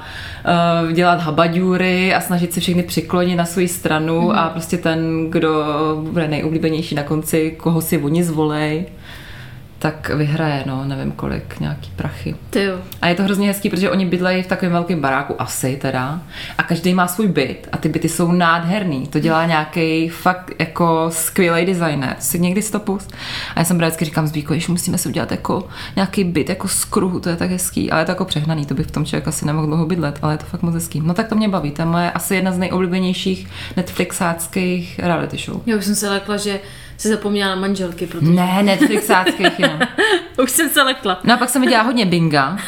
uh, 0.84 0.92
dělat 0.92 1.20
habaďůry 1.20 2.14
a 2.14 2.20
snažit 2.20 2.52
se 2.52 2.60
všechny 2.60 2.82
přiklonit 2.82 3.36
na 3.36 3.44
svou 3.44 3.66
stranu 3.66 4.20
mm-hmm. 4.20 4.38
a 4.38 4.48
prostě 4.48 4.78
ten, 4.78 5.30
kdo 5.30 5.64
bude 6.10 6.28
nejoblíbenější 6.28 6.94
na 6.94 7.02
konci, 7.02 7.54
koho 7.56 7.80
si 7.80 7.98
oni 7.98 8.24
zvolej. 8.24 8.86
Tak 9.78 10.10
vyhraje, 10.14 10.64
no, 10.66 10.84
nevím 10.84 11.12
kolik, 11.12 11.60
nějaký 11.60 11.90
prachy. 11.96 12.36
Ty 12.50 12.64
jo. 12.64 12.78
A 13.02 13.08
je 13.08 13.14
to 13.14 13.22
hrozně 13.22 13.48
hezký, 13.48 13.70
protože 13.70 13.90
oni 13.90 14.06
bydlejí 14.06 14.42
v 14.42 14.46
takovém 14.46 14.72
velkém 14.72 15.00
baráku, 15.00 15.42
asi 15.42 15.76
teda, 15.76 16.20
a 16.58 16.62
každý 16.62 16.94
má 16.94 17.08
svůj 17.08 17.28
byt 17.28 17.68
a 17.72 17.76
ty 17.76 17.88
byty 17.88 18.08
jsou 18.08 18.32
nádherný. 18.32 19.06
To 19.06 19.18
dělá 19.18 19.46
nějaký 19.46 20.08
fakt 20.08 20.50
jako 20.58 21.06
skvělý 21.10 21.66
designer. 21.66 22.16
Si 22.18 22.38
někdy 22.38 22.62
si 22.62 22.72
to 22.72 22.80
pust. 22.80 23.12
A 23.54 23.60
já 23.60 23.64
jsem 23.64 23.76
právě 23.76 23.90
vždycky 23.90 24.04
říkám 24.04 24.26
Zbíko, 24.26 24.58
že 24.58 24.72
musíme 24.72 24.98
si 24.98 25.08
udělat 25.08 25.30
jako 25.30 25.68
nějaký 25.96 26.24
byt 26.24 26.48
jako 26.48 26.68
z 26.68 26.84
kruhu, 26.84 27.20
to 27.20 27.28
je 27.28 27.36
tak 27.36 27.50
hezký, 27.50 27.90
ale 27.90 28.00
je 28.00 28.04
to 28.04 28.10
jako 28.10 28.24
přehnaný, 28.24 28.66
to 28.66 28.74
by 28.74 28.82
v 28.82 28.90
tom 28.90 29.04
člověk 29.04 29.28
asi 29.28 29.46
nemohl 29.46 29.66
dlouho 29.66 29.86
bydlet, 29.86 30.18
ale 30.22 30.34
je 30.34 30.38
to 30.38 30.46
fakt 30.46 30.62
moc 30.62 30.74
hezký. 30.74 31.00
No 31.00 31.14
tak 31.14 31.28
to 31.28 31.34
mě 31.34 31.48
baví, 31.48 31.70
to 31.70 31.82
je 31.82 31.86
moje 31.86 32.10
asi 32.10 32.34
jedna 32.34 32.52
z 32.52 32.58
nejoblíbenějších 32.58 33.48
Netflixáckých 33.76 34.98
reality 34.98 35.36
show. 35.36 35.60
Já 35.66 35.76
už 35.76 35.84
jsem 35.84 35.94
se 35.94 36.10
lekla, 36.10 36.36
že 36.36 36.60
si 36.98 37.08
zapomněla 37.08 37.54
na 37.54 37.60
manželky, 37.60 38.06
protože 38.06 38.30
Ne, 38.30 38.62
Netflixáckých 38.62 39.60
jenom. 39.60 39.80
už 40.42 40.50
jsem 40.50 40.68
se 40.68 40.82
lekla. 40.82 41.20
No 41.24 41.34
a 41.34 41.36
pak 41.36 41.48
jsem 41.48 41.62
viděla 41.62 41.82
hodně 41.82 42.06
Binga, 42.06 42.58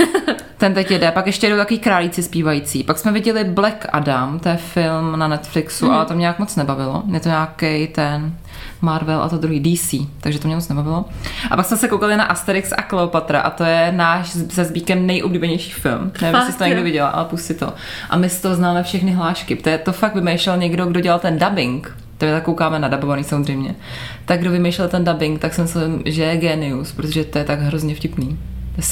ten 0.57 0.75
teď 0.75 0.91
jede, 0.91 1.11
pak 1.11 1.27
ještě 1.27 1.51
jdou 1.51 1.57
takový 1.57 1.79
králíci 1.79 2.23
zpívající. 2.23 2.85
Pak 2.85 2.99
jsme 2.99 3.13
viděli 3.13 3.45
Black 3.45 3.87
Adam, 3.93 4.39
to 4.39 4.49
je 4.49 4.57
film 4.57 5.19
na 5.19 5.29
Netflixu, 5.29 5.87
mm. 5.87 5.91
ale 5.91 6.07
to 6.07 6.15
mě 6.15 6.21
nějak 6.21 6.39
moc 6.39 6.57
nebavilo. 6.57 7.03
Je 7.13 7.21
to 7.21 7.29
nějaký 7.29 7.87
ten 7.87 8.35
Marvel 8.81 9.23
a 9.23 9.29
to 9.29 9.39
druhý 9.39 9.61
DC, 9.61 9.95
takže 10.21 10.39
to 10.39 10.49
mě 10.49 10.55
moc 10.55 10.69
nebavilo. 10.69 11.05
A 11.51 11.57
pak 11.57 11.67
jsme 11.67 11.77
se 11.77 11.89
koukali 11.89 12.17
na 12.17 12.25
Asterix 12.25 12.73
a 12.73 12.83
Kleopatra 12.83 13.41
a 13.41 13.51
to 13.51 13.65
je 13.65 13.93
náš 13.93 14.29
se 14.29 14.65
Zbíkem 14.65 15.07
nejoblíbenější 15.07 15.73
film. 15.73 16.13
Nevím, 16.23 16.37
jestli 16.37 16.53
jsi 16.53 16.59
to 16.59 16.65
někdy 16.65 16.81
jo. 16.81 16.85
viděla, 16.85 17.09
ale 17.09 17.25
pusti 17.25 17.55
to. 17.55 17.73
A 18.11 18.17
my 18.17 18.29
z 18.29 18.41
toho 18.41 18.55
známe 18.55 18.83
všechny 18.83 19.13
hlášky. 19.13 19.57
To, 19.57 19.69
je, 19.69 19.79
to 19.79 19.93
fakt 19.93 20.15
vymýšlel 20.15 20.57
někdo, 20.57 20.87
kdo 20.87 21.01
dělal 21.01 21.19
ten 21.19 21.39
dubbing. 21.39 21.97
Tady 22.21 22.33
tak 22.33 22.45
koukáme 22.45 22.79
na 22.79 22.89
dubovaný 22.89 23.25
samozřejmě. 23.25 23.75
Tak 24.25 24.41
kdo 24.41 24.51
vymýšlel 24.51 24.89
ten 24.89 25.05
dubbing, 25.05 25.41
tak 25.41 25.55
jsem 25.55 25.65
myslím, 25.65 26.03
že 26.05 26.23
je 26.23 26.37
genius, 26.37 26.93
protože 26.93 27.25
to 27.25 27.39
je 27.39 27.45
tak 27.45 27.61
hrozně 27.61 27.95
vtipný. 27.95 28.39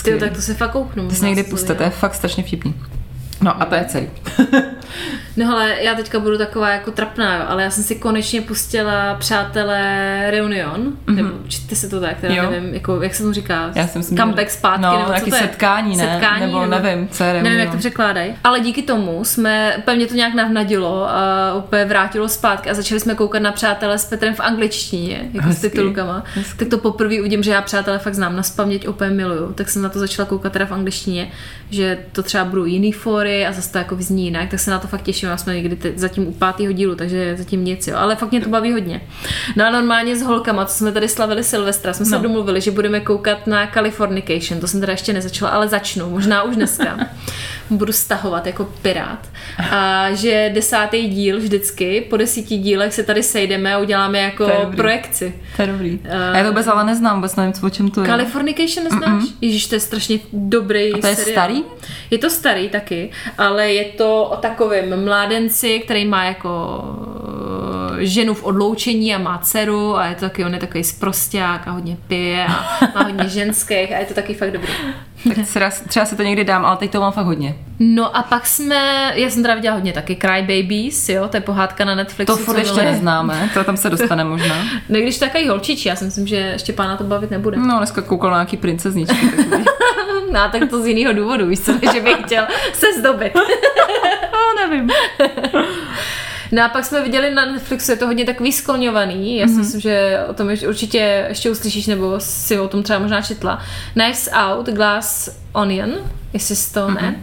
Ty 0.05 0.19
tak 0.19 0.33
to 0.33 0.43
se 0.43 0.55
fakt 0.55 0.73
kouknu. 0.73 1.03
To 1.03 1.11
si 1.11 1.15
možná 1.15 1.29
někdy 1.29 1.45
si 1.45 1.51
puste, 1.51 1.75
to 1.75 1.83
je 1.83 1.91
fakt 1.91 2.15
strašně 2.15 2.43
vtipný. 2.43 2.75
No 3.41 3.63
a 3.63 3.65
to 3.65 3.75
je 3.75 3.85
celý. 3.89 4.09
No 5.37 5.53
ale 5.53 5.77
já 5.83 5.95
teďka 5.95 6.19
budu 6.19 6.39
taková 6.39 6.69
jako 6.71 6.91
trapná, 6.91 7.37
jo, 7.37 7.43
ale 7.49 7.63
já 7.63 7.71
jsem 7.71 7.85
si 7.85 7.95
konečně 7.95 8.41
pustila 8.41 9.15
Přátelé 9.15 10.25
Reunion, 10.31 10.81
mm-hmm. 10.81 11.15
nebo 11.15 11.29
čte 11.49 11.77
se 11.77 11.89
to 11.89 12.01
tak, 12.01 12.21
teda 12.21 12.35
Jo. 12.35 12.51
nevím, 12.51 12.75
jako, 12.75 13.03
jak 13.03 13.15
se 13.15 13.23
tomu 13.23 13.33
říká, 13.35 13.71
Já 13.75 13.87
si 13.87 13.99
myslím, 13.99 14.19
comeback 14.19 14.51
zpátky, 14.51 14.83
no, 14.83 14.99
nebo 14.99 15.21
co 15.21 15.31
to 15.31 15.37
je? 15.37 15.43
setkání, 15.43 15.97
ne? 15.97 16.05
Setkání, 16.13 16.41
Nebo 16.47 16.67
nevím, 16.67 17.09
co 17.09 17.25
je 17.25 17.33
Nevím, 17.33 17.47
jak 17.47 17.55
Reunion. 17.55 17.73
to 17.73 17.79
překládají. 17.79 18.35
Ale 18.45 18.61
díky 18.61 18.83
tomu 18.83 19.25
jsme, 19.25 19.75
úplně 19.79 19.97
mě 19.97 20.07
to 20.07 20.15
nějak 20.15 20.35
navnadilo 20.35 21.11
a 21.11 21.55
úplně 21.55 21.85
vrátilo 21.85 22.29
zpátky 22.29 22.71
a 22.71 22.75
začali 22.75 23.01
jsme 23.01 23.15
koukat 23.15 23.43
na 23.43 23.53
Přátelé 23.53 23.99
s 23.99 24.05
Petrem 24.05 24.35
v 24.35 24.41
angličtině, 24.41 25.31
jako 25.33 25.47
s 25.47 25.51
Hezký. 25.51 25.71
titulkama. 25.71 26.25
Hezký. 26.35 26.59
Tak 26.59 26.69
to 26.69 26.79
poprvé 26.79 27.21
uvidím, 27.21 27.43
že 27.43 27.51
já 27.51 27.63
Přátelé 27.63 27.99
fakt 27.99 28.15
znám, 28.15 28.37
na 28.37 28.43
spaměť 28.43 28.89
úplně 28.89 29.11
miluju. 29.11 29.53
Tak 29.53 29.69
jsem 29.69 29.83
na 29.83 29.89
to 29.89 29.99
začala 29.99 30.29
koukat 30.29 30.53
teda 30.53 30.67
v 30.67 30.73
angličtině, 30.73 31.31
že 31.71 31.99
to 32.13 32.23
třeba 32.23 32.45
budou 32.45 32.65
jiný 32.65 32.93
fóry 32.93 33.28
a 33.47 33.53
zase 33.53 33.73
to 33.73 33.79
jako 33.79 33.97
vyzní 33.97 34.25
jinak, 34.25 34.51
tak 34.51 34.61
se 34.61 34.71
na 34.71 34.79
to 34.79 34.89
fakt 34.89 35.03
těším. 35.03 35.29
Já 35.29 35.37
jsme 35.37 35.55
někdy 35.55 35.77
te- 35.77 35.93
zatím 35.97 36.27
u 36.29 36.33
pátého 36.33 36.73
dílu, 36.73 36.95
takže 36.95 37.35
zatím 37.39 37.65
nic, 37.65 37.87
jo. 37.87 37.97
Ale 37.97 38.17
fakt 38.17 38.31
mě 38.31 38.41
to 38.41 38.49
baví 38.49 38.73
hodně. 38.73 39.01
No 39.57 39.67
a 39.67 39.71
normálně 39.71 40.17
s 40.17 40.23
holkama, 40.23 40.65
co 40.65 40.75
jsme 40.75 40.93
tady 40.93 41.09
slavili 41.09 41.45
Silvestra, 41.45 41.93
jsme 41.93 42.05
se 42.07 42.15
No. 42.17 42.23
domluvili, 42.23 42.61
že 42.61 42.71
budeme 42.71 43.01
koukat 43.01 43.47
na 43.47 43.67
Californication. 43.67 44.61
To 44.61 44.67
jsem 44.69 44.81
teda 44.81 44.93
ještě 44.93 45.13
nezačala, 45.13 45.51
ale 45.51 45.69
začnu, 45.69 46.11
možná 46.11 46.43
už 46.43 46.57
dneska. 46.57 46.99
Budu 47.71 47.93
stahovat 47.93 48.47
jako 48.47 48.65
pirát. 48.83 49.29
A 49.71 50.07
že 50.13 50.51
desátý 50.55 51.09
díl 51.09 51.39
vždycky, 51.39 52.01
po 52.11 52.17
desíti 52.17 52.59
dílech 52.59 52.95
se 52.95 53.03
tady 53.03 53.23
sejdeme 53.23 53.75
a 53.75 53.79
uděláme 53.79 54.19
jako 54.19 54.47
To 54.47 54.73
projekci. 54.77 55.35
To 55.57 55.63
je 55.63 55.69
dobrý. 55.69 56.01
A 56.33 56.37
já 56.37 56.43
to 56.43 56.49
vůbec 56.49 56.67
ale 56.67 56.85
neznám, 56.85 57.17
vůbec 57.17 57.37
nevím, 57.37 57.53
o 57.63 57.71
čem 57.71 57.91
to 57.91 58.01
je. 58.01 58.07
Californication 58.07 58.85
neznáš? 58.85 59.23
Ježíš, 59.41 59.67
to 59.67 59.75
je 59.75 59.81
strašně 59.81 60.19
dobrý 60.33 60.93
A 60.95 60.99
to 60.99 61.07
je 61.07 61.17
seriál. 61.17 61.33
starý? 61.35 61.63
Je 62.11 62.19
to 62.19 62.31
starý 62.31 62.69
taky, 62.69 63.11
ale 63.39 63.73
je 63.73 63.85
to 63.85 64.25
o 64.25 64.37
takovém 64.37 65.05
mládenci, 65.05 65.79
který 65.79 66.05
má 66.05 66.25
jako 66.25 66.83
eh, 68.01 68.07
ženu 68.07 68.35
v 68.35 68.45
odloučení 68.45 69.15
a 69.15 69.19
má 69.19 69.39
dceru 69.39 69.97
a 69.97 70.07
je 70.07 70.15
to 70.15 70.21
taky, 70.21 70.45
on 70.45 70.55
je 70.55 70.61
takový 70.61 70.85
sprosták 70.85 71.69
a 71.69 71.71
hodně 71.71 71.97
pije 72.09 72.47
a 72.47 72.79
má 72.95 73.03
hodně 73.03 73.29
ženských 73.29 73.93
a 73.93 73.99
je 73.99 74.07
to 74.07 74.15
taky 74.15 74.35
fakt 74.35 74.51
dobrý. 74.51 74.73
Tak 75.25 75.47
třeba, 75.47 75.71
třeba 75.89 76.07
si 76.07 76.17
to 76.17 76.23
někdy 76.23 76.45
dám, 76.45 76.65
ale 76.65 76.77
teď 76.77 76.91
to 76.91 77.01
mám 77.01 77.13
fakt 77.13 77.27
hodně. 77.27 77.55
No 77.79 78.17
a 78.17 78.23
pak 78.23 78.47
jsme, 78.47 79.13
já 79.15 79.31
jsem 79.31 79.43
teda 79.43 79.55
viděla 79.55 79.75
hodně 79.75 79.93
taky 79.93 80.17
Cry 80.17 80.43
Babies, 80.43 81.09
jo, 81.09 81.29
to 81.29 81.37
je 81.37 81.41
pohádka 81.41 81.85
na 81.85 81.95
Netflixu. 81.95 82.37
To 82.37 82.43
furt 82.45 82.55
co 82.55 82.61
ještě 82.61 82.83
neznáme, 82.83 83.51
to 83.55 83.65
tam 83.65 83.77
se 83.77 83.91
dostane 83.91 84.25
možná. 84.25 84.55
No 84.89 84.99
když 85.01 85.19
takový 85.19 85.49
holčičí, 85.49 85.89
já 85.89 85.97
si 85.97 86.05
myslím, 86.05 86.27
že 86.27 86.37
ještě 86.37 86.73
pána 86.73 86.97
to 86.97 87.05
bavit 87.05 87.31
nebude. 87.31 87.57
No, 87.57 87.79
dneska 87.79 88.03
koukal 88.03 88.31
na 88.31 88.37
nějaký 88.37 88.57
princezničky. 88.57 89.17
No, 90.33 90.41
tak 90.53 90.71
to 90.71 90.83
z 90.83 90.87
jiného 90.87 91.13
důvodu, 91.15 91.47
víš 91.47 91.61
co, 91.61 91.73
že 91.93 92.01
bych 92.01 92.17
chtěl 92.25 92.47
se 92.73 92.87
zdobit. 92.99 93.33
No, 94.33 94.67
nevím. 94.69 94.91
No 96.53 96.65
a 96.65 96.69
pak 96.69 96.85
jsme 96.85 97.03
viděli 97.03 97.35
na 97.35 97.45
Netflixu, 97.45 97.91
je 97.91 97.97
to 97.97 98.07
hodně 98.07 98.25
takový 98.25 98.53
skloňovaný, 98.53 99.37
já 99.37 99.47
si 99.47 99.55
myslím, 99.55 99.81
že 99.81 100.21
o 100.29 100.35
tom 100.35 100.51
ještě, 100.51 100.69
určitě 100.69 101.27
ještě 101.29 101.51
uslyšíš, 101.51 101.87
nebo 101.87 102.21
si 102.21 102.59
o 102.59 102.69
tom 102.69 102.83
třeba 102.83 102.99
možná 102.99 103.23
četla. 103.23 103.63
Knives 103.93 104.29
Out, 104.33 104.67
Glass 104.67 105.29
Onion, 105.53 105.91
jestli 106.33 106.57
jsi 106.57 106.75
to 106.75 106.91
ne. 106.91 107.17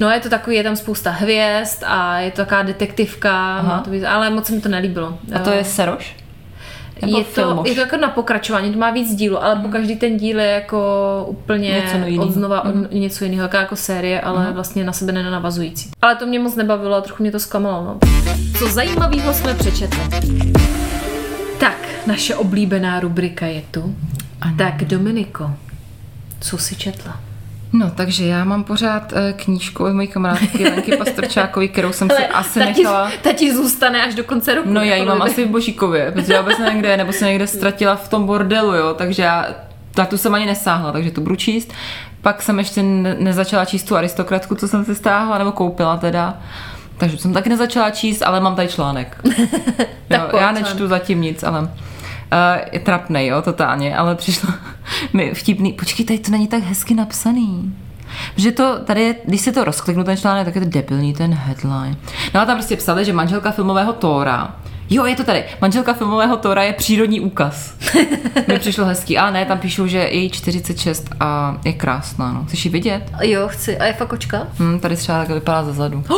No 0.00 0.08
a 0.08 0.14
je 0.14 0.20
to 0.20 0.28
takový, 0.28 0.56
je 0.56 0.62
tam 0.62 0.76
spousta 0.76 1.10
hvězd 1.10 1.82
a 1.86 2.18
je 2.18 2.30
to 2.30 2.36
taková 2.36 2.62
detektivka, 2.62 3.62
má 3.62 3.80
to 3.84 3.90
být, 3.90 4.04
ale 4.04 4.30
moc 4.30 4.46
se 4.46 4.52
mi 4.52 4.60
to 4.60 4.68
nelíbilo. 4.68 5.18
A 5.34 5.38
to 5.38 5.50
je 5.50 5.64
Seroš? 5.64 6.16
Nebo 7.02 7.18
je 7.18 7.24
to, 7.24 7.62
je 7.66 7.74
to 7.74 7.80
jako 7.80 7.96
na 7.96 8.08
pokračování, 8.08 8.72
to 8.72 8.78
má 8.78 8.90
víc 8.90 9.14
dílu, 9.14 9.42
ale 9.42 9.56
po 9.56 9.68
každý 9.68 9.96
ten 9.96 10.16
díl 10.16 10.40
je 10.40 10.46
jako 10.46 10.78
úplně 11.28 11.70
Něco 11.70 11.96
jinýho. 11.96 12.24
od 12.24 12.30
znova 12.32 12.64
od 12.64 12.92
něco 12.92 13.24
jiného, 13.24 13.42
jako, 13.42 13.56
jako 13.56 13.76
série, 13.76 14.20
ale 14.20 14.52
vlastně 14.52 14.84
na 14.84 14.92
sebe 14.92 15.12
nenavazující. 15.12 15.90
Ale 16.02 16.14
to 16.16 16.26
mě 16.26 16.38
moc 16.38 16.54
nebavilo 16.56 16.96
a 16.96 17.00
trochu 17.00 17.22
mě 17.22 17.32
to 17.32 17.40
zklamalo. 17.40 17.84
No. 17.84 17.98
Co 18.58 18.66
zajímavého 18.68 19.34
jsme 19.34 19.54
přečetli? 19.54 20.00
Tak, 21.60 21.76
naše 22.06 22.34
oblíbená 22.34 23.00
rubrika 23.00 23.46
je 23.46 23.62
tu. 23.70 23.94
Ano. 24.40 24.54
Tak 24.58 24.84
Dominiko, 24.84 25.50
co 26.40 26.58
jsi 26.58 26.76
četla? 26.76 27.20
No, 27.72 27.90
takže 27.94 28.26
já 28.26 28.44
mám 28.44 28.64
pořád 28.64 29.12
eh, 29.12 29.32
knížku 29.32 29.84
od 29.84 29.92
mojí 29.92 30.08
kamarádky 30.08 30.64
Lenky 30.64 30.96
Pastorčákové, 30.96 31.68
kterou 31.68 31.92
jsem 31.92 32.10
si 32.10 32.26
asi 32.26 32.58
ta, 32.58 32.72
ti, 32.72 32.82
nechala... 32.82 33.10
ta 33.22 33.32
ti 33.32 33.54
zůstane 33.54 34.02
až 34.04 34.14
do 34.14 34.24
konce 34.24 34.54
roku. 34.54 34.68
No 34.72 34.82
já 34.82 34.94
ji 34.94 35.04
mám 35.04 35.08
podle 35.08 35.24
mě. 35.24 35.32
asi 35.32 35.44
v 35.44 35.50
Božíkově, 35.50 36.12
protože 36.12 36.32
já 36.32 36.40
vůbec 36.40 36.58
nevím 36.58 36.78
kde 36.78 36.88
je, 36.88 36.96
nebo 36.96 37.12
se 37.12 37.26
někde 37.26 37.46
ztratila 37.46 37.96
v 37.96 38.08
tom 38.08 38.26
bordelu, 38.26 38.72
jo, 38.72 38.94
takže 38.94 39.22
já 39.22 39.46
na 39.98 40.06
tu 40.06 40.18
jsem 40.18 40.34
ani 40.34 40.46
nesáhla, 40.46 40.92
takže 40.92 41.10
to 41.10 41.20
budu 41.20 41.36
číst. 41.36 41.72
Pak 42.22 42.42
jsem 42.42 42.58
ještě 42.58 42.82
ne- 42.82 43.16
nezačala 43.18 43.64
číst 43.64 43.82
tu 43.82 43.96
aristokratku, 43.96 44.54
co 44.54 44.68
jsem 44.68 44.84
si 44.84 44.94
stáhla, 44.94 45.38
nebo 45.38 45.52
koupila 45.52 45.96
teda. 45.96 46.38
Takže 46.98 47.18
jsem 47.18 47.32
taky 47.32 47.48
nezačala 47.48 47.90
číst, 47.90 48.22
ale 48.22 48.40
mám 48.40 48.56
tady 48.56 48.68
článek. 48.68 49.20
jo, 50.10 50.38
já 50.40 50.52
nečtu 50.52 50.88
zatím 50.88 51.20
nic, 51.20 51.42
ale 51.42 51.68
uh, 52.32 52.68
je 52.72 52.80
trapnej, 52.80 53.26
jo, 53.26 53.42
totálně, 53.42 53.96
ale 53.96 54.14
přišlo 54.14 54.48
mi 55.12 55.34
vtipný. 55.34 55.72
Počkej, 55.72 56.06
tady 56.06 56.18
to 56.18 56.30
není 56.30 56.48
tak 56.48 56.62
hezky 56.62 56.94
napsaný. 56.94 57.76
Že 58.36 58.52
to, 58.52 58.78
tady 58.78 59.16
když 59.24 59.40
si 59.40 59.52
to 59.52 59.64
rozkliknu 59.64 60.04
ten 60.04 60.16
článek, 60.16 60.44
tak 60.44 60.54
je 60.54 60.60
to 60.60 60.68
debilní 60.68 61.14
ten 61.14 61.34
headline. 61.34 61.96
No 62.34 62.40
a 62.40 62.44
tam 62.44 62.56
prostě 62.56 62.76
psali, 62.76 63.04
že 63.04 63.12
manželka 63.12 63.50
filmového 63.50 63.92
Tóra 63.92 64.56
Jo, 64.90 65.04
je 65.04 65.16
to 65.16 65.24
tady. 65.24 65.44
Manželka 65.60 65.94
filmového 65.94 66.36
Tóra 66.36 66.62
je 66.62 66.72
přírodní 66.72 67.20
úkaz. 67.20 67.74
Mi 68.48 68.58
přišlo 68.58 68.84
hezký. 68.84 69.18
A 69.18 69.30
ne, 69.30 69.44
tam 69.44 69.58
píšou, 69.58 69.86
že 69.86 69.98
je 69.98 70.16
jí 70.18 70.30
46 70.30 71.10
a 71.20 71.56
je 71.64 71.72
krásná. 71.72 72.32
No. 72.32 72.44
Chceš 72.44 72.64
ji 72.64 72.70
vidět? 72.70 73.02
Jo, 73.22 73.48
chci. 73.48 73.78
A 73.78 73.84
je 73.84 73.92
fakt 73.92 74.12
očka? 74.12 74.46
Hm, 74.58 74.78
tady 74.80 74.96
třeba 74.96 75.18
takhle 75.18 75.34
vypadá 75.34 75.64
ze 75.64 75.72
zadu. 75.72 76.04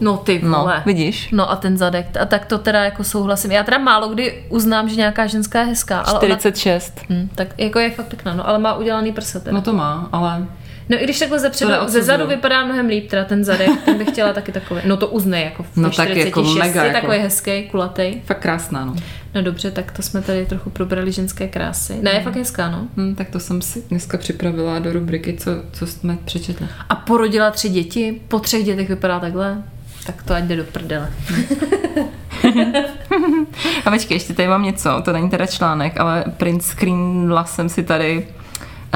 No 0.00 0.16
ty 0.16 0.40
No, 0.44 0.58
vole. 0.58 0.82
vidíš? 0.86 1.28
No 1.32 1.50
a 1.50 1.56
ten 1.56 1.76
zadek, 1.78 2.06
a 2.20 2.24
tak 2.24 2.46
to 2.46 2.58
teda 2.58 2.84
jako 2.84 3.04
souhlasím. 3.04 3.50
Já 3.50 3.62
teda 3.64 3.78
málo 3.78 4.08
kdy 4.08 4.44
uznám, 4.48 4.88
že 4.88 4.96
nějaká 4.96 5.26
ženská 5.26 5.60
je 5.60 5.66
hezká, 5.66 6.00
ale 6.00 6.18
46. 6.18 7.00
ona, 7.10 7.20
hm, 7.20 7.28
tak 7.34 7.48
jako 7.58 7.78
je 7.78 7.90
fakt 7.90 8.06
pěkná, 8.06 8.34
no, 8.34 8.48
ale 8.48 8.58
má 8.58 8.74
udělaný 8.74 9.12
prsa 9.12 9.40
teda. 9.40 9.52
No 9.52 9.58
No, 9.58 9.62
to 9.62 9.72
má, 9.72 10.08
ale 10.12 10.46
no 10.88 10.96
i 11.00 11.04
když 11.04 11.18
takhle 11.18 11.38
ze, 11.38 11.50
předu, 11.50 11.70
To 11.80 11.88
ze 11.88 12.02
zadu 12.02 12.26
vypadá 12.26 12.64
mnohem 12.64 12.86
líp, 12.86 13.10
teda 13.10 13.24
ten 13.24 13.44
zadek, 13.44 13.70
ten 13.84 13.98
bych 13.98 14.08
chtěla 14.08 14.32
taky 14.32 14.52
takový. 14.52 14.80
No 14.84 14.96
to 14.96 15.06
uznej, 15.08 15.44
jako 15.44 15.62
v 15.62 15.66
No 15.76 15.82
no, 15.82 15.88
tak 15.90 15.94
46, 16.08 16.26
jako 16.26 16.42
mega, 16.42 16.84
jako- 16.84 17.00
takový 17.00 17.18
hezký, 17.18 17.62
kulatý. 17.70 18.20
fakt 18.24 18.38
krásná, 18.38 18.84
no. 18.84 18.94
No 19.34 19.42
dobře, 19.42 19.70
tak 19.70 19.92
to 19.92 20.02
jsme 20.02 20.22
tady 20.22 20.46
trochu 20.46 20.70
probrali 20.70 21.12
ženské 21.12 21.48
krásy. 21.48 21.96
Ne, 22.02 22.10
je 22.10 22.20
fakt 22.20 22.36
hezká, 22.36 22.70
no. 22.70 22.88
Hm, 22.96 23.14
tak 23.14 23.30
to 23.30 23.40
jsem 23.40 23.62
si 23.62 23.82
dneska 23.88 24.18
připravila 24.18 24.78
do 24.78 24.92
rubriky, 24.92 25.36
co, 25.36 25.50
co 25.72 25.86
jsme 25.86 26.18
přečetli. 26.24 26.66
A 26.88 26.96
porodila 26.96 27.50
tři 27.50 27.68
děti, 27.68 28.20
po 28.28 28.38
třech 28.38 28.64
dětech 28.64 28.88
vypadá 28.88 29.20
takhle. 29.20 29.62
Tak 30.06 30.22
to 30.22 30.34
ať 30.34 30.44
jde 30.44 30.56
do 30.56 30.64
prdele. 30.64 31.10
A 33.84 33.90
počkej, 33.90 34.14
ještě 34.16 34.34
tady 34.34 34.48
mám 34.48 34.62
něco, 34.62 35.02
to 35.04 35.12
není 35.12 35.30
teda 35.30 35.46
článek, 35.46 36.00
ale 36.00 36.24
print 36.36 36.62
screenla 36.62 37.44
jsem 37.44 37.68
si 37.68 37.82
tady 37.82 38.26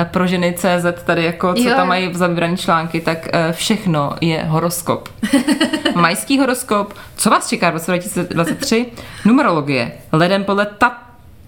pro 0.05 0.27
ženy 0.27 0.55
CZ 0.59 1.03
tady 1.05 1.25
jako, 1.25 1.55
co 1.55 1.69
Jo. 1.69 1.75
tam 1.77 1.89
mají 1.89 2.15
za 2.15 2.27
vybrané 2.27 2.57
články, 2.57 3.01
tak 3.01 3.29
eh, 3.33 3.53
všechno 3.53 4.13
je 4.21 4.45
horoskop. 4.45 5.09
Majský 5.95 6.39
horoskop, 6.39 6.95
co 7.17 7.31
vás 7.31 7.49
čeká 7.49 7.71
v 7.71 7.73
roce 7.73 7.91
2023? 7.91 8.87
Numerologie, 9.25 9.93
leden 10.13 10.45
podle 10.45 10.67
ta- 10.67 10.99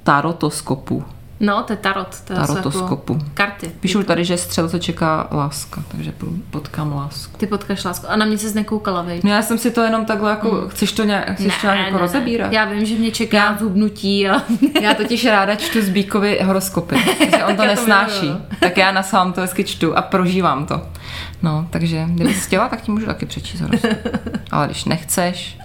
tarotoskopu. 0.03 1.05
No, 1.41 1.63
to 1.63 1.73
je 1.73 1.77
tarot. 1.77 2.21
To 2.25 2.35
jsou 2.35 2.47
Tarotoskopu. 2.47 3.13
Jako 3.13 3.27
karty. 3.35 3.71
Píšou 3.81 4.03
tady, 4.03 4.25
že 4.25 4.37
střelce 4.37 4.81
čeká 4.81 5.29
láska, 5.33 5.83
takže 5.89 6.13
potkám 6.51 6.93
lásku. 6.93 7.37
Ty 7.39 7.47
potkáš 7.47 7.85
lásku. 7.85 8.07
A 8.09 8.17
na 8.17 8.27
mě 8.27 8.39
se 8.39 8.55
nekoukala, 8.55 9.03
vej. 9.03 9.21
No 9.25 9.31
já 9.31 9.43
jsem 9.43 9.59
si 9.59 9.71
to 9.71 9.81
jenom 9.83 10.05
takhle 10.05 10.31
jako, 10.31 10.69
chceš 10.69 10.93
to 10.93 11.05
nějak, 11.05 11.35
chceš 11.35 11.57
to 11.61 11.67
nějak 11.67 11.87
jako 11.87 11.99
rozebírat? 11.99 12.53
Já 12.53 12.65
vím, 12.65 12.85
že 12.87 12.95
mě 12.95 13.11
čeká 13.11 13.57
zhubnutí 13.59 14.29
a 14.29 14.43
Já 14.81 14.95
totiž 14.95 15.25
ráda 15.27 15.55
čtu 15.57 15.83
z 15.83 15.89
Bíkovi 15.89 16.41
horoskopy, 16.45 16.97
že 17.37 17.45
on 17.45 17.57
to 17.57 17.63
Já 17.63 17.69
to 17.69 17.75
nesnáší. 17.75 18.21
miluju. 18.27 18.43
tak 18.61 18.77
já 18.77 18.93
na 18.93 19.03
sám 19.03 19.33
to 19.33 19.41
hezky 19.41 19.65
čtu 19.65 19.97
a 19.99 20.03
prožívám 20.03 20.67
to. 20.67 20.83
No, 21.43 21.67
takže 21.71 22.05
kdyby 22.09 22.35
chtěla, 22.35 22.69
tak 22.69 22.81
ti 22.81 22.91
můžu 22.91 23.07
taky 23.07 23.27
přečíst 23.27 23.61
horoskop. 23.61 23.91
Ale 24.51 24.67
když 24.67 24.85
nechceš, 24.85 25.59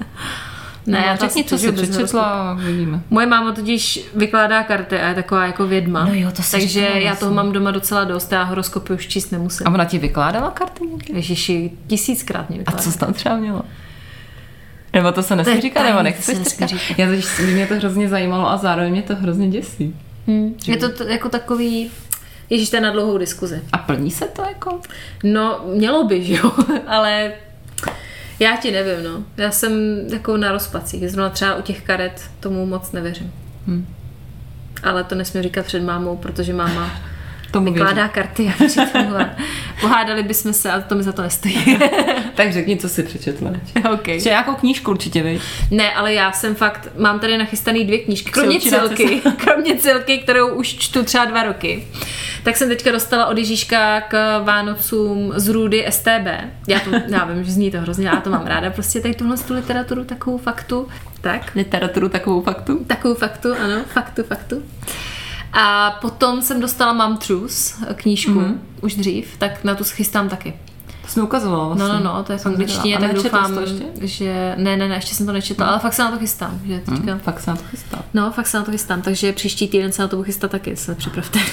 ne, 0.91 0.99
no, 0.99 1.05
já 1.07 1.17
to 1.17 1.25
řekni, 1.25 1.43
co 1.43 1.57
jsi 1.57 1.71
přečetla 1.71 2.23
a 2.23 2.53
vidíme. 2.53 3.01
Moje 3.09 3.25
máma 3.27 3.51
totiž 3.51 3.99
vykládá 4.15 4.63
karty 4.63 4.99
a 4.99 5.07
je 5.07 5.15
taková 5.15 5.45
jako 5.45 5.67
vědma. 5.67 6.05
No 6.05 6.13
jo, 6.13 6.31
to 6.35 6.41
si 6.43 6.51
Takže 6.51 6.67
říkala 6.81 6.97
já 6.97 7.15
toho 7.15 7.33
mám 7.33 7.51
doma 7.51 7.71
docela 7.71 8.03
dost, 8.03 8.31
já 8.31 8.43
horoskopy 8.43 8.93
už 8.93 9.07
číst 9.07 9.31
nemusím. 9.31 9.67
A 9.67 9.73
ona 9.73 9.85
ti 9.85 9.97
vykládala 9.97 10.51
karty 10.51 10.83
někdy? 10.87 11.13
Ježiši, 11.13 11.71
tisíckrát 11.87 12.49
mě 12.49 12.57
A 12.57 12.59
vykládá. 12.59 12.79
co 12.83 12.91
jsi 12.91 12.97
tam 12.99 13.13
třeba 13.13 13.35
měla? 13.37 13.63
Nebo 14.93 15.11
to 15.11 15.23
se 15.23 15.29
To 15.29 15.35
nesmí 15.35 15.61
říkat, 15.61 15.83
nebo 15.83 16.01
nechceš 16.03 16.37
to 16.37 16.43
se 16.43 16.67
říkat? 16.67 16.99
Já 16.99 17.07
totiž, 17.07 17.39
mě 17.53 17.67
to 17.67 17.75
hrozně 17.75 18.09
zajímalo 18.09 18.49
a 18.49 18.57
zároveň 18.57 18.91
mě 18.91 19.01
to 19.01 19.15
hrozně 19.15 19.47
děsí. 19.49 19.95
Hmm. 20.27 20.53
Je 20.67 20.77
to 20.77 20.89
t- 20.89 21.05
jako 21.13 21.29
takový, 21.29 21.91
ježiš, 22.49 22.69
to 22.69 22.75
je 22.75 22.81
na 22.81 22.91
dlouhou 22.91 23.17
diskuzi. 23.17 23.61
A 23.71 23.77
plní 23.77 24.11
se 24.11 24.25
to 24.25 24.41
jako? 24.41 24.79
No, 25.23 25.59
mělo 25.75 26.03
by, 26.03 26.23
že 26.23 26.33
jo, 26.35 26.51
ale 26.87 27.31
já 28.39 28.57
ti 28.57 28.71
nevím, 28.71 29.03
no. 29.03 29.23
Já 29.37 29.51
jsem 29.51 29.71
jako 30.13 30.37
na 30.37 30.51
rozpacích, 30.51 31.09
zrovna 31.09 31.29
třeba 31.29 31.55
u 31.55 31.61
těch 31.61 31.81
karet 31.81 32.21
tomu 32.39 32.65
moc 32.65 32.91
nevěřím. 32.91 33.33
Hm. 33.67 33.85
Ale 34.83 35.03
to 35.03 35.15
nesmím 35.15 35.43
říkat 35.43 35.65
před 35.65 35.83
mámou, 35.83 36.17
protože 36.17 36.53
máma 36.53 37.01
Tomu 37.51 37.65
vykládá 37.65 37.93
věřím. 37.93 38.11
karty 38.13 38.47
a 38.47 38.65
přitom 38.67 39.25
pohádali 39.81 40.23
bychom 40.23 40.53
se 40.53 40.71
a 40.71 40.81
to 40.81 40.95
mi 40.95 41.03
za 41.03 41.11
to 41.11 41.21
nestojí. 41.21 41.79
Tak 42.35 42.53
řekni, 42.53 42.77
co 42.77 42.89
jsi 42.89 43.03
přečetla. 43.03 43.51
okay. 43.93 44.13
Ještě 44.13 44.29
nějakou 44.29 44.55
knížku 44.55 44.91
určitě, 44.91 45.23
viď? 45.23 45.41
Ne, 45.71 45.93
ale 45.93 46.13
já 46.13 46.31
jsem 46.31 46.55
fakt, 46.55 46.87
mám 46.97 47.19
tady 47.19 47.37
nachystaný 47.37 47.85
dvě 47.85 47.99
knížky, 47.99 48.31
kromě 48.31 48.59
celky, 48.59 49.21
kromě 49.37 49.75
celky, 49.77 50.17
kterou 50.17 50.47
už 50.47 50.67
čtu 50.67 51.03
třeba 51.03 51.25
dva 51.25 51.43
roky. 51.43 51.87
Tak 52.43 52.57
jsem 52.57 52.69
teďka 52.69 52.91
dostala 52.91 53.25
od 53.25 53.37
Ježíška 53.37 54.01
k 54.01 54.39
Vánocům 54.43 55.33
z 55.35 55.47
Rudy 55.47 55.85
STB. 55.89 56.27
Já 56.67 56.79
to, 56.79 56.89
já 57.07 57.25
vím, 57.25 57.43
že 57.43 57.51
zní 57.51 57.71
to 57.71 57.81
hrozně, 57.81 58.07
já 58.07 58.15
to 58.21 58.29
mám 58.29 58.45
ráda, 58.47 58.69
prostě 58.69 58.99
tady 58.99 59.13
tuhle 59.13 59.37
tu 59.37 59.53
literaturu, 59.53 60.03
takovou 60.03 60.37
faktu. 60.37 60.87
Tak, 61.21 61.55
Literaturu 61.55 62.09
takovou 62.09 62.41
faktu. 62.41 62.83
takovou 62.87 63.13
faktu, 63.13 63.53
ano, 63.63 63.81
faktu, 63.93 64.23
faktu. 64.23 64.63
A 65.53 65.91
potom 66.01 66.41
jsem 66.41 66.61
dostala 66.61 66.93
Mam 66.93 67.17
Truth 67.17 67.83
knížku, 67.95 68.31
mm-hmm. 68.31 68.57
už 68.81 68.95
dřív, 68.95 69.37
tak 69.37 69.63
na 69.63 69.75
tu 69.75 69.83
chystám 69.83 70.29
taky. 70.29 70.53
To 71.01 71.07
jsi 71.07 71.19
mi 71.19 71.23
ukazovala 71.23 71.65
vlastně. 71.65 71.87
No, 71.87 71.93
no, 71.93 72.03
no, 72.03 72.23
to 72.23 72.31
je 72.31 72.37
v 72.37 72.45
angličtině, 72.45 72.97
tak 72.97 73.13
doufám, 73.13 73.53
to 73.53 73.61
ještě? 73.61 73.85
že... 74.01 74.53
Ne, 74.57 74.77
ne, 74.77 74.87
ne, 74.87 74.95
ještě 74.95 75.15
jsem 75.15 75.25
to 75.25 75.31
nečetla, 75.31 75.65
ale 75.65 75.79
fakt 75.79 75.93
se 75.93 76.03
na 76.03 76.11
to 76.11 76.19
chystám, 76.19 76.59
že 76.65 76.79
teďka... 76.79 77.13
Hm, 77.13 77.19
fakt 77.19 77.39
se 77.39 77.51
na 77.51 77.57
to 77.57 77.63
chystá. 77.63 78.03
No, 78.13 78.31
fakt 78.31 78.47
se 78.47 78.57
na 78.57 78.63
to 78.63 78.71
chystám, 78.71 79.01
takže 79.01 79.33
příští 79.33 79.67
týden 79.67 79.91
se 79.91 80.01
na 80.01 80.07
to 80.07 80.15
budu 80.15 80.25
chystat 80.25 80.51
taky, 80.51 80.75
se 80.75 80.95
připravte. 80.95 81.39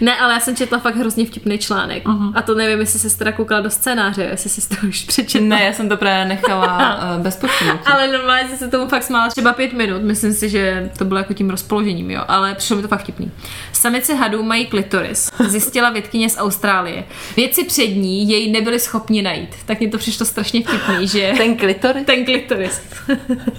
ne, 0.00 0.16
ale 0.16 0.34
já 0.34 0.40
jsem 0.40 0.56
četla 0.56 0.78
fakt 0.78 0.96
hrozně 0.96 1.26
vtipný 1.26 1.58
článek. 1.58 2.04
Uh-huh. 2.04 2.32
A 2.34 2.42
to 2.42 2.54
nevím, 2.54 2.80
jestli 2.80 2.98
se 2.98 3.18
teda 3.18 3.32
koukala 3.32 3.60
do 3.60 3.70
scénáře, 3.70 4.22
jestli 4.30 4.50
jsi 4.50 4.68
to 4.68 4.86
už 4.88 5.04
přečetla. 5.04 5.48
Ne, 5.48 5.64
já 5.64 5.72
jsem 5.72 5.88
to 5.88 5.96
právě 5.96 6.24
nechala 6.24 7.00
uh, 7.16 7.22
bez 7.22 7.36
povšimnutí. 7.36 7.84
Ale 7.86 8.08
normálně 8.12 8.48
jsem 8.48 8.58
se 8.58 8.68
tomu 8.68 8.88
fakt 8.88 9.02
smála 9.02 9.28
třeba 9.28 9.52
pět 9.52 9.72
minut, 9.72 10.02
myslím 10.02 10.32
si, 10.32 10.48
že 10.48 10.90
to 10.98 11.04
bylo 11.04 11.18
jako 11.18 11.34
tím 11.34 11.50
rozpoložením, 11.50 12.10
jo, 12.10 12.24
ale 12.28 12.54
přišlo 12.54 12.76
mi 12.76 12.82
to 12.82 12.88
fakt 12.88 13.00
vtipný. 13.00 13.30
Samice 13.72 14.14
hadů 14.14 14.42
mají 14.42 14.66
klitoris, 14.66 15.30
zjistila 15.46 15.90
vědkyně 15.90 16.30
z 16.30 16.38
Austrálie. 16.38 17.04
Vědci 17.36 17.64
před 17.64 17.86
ní 17.86 18.28
jej 18.28 18.50
nebyli 18.50 18.80
schopni 18.80 19.22
najít, 19.22 19.50
tak 19.66 19.80
mně 19.80 19.88
to 19.88 19.98
přišlo 19.98 20.26
strašně 20.26 20.62
vtipný, 20.62 21.08
že 21.08 21.32
Ten 21.36 21.56
klitoris 21.56 22.06
ten 22.06 22.24
klitoris. 22.24 22.82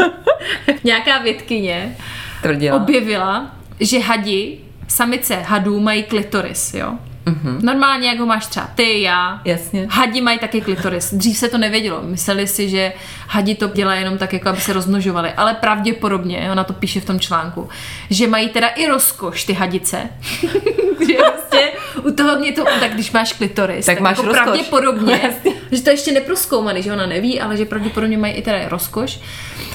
Nějaká 0.84 1.17
vědkyně 1.17 1.97
tvrdila. 2.41 2.78
objevila, 2.78 3.56
že 3.80 3.99
hadi, 3.99 4.58
samice 4.89 5.36
hadů 5.36 5.80
mají 5.80 6.04
klitoris, 6.04 6.73
jo? 6.73 6.93
Mm-hmm. 7.25 7.62
Normálně, 7.63 8.08
jak 8.08 8.19
ho 8.19 8.25
máš 8.25 8.45
třeba 8.47 8.69
ty, 8.75 9.02
já. 9.02 9.41
Jasně. 9.45 9.88
Hadi 9.89 10.21
mají 10.21 10.39
taky 10.39 10.62
klitoris. 10.62 11.13
Dřív 11.13 11.38
se 11.38 11.47
to 11.49 11.58
nevědělo. 11.58 12.02
Mysleli 12.04 12.47
si, 12.47 12.69
že 12.69 12.93
hadi 13.28 13.56
to 13.56 13.67
dělá 13.67 13.95
jenom 13.95 14.17
tak, 14.17 14.34
jako 14.34 14.49
aby 14.49 14.62
se 14.62 14.73
rozmnožovali. 14.73 15.32
Ale 15.34 15.54
pravděpodobně, 15.54 16.49
ona 16.52 16.63
to 16.63 16.73
píše 16.73 17.02
v 17.02 17.06
tom 17.06 17.19
článku, 17.19 17.69
že 18.10 18.28
mají 18.28 18.49
teda 18.49 18.67
i 18.67 18.88
rozkoš 18.88 19.43
ty 19.43 19.54
hadice. 19.54 20.10
že 21.08 21.13
prostě 21.32 21.71
u 22.04 22.12
toho 22.12 22.39
mě 22.39 22.52
to, 22.52 22.63
tak 22.80 22.93
když 22.93 23.12
máš 23.12 23.34
klitoris, 23.34 23.86
Tak 23.86 23.99
máš 23.99 24.17
jako 24.17 24.28
rozkoš. 24.28 24.43
pravděpodobně, 24.43 25.19
že 25.71 25.82
to 25.82 25.89
ještě 25.89 26.12
neproskoumaný, 26.12 26.84
že 26.84 26.93
ona 26.93 27.06
neví, 27.06 27.41
ale 27.41 27.58
že 27.58 27.65
pravděpodobně 27.65 28.17
mají 28.17 28.34
i 28.34 28.41
teda 28.41 28.58
rozkoš, 28.69 29.19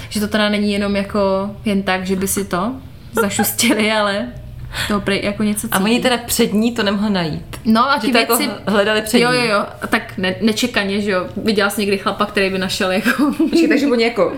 že 0.09 0.20
to 0.20 0.29
teda 0.29 0.48
není 0.48 0.72
jenom 0.72 0.96
jako 0.96 1.50
jen 1.64 1.83
tak, 1.83 2.07
že 2.07 2.16
by 2.16 2.29
si 2.29 2.44
to 2.44 2.72
zašustili, 3.12 3.92
ale 3.92 4.27
to 4.88 5.00
prej 5.00 5.20
jako 5.24 5.42
něco 5.42 5.60
cítí. 5.60 5.72
A 5.72 5.84
oni 5.84 6.00
teda 6.00 6.16
před 6.26 6.52
ní 6.52 6.72
to 6.72 6.82
nemohli 6.82 7.10
najít. 7.10 7.60
No 7.64 7.90
a 7.90 7.98
ti 7.98 8.18
jako 8.18 8.37
věci... 8.37 8.52
hledali 8.66 9.02
před 9.02 9.18
Jo, 9.18 9.32
ní. 9.32 9.38
jo, 9.38 9.44
jo, 9.44 9.64
a 9.82 9.87
tak 9.87 10.18
ne, 10.18 10.34
nečekaně, 10.40 11.00
že 11.00 11.10
jo. 11.10 11.26
Viděla 11.37 11.70
jsi 11.70 11.80
někdy 11.80 11.98
chlapa, 11.98 12.26
který 12.26 12.50
by 12.50 12.58
našel 12.58 12.90
jako... 12.92 13.32
Počkej, 13.37 13.68
takže 13.68 13.87
oni 13.87 14.04
jako 14.04 14.32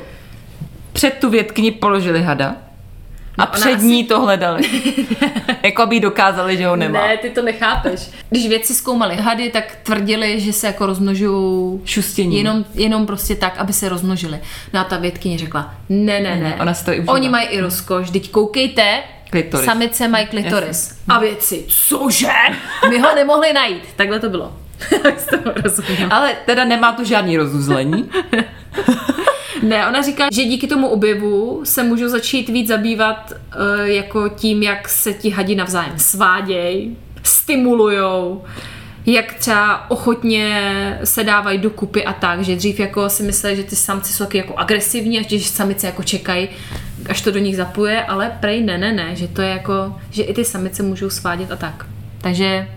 před 0.92 1.14
tu 1.20 1.31
vědkyni 1.31 1.70
položili 1.70 2.22
hada 2.22 2.57
a 3.38 3.42
ona 3.42 3.46
před 3.46 3.75
asi- 3.75 3.87
ní 3.87 4.05
to 4.05 4.20
hledali. 4.20 4.62
jako 5.62 5.83
aby 5.83 6.01
dokázali, 6.01 6.57
že 6.57 6.66
ho 6.66 6.77
nemá. 6.77 7.07
Ne, 7.07 7.16
ty 7.16 7.31
to 7.31 7.42
nechápeš. 7.42 8.11
Když 8.31 8.49
vědci 8.49 8.75
zkoumali 8.75 9.16
hady, 9.16 9.51
tak 9.51 9.77
tvrdili, 9.83 10.40
že 10.40 10.53
se 10.53 10.66
jako 10.66 10.87
rozmnožují 10.87 11.81
Šustění. 11.85 12.38
Jenom, 12.38 12.64
jenom 12.75 13.07
prostě 13.07 13.35
tak, 13.35 13.59
aby 13.59 13.72
se 13.72 13.88
rozmnožili. 13.88 14.38
No 14.72 14.81
a 14.81 14.85
ta 14.85 14.96
vědkyně 14.96 15.38
řekla, 15.38 15.75
ne, 15.88 16.20
ne, 16.20 16.37
ne. 16.37 16.57
Ona 16.61 16.75
to 16.75 16.92
i. 16.92 17.01
Oni 17.07 17.29
mají 17.29 17.49
i 17.49 17.61
rozkoš, 17.61 18.11
teď 18.11 18.31
koukejte, 18.31 19.03
Klitoris. 19.31 19.67
samice 19.67 20.09
mají 20.09 20.27
klitoris. 20.27 20.99
A 21.09 21.19
vědci, 21.19 21.65
cože? 21.69 22.33
My 22.89 22.99
ho 22.99 23.15
nemohli 23.15 23.53
najít. 23.53 23.83
Takhle 23.97 24.21
to 24.21 24.29
bylo. 24.29 24.57
Ale 26.11 26.35
teda 26.47 26.65
nemá 26.65 26.93
to 26.93 27.05
žádný 27.05 27.37
rozuzlení. 27.37 28.11
Ne, 29.62 29.89
ona 29.89 30.03
říká, 30.03 30.29
že 30.33 30.45
díky 30.45 30.67
tomu 30.67 30.89
objevu 30.89 31.61
se 31.65 31.83
můžou 31.83 32.09
začít 32.09 32.49
víc 32.49 32.69
zabývat 32.69 33.33
uh, 33.33 33.87
jako 33.87 34.29
tím, 34.29 34.62
jak 34.62 34.89
se 34.89 35.12
ti 35.12 35.31
hadi 35.31 35.55
navzájem 35.55 35.99
sváděj, 35.99 36.97
stimulujou, 37.23 38.45
jak 39.07 39.35
třeba 39.35 39.91
ochotně 39.91 41.01
se 41.05 41.25
dávají 41.25 41.59
dokupy 41.59 42.05
a 42.05 42.12
tak, 42.12 42.41
že 42.41 42.57
dřív 42.57 42.81
jako 42.81 43.09
si 43.09 43.23
mysleli, 43.23 43.57
že 43.57 43.62
ty 43.62 43.77
samci 43.77 44.12
jsou 44.12 44.25
taky 44.25 44.39
jako 44.39 44.55
agresivní 44.57 45.19
a 45.19 45.29
že 45.29 45.41
samice 45.41 45.87
jako 45.87 46.03
čekají, 46.03 46.49
až 47.11 47.21
to 47.21 47.31
do 47.31 47.38
nich 47.38 47.57
zapuje, 47.57 48.05
ale 48.05 48.37
prej 48.40 48.64
ne, 48.64 48.79
ne, 48.79 48.92
ne, 48.92 49.16
že 49.16 49.29
to 49.29 49.42
je 49.42 49.49
jako, 49.49 49.97
že 50.11 50.23
i 50.23 50.35
ty 50.35 50.45
samice 50.45 50.83
můžou 50.83 51.11
svádět 51.11 51.53
a 51.53 51.57
tak. 51.57 51.87
Takže, 52.21 52.69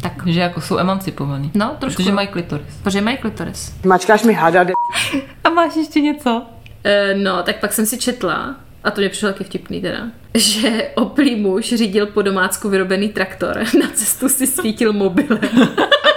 tak, 0.00 0.12
že 0.26 0.40
jako 0.40 0.60
jsou 0.60 0.78
emancipovaný. 0.78 1.50
no, 1.54 1.76
trošku. 1.78 2.02
Protože 2.02 2.12
mají 2.12 2.28
klitoris. 2.28 2.74
Protože 2.82 3.00
mají 3.00 3.16
klitoris. 3.16 3.74
Mačkáš 3.84 4.22
mi 4.22 4.32
hada, 4.32 4.64
de... 4.64 4.72
A 5.44 5.50
máš 5.50 5.76
ještě 5.76 6.00
něco? 6.00 6.42
E, 6.84 7.14
no, 7.14 7.42
tak 7.42 7.60
pak 7.60 7.72
jsem 7.72 7.86
si 7.86 7.98
četla, 7.98 8.56
a 8.84 8.90
to 8.90 9.00
mě 9.00 9.08
přišlo 9.08 9.28
taky 9.28 9.44
vtipný 9.44 9.80
teda, 9.80 9.98
že 10.34 10.90
oplý 10.94 11.36
muž 11.36 11.74
řídil 11.74 12.06
po 12.06 12.22
domácku 12.22 12.68
vyrobený 12.68 13.08
traktor, 13.08 13.56
na 13.80 13.90
cestu 13.94 14.28
si 14.28 14.46
svítil 14.46 14.92
mobilem. 14.92 15.40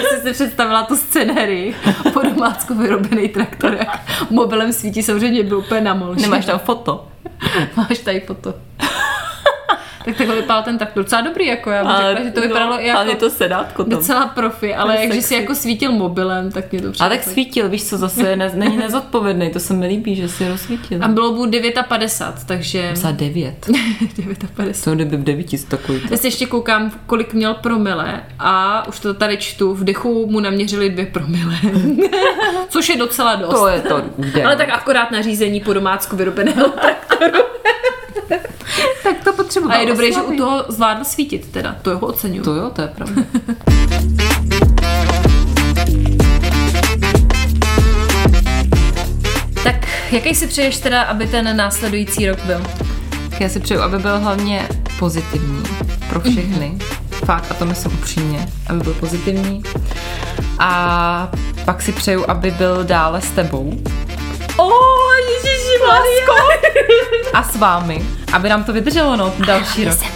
Jsi 0.00 0.20
si 0.22 0.32
představila 0.32 0.82
tu 0.82 0.96
scenérii, 0.96 1.76
po 2.12 2.20
domácku 2.22 2.74
vyrobený 2.74 3.28
traktor, 3.28 3.74
jak 3.74 4.00
mobilem 4.30 4.72
svítí, 4.72 5.02
samozřejmě 5.02 5.42
byl 5.42 5.58
úplně 5.58 5.80
na? 5.80 5.94
Nemáš 6.20 6.46
tam 6.46 6.58
foto? 6.58 7.08
Máš 7.76 7.98
tady 7.98 8.20
foto. 8.20 8.54
Tak 10.04 10.16
takhle 10.16 10.36
vypadal 10.36 10.62
ten 10.62 10.78
traktor. 10.78 11.02
Docela 11.02 11.20
dobrý, 11.22 11.46
jako 11.46 11.70
já 11.70 11.84
bych 11.84 11.96
řekla, 12.06 12.24
že 12.24 12.30
to 12.30 12.40
vypadalo 12.40 12.72
no, 12.72 12.78
jako 12.80 12.98
Ale 12.98 13.08
je 13.10 13.16
to 13.16 13.30
sedátko 13.30 13.84
tam. 13.84 13.90
docela 13.90 14.26
profi, 14.26 14.74
ale 14.74 14.94
To 14.96 15.02
jak 15.02 15.12
si 15.12 15.22
sexy. 15.22 15.34
jako 15.34 15.54
svítil 15.54 15.92
mobilem, 15.92 16.52
tak 16.52 16.72
mě 16.72 16.80
to 16.82 16.88
A 16.88 16.90
přišlo. 16.90 17.08
tak 17.08 17.22
svítil, 17.22 17.68
víš 17.68 17.84
co, 17.88 17.98
zase 17.98 18.36
ne, 18.36 18.50
není 18.54 18.76
nezodpovědný, 18.76 19.50
to 19.50 19.60
se 19.60 19.74
mi 19.74 19.86
líbí, 19.86 20.16
že 20.16 20.28
si 20.28 20.48
rozsvítil. 20.48 21.04
A 21.04 21.08
bylo 21.08 21.32
mu 21.32 21.46
59, 21.88 22.46
takže... 22.46 22.90
Za 22.94 23.10
devět. 23.10 23.66
59. 24.54 24.76
Co 24.76 24.94
kdyby 24.94 25.16
v 25.16 25.24
devíti 25.24 25.58
takový 25.58 26.00
to. 26.00 26.06
Já 26.10 26.16
se 26.16 26.26
ještě 26.26 26.46
koukám, 26.46 26.92
kolik 27.06 27.34
měl 27.34 27.54
promile 27.54 28.20
a 28.38 28.84
už 28.88 29.00
to 29.00 29.14
tady 29.14 29.36
čtu, 29.36 29.74
v 29.74 29.84
dechu 29.84 30.26
mu 30.26 30.40
naměřili 30.40 30.90
dvě 30.90 31.06
promile. 31.06 31.54
Což 32.68 32.88
je 32.88 32.96
docela 32.96 33.34
dost. 33.34 33.54
To 33.54 33.68
je 33.68 33.80
to. 33.80 34.02
Ale 34.44 34.56
tak 34.56 34.68
akorát 34.68 35.10
na 35.10 35.22
řízení 35.22 35.60
po 35.60 35.72
domácku 35.72 36.16
vyrobeného 36.16 36.68
traktoru. 36.68 37.49
tak 39.02 39.24
to 39.24 39.32
potřeboval. 39.32 39.76
A 39.76 39.80
je 39.80 39.86
dobré, 39.86 40.12
že 40.12 40.22
u 40.22 40.36
toho 40.36 40.64
zvládl 40.68 41.04
svítit 41.04 41.48
teda. 41.50 41.76
To 41.82 41.98
ho 41.98 42.06
oceňuju. 42.06 42.44
To 42.44 42.54
jo, 42.54 42.70
to 42.70 42.82
je 42.82 42.88
pravda. 42.88 43.22
Tak 49.64 49.88
jaký 50.12 50.34
si 50.34 50.46
přeješ 50.46 50.78
teda, 50.78 51.02
aby 51.02 51.26
ten 51.26 51.56
následující 51.56 52.28
rok 52.28 52.38
byl? 52.44 52.62
Já 53.40 53.48
si 53.48 53.60
přeju, 53.60 53.80
aby 53.80 53.98
byl 53.98 54.18
hlavně 54.18 54.68
pozitivní 54.98 55.62
pro 56.08 56.20
všechny. 56.20 56.78
Fakt, 57.10 57.46
a 57.50 57.54
to 57.54 57.66
myslím 57.66 57.92
upřímně, 57.92 58.48
aby 58.66 58.80
byl 58.80 58.94
pozitivní. 58.94 59.62
A 60.58 61.30
pak 61.64 61.82
si 61.82 61.92
přeju, 61.92 62.30
aby 62.30 62.50
byl 62.50 62.84
dále 62.84 63.20
s 63.20 63.30
tebou 63.30 63.80
O, 64.56 64.70
Ježiši 65.28 65.78
Maria. 65.88 66.26
a 67.34 67.42
s 67.42 67.56
vámi, 67.56 68.02
aby 68.32 68.48
nám 68.48 68.64
to 68.64 68.72
vydrželo, 68.72 69.16
no, 69.16 69.32
další 69.46 69.84
rok. 69.84 69.98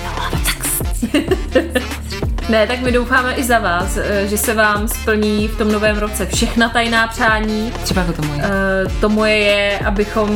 Ne, 2.48 2.66
tak 2.66 2.80
my 2.80 2.92
doufáme 2.92 3.34
i 3.34 3.44
za 3.44 3.58
vás, 3.58 3.96
eh, 3.96 4.26
že 4.26 4.38
se 4.38 4.54
vám 4.54 4.88
splní 4.88 5.48
v 5.48 5.58
tom 5.58 5.72
novém 5.72 5.98
roce 5.98 6.26
všechna 6.26 6.68
tajná 6.68 7.06
přání. 7.06 7.72
Třeba 7.82 8.00
jako 8.00 8.12
to 8.12 8.22
moje. 8.28 8.42
Eh, 8.44 8.84
To 9.00 9.08
moje 9.08 9.36
je, 9.38 9.78
abychom 9.78 10.28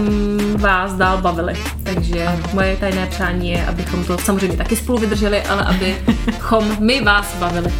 vás 0.56 0.92
dál 0.92 1.18
bavili. 1.18 1.54
Takže 1.82 2.28
moje 2.52 2.76
tajné 2.76 3.06
přání 3.06 3.50
je, 3.50 3.66
abychom 3.66 4.04
to 4.04 4.18
samozřejmě 4.18 4.56
taky 4.56 4.76
spolu 4.76 4.98
vydrželi, 4.98 5.42
ale 5.42 5.64
abychom 5.64 6.76
my 6.80 7.00
vás 7.00 7.34
bavili. 7.34 7.72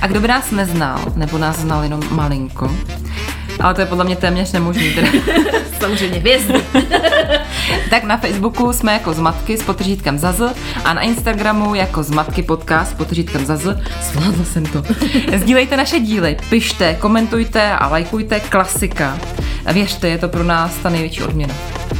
A 0.00 0.06
kdo 0.06 0.20
by 0.20 0.28
nás 0.28 0.50
neznal, 0.50 0.98
nebo 1.16 1.38
nás 1.38 1.58
znal 1.58 1.82
jenom 1.82 2.00
malinko, 2.10 2.70
ale 3.60 3.74
to 3.74 3.80
je 3.80 3.86
podle 3.86 4.04
mě 4.04 4.16
téměř 4.16 4.52
nemožný. 4.52 4.94
teda. 4.94 5.08
Samozřejmě 5.80 6.18
hvězdy. 6.18 6.54
tak 7.90 8.04
na 8.04 8.16
Facebooku 8.16 8.72
jsme 8.72 8.92
jako 8.92 9.12
Zmatky 9.12 9.58
s 9.58 9.62
potržítkem 9.62 10.18
Zazl 10.18 10.50
a 10.84 10.94
na 10.94 11.00
Instagramu 11.00 11.74
jako 11.74 12.02
Zmatky 12.02 12.42
podcast 12.42 12.90
s 12.90 12.94
potržítkem 12.94 13.46
Zazl. 13.46 13.76
Zvládla 14.02 14.44
jsem 14.44 14.66
to. 14.66 14.82
Sdílejte 15.36 15.76
naše 15.76 16.00
díly, 16.00 16.36
pište, 16.50 16.94
komentujte 16.94 17.72
a 17.72 17.88
lajkujte 17.88 18.40
klasika. 18.40 19.18
Věřte, 19.72 20.08
je 20.08 20.18
to 20.18 20.28
pro 20.28 20.44
nás 20.44 20.74
ta 20.74 20.90
největší 20.90 21.22
odměna. 21.22 21.54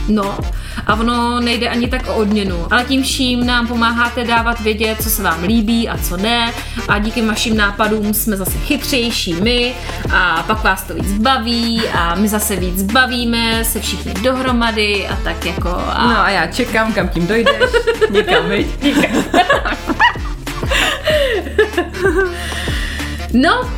No, 0.09 0.39
a 0.87 0.95
ono 0.95 1.41
nejde 1.41 1.69
ani 1.69 1.89
tak 1.89 2.07
o 2.09 2.15
odměnu, 2.15 2.67
ale 2.71 2.85
tím 2.85 3.03
vším 3.03 3.47
nám 3.47 3.67
pomáháte 3.67 4.25
dávat 4.25 4.61
vědět, 4.61 5.03
co 5.03 5.11
se 5.11 5.23
vám 5.23 5.43
líbí 5.43 5.89
a 5.89 5.99
co 5.99 6.17
ne 6.17 6.53
a 6.89 6.99
díky 6.99 7.23
vašim 7.23 7.57
nápadům 7.57 8.15
jsme 8.15 8.37
zase 8.37 8.59
chytřejší 8.59 9.35
my 9.35 9.75
a 10.15 10.45
pak 10.47 10.65
vás 10.65 10.83
to 10.83 10.95
víc 10.95 11.13
baví 11.13 11.83
a 11.93 12.15
my 12.15 12.29
zase 12.29 12.57
víc 12.57 12.83
bavíme 12.83 13.65
se 13.65 13.81
všichni 13.81 14.15
dohromady 14.15 15.09
a 15.09 15.17
tak 15.25 15.47
jako 15.47 15.69
a 15.69 16.07
No 16.07 16.21
a 16.21 16.31
já 16.31 16.47
čekám, 16.47 16.93
kam 16.93 17.09
tím 17.09 17.27
dojdeš. 17.27 17.55
Nikam, 18.11 18.49
viď? 18.49 18.67
No, 23.33 23.71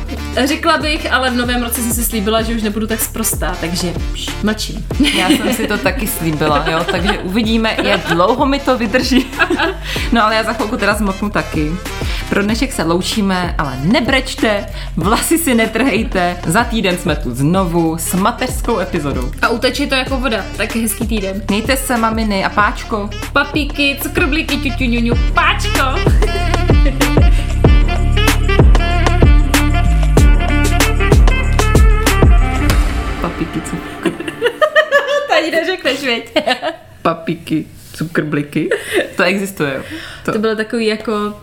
řekla 0.45 0.77
bych, 0.77 1.13
ale 1.13 1.29
v 1.29 1.35
novém 1.35 1.63
roce 1.63 1.81
jsem 1.81 1.93
si 1.93 2.03
slíbila, 2.03 2.41
že 2.41 2.55
už 2.55 2.61
nebudu 2.63 2.87
tak 2.87 2.99
sprostá, 2.99 3.55
takže 3.61 3.93
pš, 4.13 4.29
mlčím. 4.43 4.85
Já 5.17 5.29
jsem 5.29 5.53
si 5.53 5.67
to 5.67 5.77
taky 5.77 6.07
slíbila, 6.07 6.65
jo, 6.71 6.85
takže 6.91 7.19
uvidíme, 7.19 7.77
jak 7.83 8.01
dlouho 8.07 8.45
mi 8.45 8.59
to 8.59 8.77
vydrží. 8.77 9.25
No 10.11 10.23
ale 10.23 10.35
já 10.35 10.43
za 10.43 10.53
chvilku 10.53 10.77
teda 10.77 10.93
zmoknu 10.93 11.29
taky. 11.29 11.71
Pro 12.29 12.43
dnešek 12.43 12.73
se 12.73 12.83
loučíme, 12.83 13.55
ale 13.57 13.77
nebrečte, 13.83 14.65
vlasy 14.97 15.37
si 15.37 15.55
netrhejte, 15.55 16.37
za 16.45 16.63
týden 16.63 16.97
jsme 16.97 17.15
tu 17.15 17.35
znovu 17.35 17.97
s 17.97 18.13
mateřskou 18.13 18.79
epizodou. 18.79 19.31
A 19.41 19.49
uteče 19.49 19.87
to 19.87 19.95
jako 19.95 20.17
voda, 20.17 20.45
tak 20.57 20.75
hezký 20.75 21.07
týden. 21.07 21.41
Mějte 21.49 21.77
se, 21.77 21.97
maminy 21.97 22.45
a 22.45 22.49
páčko. 22.49 23.09
Papíky, 23.33 23.97
cukrblíky, 24.01 24.57
ťuťuňuňu, 24.57 25.15
páčko! 25.33 25.99
Neřekneš, 35.83 36.03
věď. 36.03 36.45
papiky, 37.01 37.65
cukrbliky. 37.93 38.69
To 39.15 39.23
existuje. 39.23 39.83
To. 40.25 40.31
To 40.31 40.39
byl 40.39 40.55
takový 40.55 40.85
jako 40.85 41.41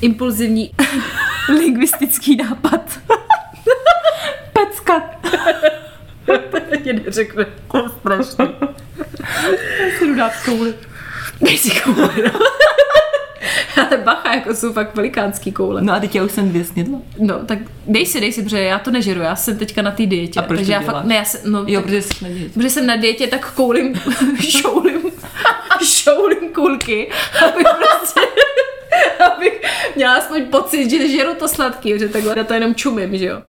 impulzivní 0.00 0.70
lingvistický 1.48 2.36
nápad. 2.36 2.98
Pecka. 4.52 5.02
To 6.26 6.58
ani 6.72 6.92
neřekne. 6.92 7.46
To 7.72 7.78
je 7.78 7.88
strašný. 8.00 8.46
Si 9.98 10.06
jdu 10.06 10.14
dát 10.14 10.32
kouli. 10.44 10.74
Dej 11.40 11.58
si 11.58 11.70
koule, 11.80 12.08
no. 12.24 12.40
Ale 13.76 13.96
bacha, 14.04 14.34
jako 14.34 14.54
jsou 14.54 14.72
fakt 14.72 14.94
velikánský 14.94 15.52
koule. 15.52 15.82
No 15.82 15.92
a 15.92 16.00
teď 16.00 16.14
já 16.14 16.24
už 16.24 16.32
jsem 16.32 16.48
dvě 16.48 16.64
snědla. 16.64 16.98
No, 17.18 17.34
tak 17.46 17.58
dej 17.86 18.06
si, 18.06 18.20
dej 18.20 18.32
si, 18.32 18.42
protože 18.42 18.60
já 18.62 18.78
to 18.78 18.90
nežeru, 18.90 19.20
já 19.20 19.36
jsem 19.36 19.58
teďka 19.58 19.82
na 19.82 19.90
té 19.90 20.06
dietě. 20.06 20.40
A 20.40 20.42
proč 20.42 20.58
takže 20.58 20.72
já 20.72 20.80
fakt, 20.80 21.04
ne, 21.04 21.14
já 21.14 21.24
jsem, 21.24 21.52
no, 21.52 21.64
Jo, 21.66 21.80
tak, 21.80 21.84
protože 21.84 22.02
jsi 22.02 22.24
na 22.24 22.28
děti. 22.30 22.48
protože 22.54 22.70
jsem 22.70 22.86
na 22.86 22.96
dietě, 22.96 23.26
tak 23.26 23.52
koulím, 23.54 23.94
šoulím, 24.50 25.00
šoulím 25.84 26.48
kulky, 26.54 27.10
abych 27.46 27.66
prostě, 27.78 28.20
abych 29.36 29.60
měla 29.96 30.14
aspoň 30.14 30.44
pocit, 30.44 30.90
že 30.90 31.08
žeru 31.08 31.34
to 31.34 31.48
sladký, 31.48 31.98
že 31.98 32.08
takhle 32.08 32.34
na 32.34 32.44
to 32.44 32.54
jenom 32.54 32.74
čumím, 32.74 33.16
že 33.18 33.24
jo. 33.26 33.42